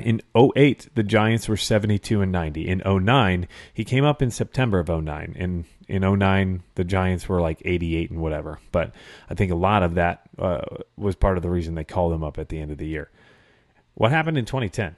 [0.00, 2.68] In 08, the Giants were 72 and 90.
[2.68, 5.34] In 09, he came up in September of 09.
[5.36, 8.58] In in 09, the Giants were like 88 and whatever.
[8.72, 8.94] But
[9.28, 10.62] I think a lot of that uh,
[10.96, 13.10] was part of the reason they called him up at the end of the year.
[13.94, 14.96] What happened in 2010?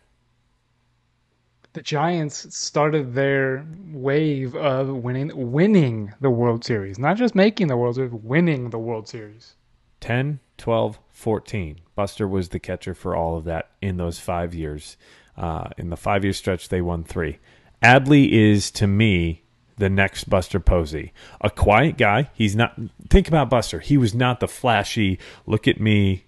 [1.77, 7.77] the Giants started their wave of winning winning the World Series, not just making the
[7.77, 9.57] World Series, winning the World Series.
[10.01, 11.81] 10, 12, 14.
[11.95, 14.97] Buster was the catcher for all of that in those five years.
[15.37, 17.39] Uh, in the five year stretch, they won three.
[17.83, 19.43] Adley is, to me,
[19.77, 21.13] the next Buster Posey.
[21.41, 22.31] A quiet guy.
[22.35, 22.79] He's not.
[23.09, 23.81] Think about Buster.
[23.81, 26.25] He was not the flashy, look at me.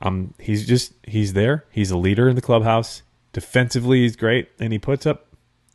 [0.00, 1.64] Um, he's just, he's there.
[1.70, 3.02] He's a leader in the clubhouse.
[3.32, 4.48] Defensively, he's great.
[4.58, 5.26] And he puts up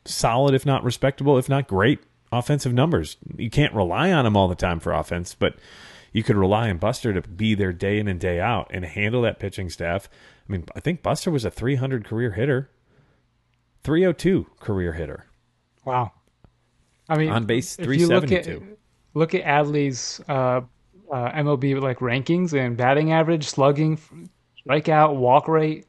[0.05, 1.99] solid, if not respectable, if not great
[2.31, 3.17] offensive numbers.
[3.37, 5.55] You can't rely on him all the time for offense, but
[6.13, 9.21] you could rely on Buster to be there day in and day out and handle
[9.23, 10.09] that pitching staff.
[10.47, 12.69] I mean, I think Buster was a 300 career hitter,
[13.83, 15.25] 302 career hitter.
[15.85, 16.11] Wow.
[17.09, 18.77] I mean, On base, if you look at 372.
[19.13, 20.61] look at Adley's uh,
[21.11, 23.99] uh, MLB like rankings and batting average, slugging,
[24.65, 25.85] strikeout, walk rate,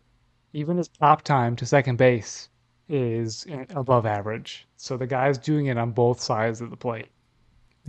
[0.52, 2.48] even his pop time to second base
[2.88, 4.66] is above average.
[4.76, 7.08] So the guy's doing it on both sides of the plate.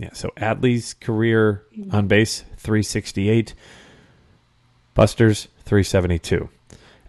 [0.00, 1.62] Yeah, so Adley's career
[1.92, 3.52] on base 368,
[4.94, 6.48] Buster's 372.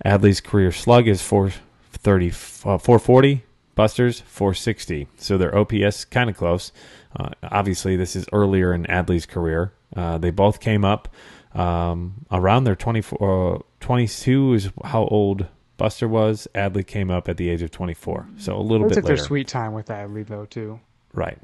[0.06, 3.46] Adley's career slug is 430, uh, 440.
[3.76, 5.08] Buster's 460.
[5.18, 6.74] So their OPS kind of close.
[7.18, 9.72] Uh, obviously, this is earlier in Adley's career.
[9.96, 11.08] Uh, they both came up
[11.56, 15.46] um, around their 24, uh, 22 is how old
[15.78, 16.46] Buster was.
[16.54, 18.28] Adley came up at the age of 24.
[18.38, 20.82] So a little Looks bit like their sweet time with Adley though too.
[21.14, 21.40] Right.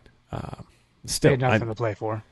[1.07, 2.23] Uh, They still, had I, nothing to play for.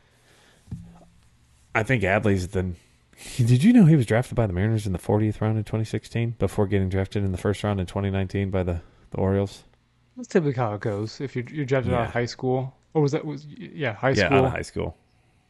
[1.73, 2.73] I think Adley's the.
[3.38, 6.35] Did you know he was drafted by the Mariners in the 40th round in 2016
[6.38, 8.81] before getting drafted in the first round in 2019 by the,
[9.11, 9.64] the Orioles?
[10.18, 11.19] That's typically how it goes.
[11.22, 14.26] If you're you're drafted out of high school, or was that was yeah high yeah,
[14.27, 14.97] school, out of high school.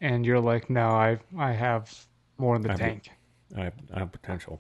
[0.02, 2.06] and you're like, no, I I have
[2.38, 3.10] more in the I tank.
[3.56, 4.60] I have, I have potential.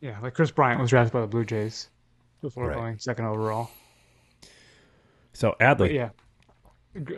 [0.00, 1.88] Yeah, like Kris Bryant was drafted by the Blue Jays
[2.42, 2.76] before Right.
[2.76, 3.70] going second overall.
[5.32, 6.10] So But Adley, yeah,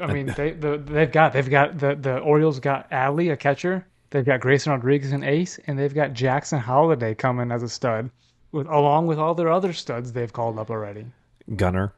[0.01, 3.87] I mean they the, they've got they've got the the Orioles got Adley a catcher.
[4.11, 8.11] They've got Grayson Rodriguez an ace, and they've got Jackson Holliday coming as a stud,
[8.53, 11.07] with along with all their other studs they've called up already.
[11.55, 11.93] Gunnar.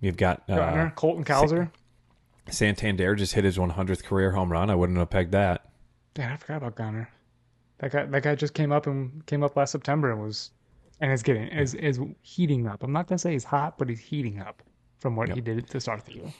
[0.00, 1.70] You've got uh, Gunnar, Colton Cowser.
[2.50, 4.70] Santander just hit his 100th career home run.
[4.70, 5.68] I wouldn't have pegged that.
[6.14, 7.10] Damn, I forgot about Gunnar.
[7.78, 10.50] That guy that guy just came up and came up last September and was
[11.00, 12.82] and is getting is is heating up.
[12.82, 14.62] I'm not gonna say he's hot, but he's heating up
[15.00, 16.32] from what he did to start the year.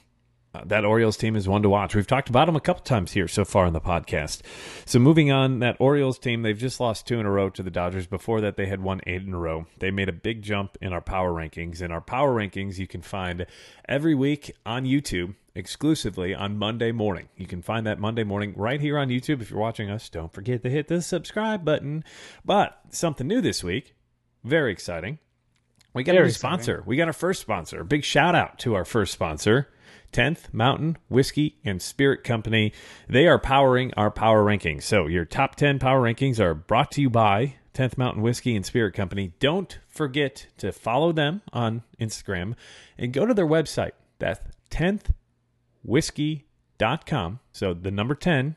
[0.64, 1.94] That Orioles team is one to watch.
[1.94, 4.40] We've talked about them a couple times here so far in the podcast.
[4.84, 7.70] So moving on, that Orioles team, they've just lost two in a row to the
[7.70, 8.06] Dodgers.
[8.06, 9.66] Before that, they had won eight in a row.
[9.78, 11.80] They made a big jump in our power rankings.
[11.82, 13.46] And our power rankings you can find
[13.88, 17.28] every week on YouTube exclusively on Monday morning.
[17.36, 19.40] You can find that Monday morning right here on YouTube.
[19.40, 22.04] If you're watching us, don't forget to hit the subscribe button.
[22.44, 23.94] But something new this week,
[24.44, 25.18] very exciting.
[25.94, 26.58] We got a Very new exciting.
[26.58, 26.82] sponsor.
[26.84, 27.82] We got our first sponsor.
[27.82, 29.70] Big shout out to our first sponsor,
[30.12, 32.72] 10th Mountain Whiskey and Spirit Company.
[33.08, 34.82] They are powering our power rankings.
[34.84, 38.64] So your top 10 power rankings are brought to you by 10th Mountain Whiskey and
[38.64, 39.32] Spirit Company.
[39.38, 42.54] Don't forget to follow them on Instagram
[42.96, 43.90] and go to their website.
[44.18, 47.40] That's 10thwhiskey.com.
[47.52, 48.56] So the number 10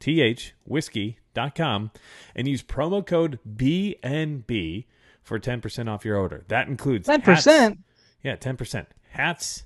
[0.00, 1.90] thwhiskey.com
[2.36, 4.84] and use promo code BNB
[5.22, 6.44] for 10% off your order.
[6.48, 7.78] That includes Ten hats- percent.
[8.22, 8.86] Yeah, 10%.
[9.10, 9.64] Hats,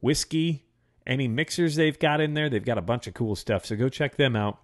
[0.00, 0.64] whiskey,
[1.06, 2.48] any mixers they've got in there.
[2.48, 3.66] They've got a bunch of cool stuff.
[3.66, 4.58] So go check them out.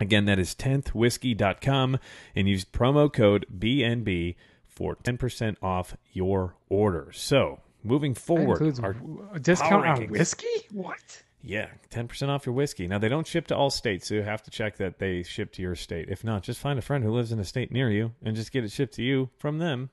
[0.00, 1.98] Again, that is 10thwhiskey.com
[2.34, 4.34] and use promo code BNB
[4.66, 7.10] for 10% off your order.
[7.12, 8.96] So, moving forward, our
[9.32, 10.66] a discount on whiskey.
[10.72, 11.22] What?
[11.44, 12.88] yeah, 10% off your whiskey.
[12.88, 15.52] Now, they don't ship to all states, so you have to check that they ship
[15.52, 16.08] to your state.
[16.08, 18.50] If not, just find a friend who lives in a state near you and just
[18.50, 19.90] get it shipped to you from them.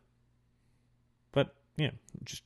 [1.34, 1.92] But, yeah,
[2.24, 2.44] just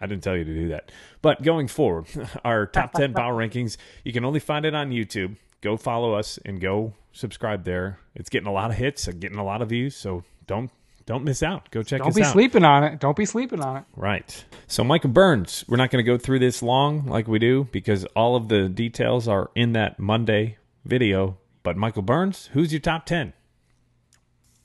[0.00, 0.90] I didn't tell you to do that.
[1.22, 2.06] But going forward,
[2.44, 5.36] our top 10 power rankings, you can only find it on YouTube.
[5.60, 7.98] Go follow us and go subscribe there.
[8.14, 10.70] It's getting a lot of hits, and getting a lot of views, so don't
[11.04, 11.70] don't miss out.
[11.70, 12.04] Go check out.
[12.04, 12.32] Don't be out.
[12.32, 13.00] sleeping on it.
[13.00, 13.84] Don't be sleeping on it.
[13.96, 14.44] Right.
[14.66, 18.04] So, Michael Burns, we're not going to go through this long like we do because
[18.14, 21.38] all of the details are in that Monday video.
[21.62, 23.32] But, Michael Burns, who's your top 10?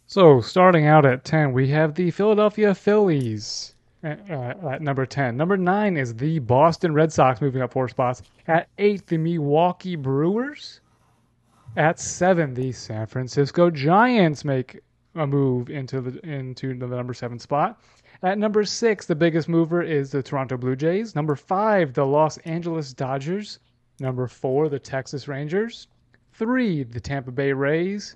[0.06, 3.74] So starting out at ten, we have the Philadelphia Phillies
[4.04, 5.38] uh, at number ten.
[5.38, 8.22] Number nine is the Boston Red Sox, moving up four spots.
[8.48, 10.82] At eight, the Milwaukee Brewers.
[11.76, 14.80] At seven, the San Francisco Giants make
[15.16, 17.80] a move into the into the number seven spot.
[18.22, 21.16] At number six, the biggest mover is the Toronto Blue Jays.
[21.16, 23.60] Number five, the Los Angeles Dodgers.
[24.00, 25.88] Number four, the Texas Rangers.
[26.34, 28.16] Three, the Tampa Bay Rays.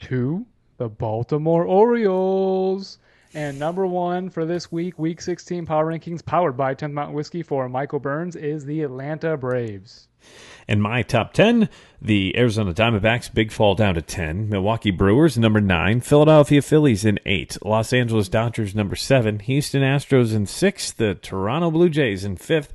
[0.00, 0.46] Two,
[0.78, 2.98] the Baltimore Orioles.
[3.34, 7.42] And number one for this week, Week 16 Power Rankings, powered by 10th Mountain Whiskey
[7.42, 10.08] for Michael Burns, is the Atlanta Braves.
[10.68, 11.68] And my top 10,
[12.00, 14.48] the Arizona Diamondbacks, big fall down to 10.
[14.48, 16.00] Milwaukee Brewers, number 9.
[16.00, 17.58] Philadelphia Phillies in 8.
[17.64, 19.40] Los Angeles Dodgers, number 7.
[19.40, 20.92] Houston Astros in 6.
[20.92, 22.68] The Toronto Blue Jays in 5th.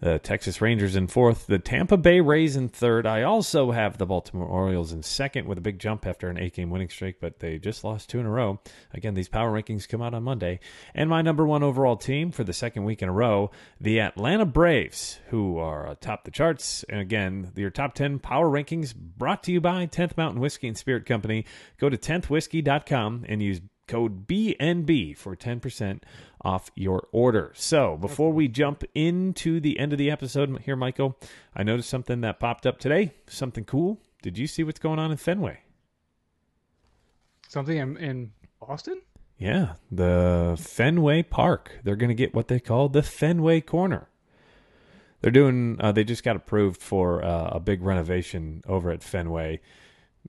[0.00, 1.46] The Texas Rangers in 4th.
[1.46, 3.04] The Tampa Bay Rays in 3rd.
[3.04, 6.54] I also have the Baltimore Orioles in 2nd with a big jump after an 8
[6.54, 8.60] game winning streak, but they just lost two in a row.
[8.94, 10.60] Again, these power rankings come out on Monday.
[10.94, 13.50] And my number one overall team for the second week in a row,
[13.80, 16.84] the Atlanta Braves, who are atop the charts.
[16.88, 20.78] And again, your top 10 power rankings brought to you by 10th Mountain Whiskey and
[20.78, 21.44] Spirit Company.
[21.76, 26.02] Go to 10thwhiskey.com and use code BNB for 10%
[26.42, 27.52] off your order.
[27.54, 31.18] So, before we jump into the end of the episode here, Michael,
[31.54, 34.00] I noticed something that popped up today, something cool.
[34.22, 35.60] Did you see what's going on in Fenway?
[37.48, 39.00] Something in, in Boston?
[39.38, 41.78] Yeah, the Fenway Park.
[41.84, 44.08] They're going to get what they call the Fenway Corner.
[45.20, 45.76] They're doing.
[45.80, 49.60] Uh, they just got approved for uh, a big renovation over at Fenway.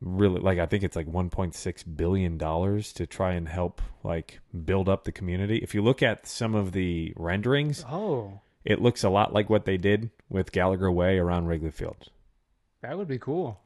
[0.02, 4.88] Really like I think it's like 1.6 billion dollars to try and help like build
[4.90, 5.58] up the community.
[5.58, 9.66] If you look at some of the renderings, Oh, it looks a lot like what
[9.66, 12.10] they did with Gallagher Way around Wrigley Field.
[12.82, 13.60] that would be cool.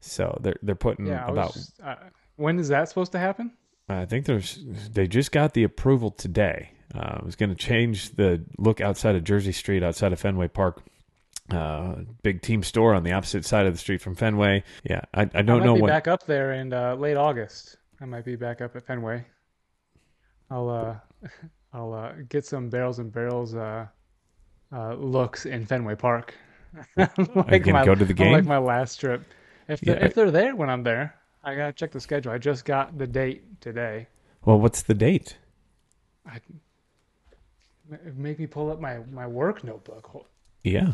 [0.00, 1.26] So they're they're putting Yeah.
[1.26, 1.94] About uh,
[2.36, 3.52] when is that supposed to happen?
[3.88, 4.62] I think there's
[4.92, 6.70] they just got the approval today.
[6.94, 10.48] Uh, it was going to change the look outside of Jersey Street, outside of Fenway
[10.48, 10.82] Park.
[11.50, 14.62] Uh, big team store on the opposite side of the street from Fenway.
[14.84, 15.88] Yeah, I, I I don't might know be when.
[15.90, 17.76] back up there in uh, late August.
[18.00, 19.24] I might be back up at Fenway.
[20.50, 20.96] I'll uh,
[21.72, 23.86] I'll uh, get some barrels and barrels uh,
[24.72, 26.34] uh, looks in Fenway Park.
[26.98, 28.32] You gonna go to the game.
[28.32, 29.22] Like my last trip.
[29.68, 30.04] If they're, Yeah.
[30.04, 32.30] if they're there when I'm there, I gotta check the schedule.
[32.30, 34.06] I just got the date today.
[34.44, 35.38] Well, what's the date?
[36.26, 36.40] I,
[38.14, 40.26] make me pull up my my work notebook.
[40.62, 40.92] Yeah,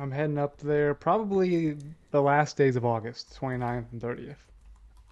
[0.00, 1.76] I'm heading up there probably
[2.10, 4.36] the last days of August, 29th and 30th.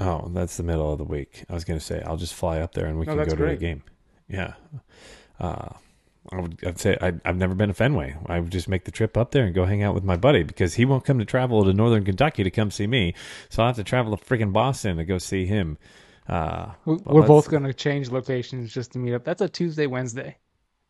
[0.01, 1.45] Oh, that's the middle of the week.
[1.51, 3.31] I was going to say I'll just fly up there and we No, can go
[3.31, 3.59] to great.
[3.59, 3.83] the game.
[4.29, 4.55] Yeah.
[5.41, 5.69] Uh,
[6.31, 8.17] I would, I'd say I, I've never been to Fenway.
[8.27, 10.43] I would just make the trip up there and go hang out with my buddy
[10.43, 13.15] because he won't come to travel to Northern Kentucky to come see me.
[13.51, 15.79] So I'll have to travel to freaking Boston to go see him.
[16.29, 19.25] Uh, We- well, We're that's both going to change locations just to meet up.
[19.25, 20.37] That's a Tuesday, Wednesday.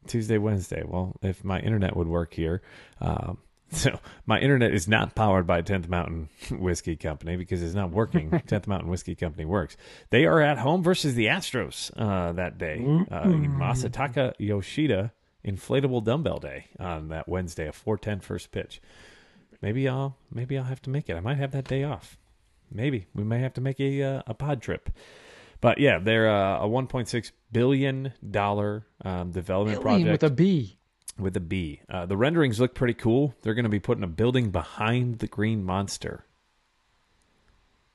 [0.06, 0.82] Tuesday, Wednesday.
[0.86, 2.62] Well, if my internet would work here.
[3.00, 3.38] Um,
[3.72, 8.30] so my internet is not powered by 10th Mountain Whiskey Company because it's not working.
[8.48, 9.76] 10th Mountain Whiskey Company works.
[10.10, 12.78] They are at home versus the Astros uh, that day.
[13.10, 15.12] Uh, Masataka Yoshida
[15.44, 18.80] inflatable dumbbell day on that Wednesday, a 4:10 first pitch.
[19.62, 21.16] Maybe I'll maybe I'll have to make it.
[21.16, 22.16] I might have that day off.
[22.70, 24.90] Maybe we may have to make a uh, a pod trip.
[25.60, 30.77] But yeah, they're uh, a 1.6 billion dollar um, development Billion project with a B.
[31.18, 31.80] with a B.
[31.88, 33.34] Uh, the renderings look pretty cool.
[33.42, 36.24] They're going to be putting a building behind the Green Monster.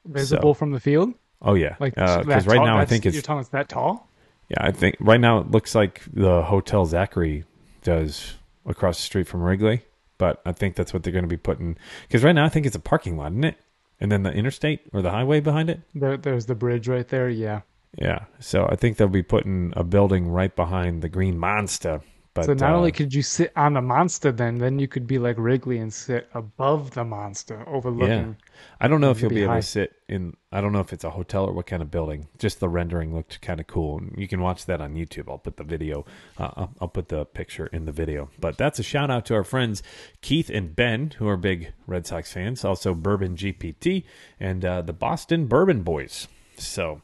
[0.05, 1.13] Visible from the field.
[1.41, 3.67] Oh yeah, Like because that right tall- now I think it's you're talking it's that
[3.69, 4.07] tall.
[4.49, 7.43] yeah I think right now it looks like the Hotel Zachary
[7.83, 8.35] does
[8.65, 9.81] across the street from Wrigley,
[10.17, 11.77] but I think that's what they're going to be putting
[12.07, 13.57] because right now I think it's a parking lot, isn't it?
[13.99, 15.81] And then the interstate or the highway behind it.
[15.93, 17.29] There, there's the bridge right there.
[17.29, 17.61] Yeah.
[17.97, 22.01] Yeah, so I think they'll be putting a building right behind the Green Monster.
[22.35, 25.05] But so not uh, only could you sit on the monster, then then you could
[25.05, 28.38] be like Wrigley and sit above the monster, overlooking.
[28.39, 28.64] Yeah.
[28.81, 30.35] I don't know if you'll be be able to sit in.
[30.51, 32.27] I don't know if it's a hotel or what kind of building.
[32.39, 35.30] Just the rendering looked kind of cool, and you can watch that on YouTube.
[35.30, 36.05] I'll put the video.
[36.39, 38.30] Uh, I'll, I'll put the picture in the video.
[38.39, 39.84] But that's a shout out to our friends
[40.22, 42.65] Keith and Ben, who are big Red Sox fans.
[42.65, 44.05] Also Bourbon GPT
[44.39, 46.27] and uh, the Boston Bourbon Boys.
[46.57, 47.03] So,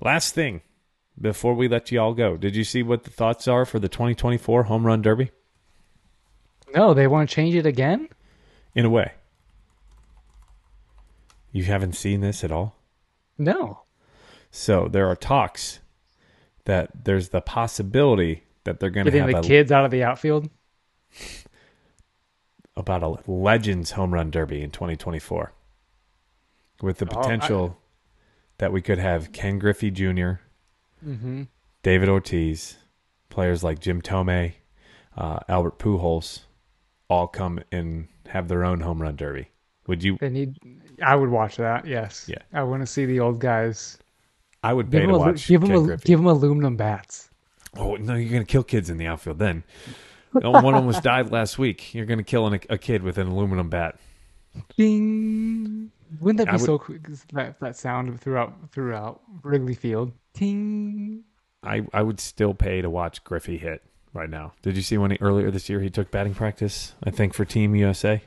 [0.00, 0.62] last thing
[1.20, 3.88] before we let you all go, did you see what the thoughts are for the
[3.88, 5.30] 2024 Home Run Derby?
[6.74, 8.08] No, they want to change it again.
[8.74, 9.12] In a way,
[11.52, 12.76] you haven't seen this at all.
[13.36, 13.82] No.
[14.50, 15.80] So there are talks
[16.64, 20.04] that there's the possibility that they're going to have the a, kids out of the
[20.04, 20.48] outfield.
[22.76, 25.52] about a Legends home run derby in 2024,
[26.82, 27.78] with the Oh, I- potential
[28.58, 30.32] that we could have Ken Griffey Jr.,
[31.06, 31.42] Mm-hmm.
[31.82, 32.76] David Ortiz,
[33.28, 34.52] players like Jim Thome,
[35.16, 36.40] uh, Albert Pujols,
[37.08, 39.48] all come and have their own home run derby.
[39.86, 40.18] Would you?
[40.20, 40.56] They need.
[41.02, 41.86] I would watch that.
[41.86, 42.26] Yes.
[42.28, 42.38] Yeah.
[42.52, 43.98] I want to see the old guys.
[44.62, 46.04] I would pay Give to them, watch give, them a, Griffey.
[46.04, 47.30] give them aluminum bats.
[47.76, 49.64] Oh no, you're going to kill kids in the outfield then.
[50.32, 51.94] One almost died last week.
[51.94, 53.98] You're going to kill an, a kid with an aluminum bat.
[54.76, 55.90] Ding.
[56.20, 56.78] Wouldn't that be would- so?
[56.78, 60.12] 'Cause That that sound throughout throughout Wrigley Field.
[60.34, 61.24] Ting.
[61.62, 63.82] I, I would still pay to watch Griffey hit
[64.14, 64.52] right now.
[64.62, 66.94] Did you see when he earlier this year he took batting practice?
[67.04, 68.22] I think for Team USA.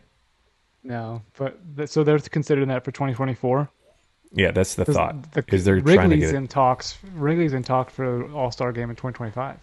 [0.83, 3.69] No, but th- so they're considering that for 2024.
[4.33, 5.31] Yeah, that's the thought.
[5.31, 6.35] The, Is they're Wrigley's trying to get it.
[6.35, 6.97] in talks.
[7.15, 9.57] Wrigley's in talks for the All Star game in 2025.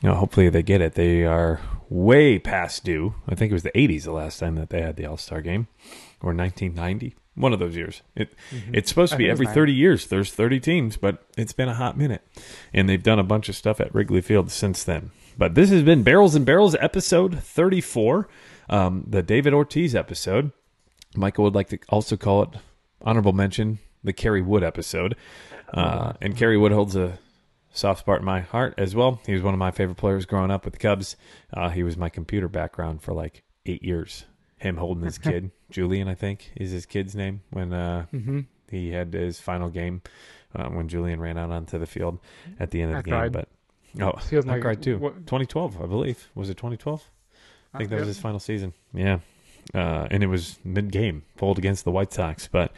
[0.00, 0.94] You know, hopefully they get it.
[0.94, 3.14] They are way past due.
[3.28, 5.40] I think it was the 80s the last time that they had the All Star
[5.42, 5.66] game,
[6.22, 7.14] or 1990.
[7.36, 8.02] One of those years.
[8.14, 8.34] It
[8.72, 10.06] it's supposed to be think it was every 30 years.
[10.06, 12.26] There's 30 teams, but it's been a hot minute,
[12.72, 15.10] and they've done a bunch of stuff at Wrigley Field since then.
[15.36, 18.26] But this has been Barrels and Barrels episode 34,
[18.70, 20.50] um, the David Ortiz episode.
[21.14, 22.48] Michael would like to also call it
[23.02, 25.14] honorable mention the Kerry Wood episode,
[25.74, 27.18] uh, and Kerry Wood holds a
[27.70, 29.20] soft spot in my heart as well.
[29.26, 31.16] He was one of my favorite players growing up with the Cubs.
[31.52, 34.24] Uh, he was my computer background for like eight years.
[34.66, 37.42] Him holding his kid, Julian, I think is his kid's name.
[37.50, 38.40] When uh, Mm-hmm.
[38.70, 40.02] he had his final game,
[40.54, 42.18] uh, when Julian ran out onto the field
[42.60, 43.32] at the end of I the game.
[43.32, 43.48] But
[44.00, 44.98] oh, Feels I like- cried too.
[44.98, 46.28] what- 2012, I believe.
[46.34, 47.02] Was it 2012?
[47.74, 48.72] I think that was Uh, his final season.
[48.94, 49.18] Yeah.
[49.74, 52.48] uh, and it was mid game, pulled against the White Sox.
[52.48, 52.72] But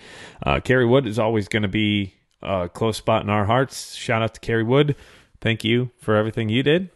[0.44, 3.94] uh, Kerry Wood is always going to be a close spot in our hearts.
[3.94, 4.96] Shout out to Kerry Wood.
[5.40, 6.90] Thank you for everything you did.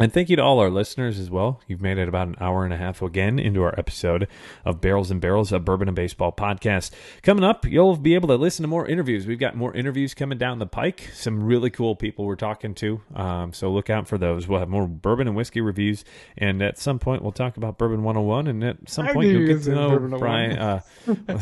[0.00, 1.60] And thank you to all our listeners as well.
[1.66, 4.28] You've made it about an hour and a half again into our episode
[4.64, 6.92] of Barrels and Barrels, a Bourbon and Baseball podcast.
[7.22, 9.26] Coming up, you'll be able to listen to more interviews.
[9.26, 11.10] We've got more interviews coming down the pike.
[11.14, 13.00] Some really cool people we're talking to.
[13.16, 14.46] Um, so look out for those.
[14.46, 16.04] We'll have more bourbon and whiskey reviews.
[16.36, 18.46] And at some point, we'll talk about Bourbon 101.
[18.46, 20.58] And at some I point, you'll get to know Brian.
[20.58, 20.80] Uh,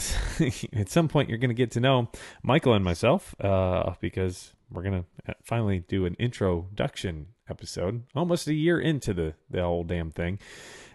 [0.72, 2.08] at some point, you're going to get to know
[2.42, 8.02] Michael and myself uh, because we're going to finally do an introduction episode.
[8.14, 10.39] Almost a year into the the whole damn thing.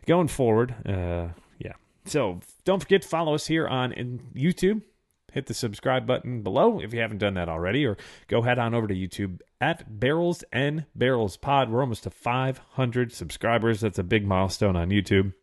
[0.05, 1.29] Going forward uh
[1.59, 1.73] yeah.
[2.05, 3.93] So don't forget to follow us here on
[4.35, 4.81] youtube.
[5.31, 7.97] Hit the subscribe button below if you haven't done that already or
[8.27, 11.69] go head on over to youtube at barrels and barrels pod.
[11.69, 13.81] We're almost to 500 subscribers.
[13.81, 15.33] That's a big milestone on youtube.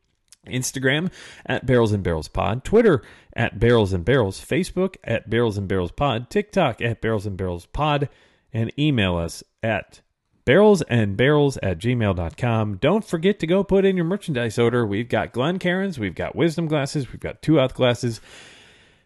[0.47, 1.11] Instagram
[1.47, 3.03] at Barrels and Barrels Pod, Twitter
[3.35, 7.67] at Barrels and Barrels, Facebook at Barrels and Barrels Pod, TikTok at Barrels and Barrels
[7.67, 8.09] Pod,
[8.53, 10.01] and email us at
[10.49, 12.79] barrels and barrels at gmail.com.
[12.79, 14.87] Don't forget to go put in your merchandise order.
[14.87, 18.23] We've got Glencairns, we've got wisdom glasses, we've got two out glasses.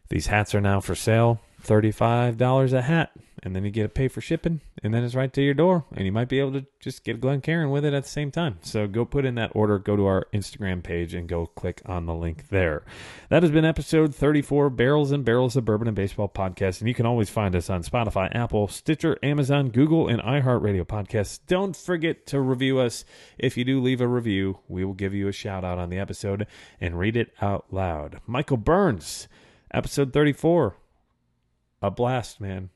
[0.09, 1.41] These hats are now for sale.
[1.65, 3.11] $35 a hat.
[3.45, 5.85] And then you get to pay for shipping, and then it's right to your door.
[5.93, 8.59] And you might be able to just get Glencairn with it at the same time.
[8.63, 12.07] So go put in that order, go to our Instagram page, and go click on
[12.07, 12.85] the link there.
[13.31, 16.81] That has been episode 34 Barrels and Barrels of Bourbon and Baseball podcast.
[16.81, 21.41] And you can always find us on Spotify, Apple, Stitcher, Amazon, Google, and iHeartRadio podcasts.
[21.49, 23.05] Don't forget to review us.
[23.39, 25.99] If you do leave a review, we will give you a shout out on the
[25.99, 26.47] episode
[26.81, 28.21] and read it out loud.
[28.27, 29.27] Michael Burns,
[29.73, 30.77] episode 34
[31.83, 32.71] a blast, man.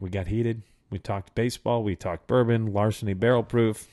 [0.00, 0.62] We got heated.
[0.90, 1.84] We talked baseball.
[1.84, 3.86] We talked bourbon, larceny barrel proof.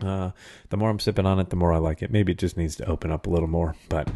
[0.00, 0.30] Uh,
[0.70, 2.10] the more I'm sipping on it, the more I like it.
[2.10, 3.76] Maybe it just needs to open up a little more.
[3.88, 4.08] But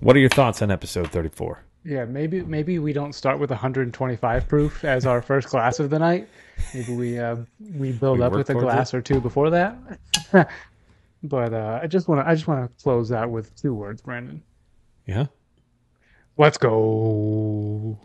[0.00, 1.62] what are your thoughts on episode 34?
[1.82, 5.98] Yeah, maybe maybe we don't start with 125 proof as our first glass of the
[5.98, 6.28] night.
[6.74, 7.36] Maybe we uh,
[7.74, 9.76] we build We up with a glass or two before that.
[11.22, 14.02] but uh, I just want to I just want to close out with two words,
[14.02, 14.42] Brandon.
[15.06, 15.26] Yeah?
[16.36, 17.98] Let's go.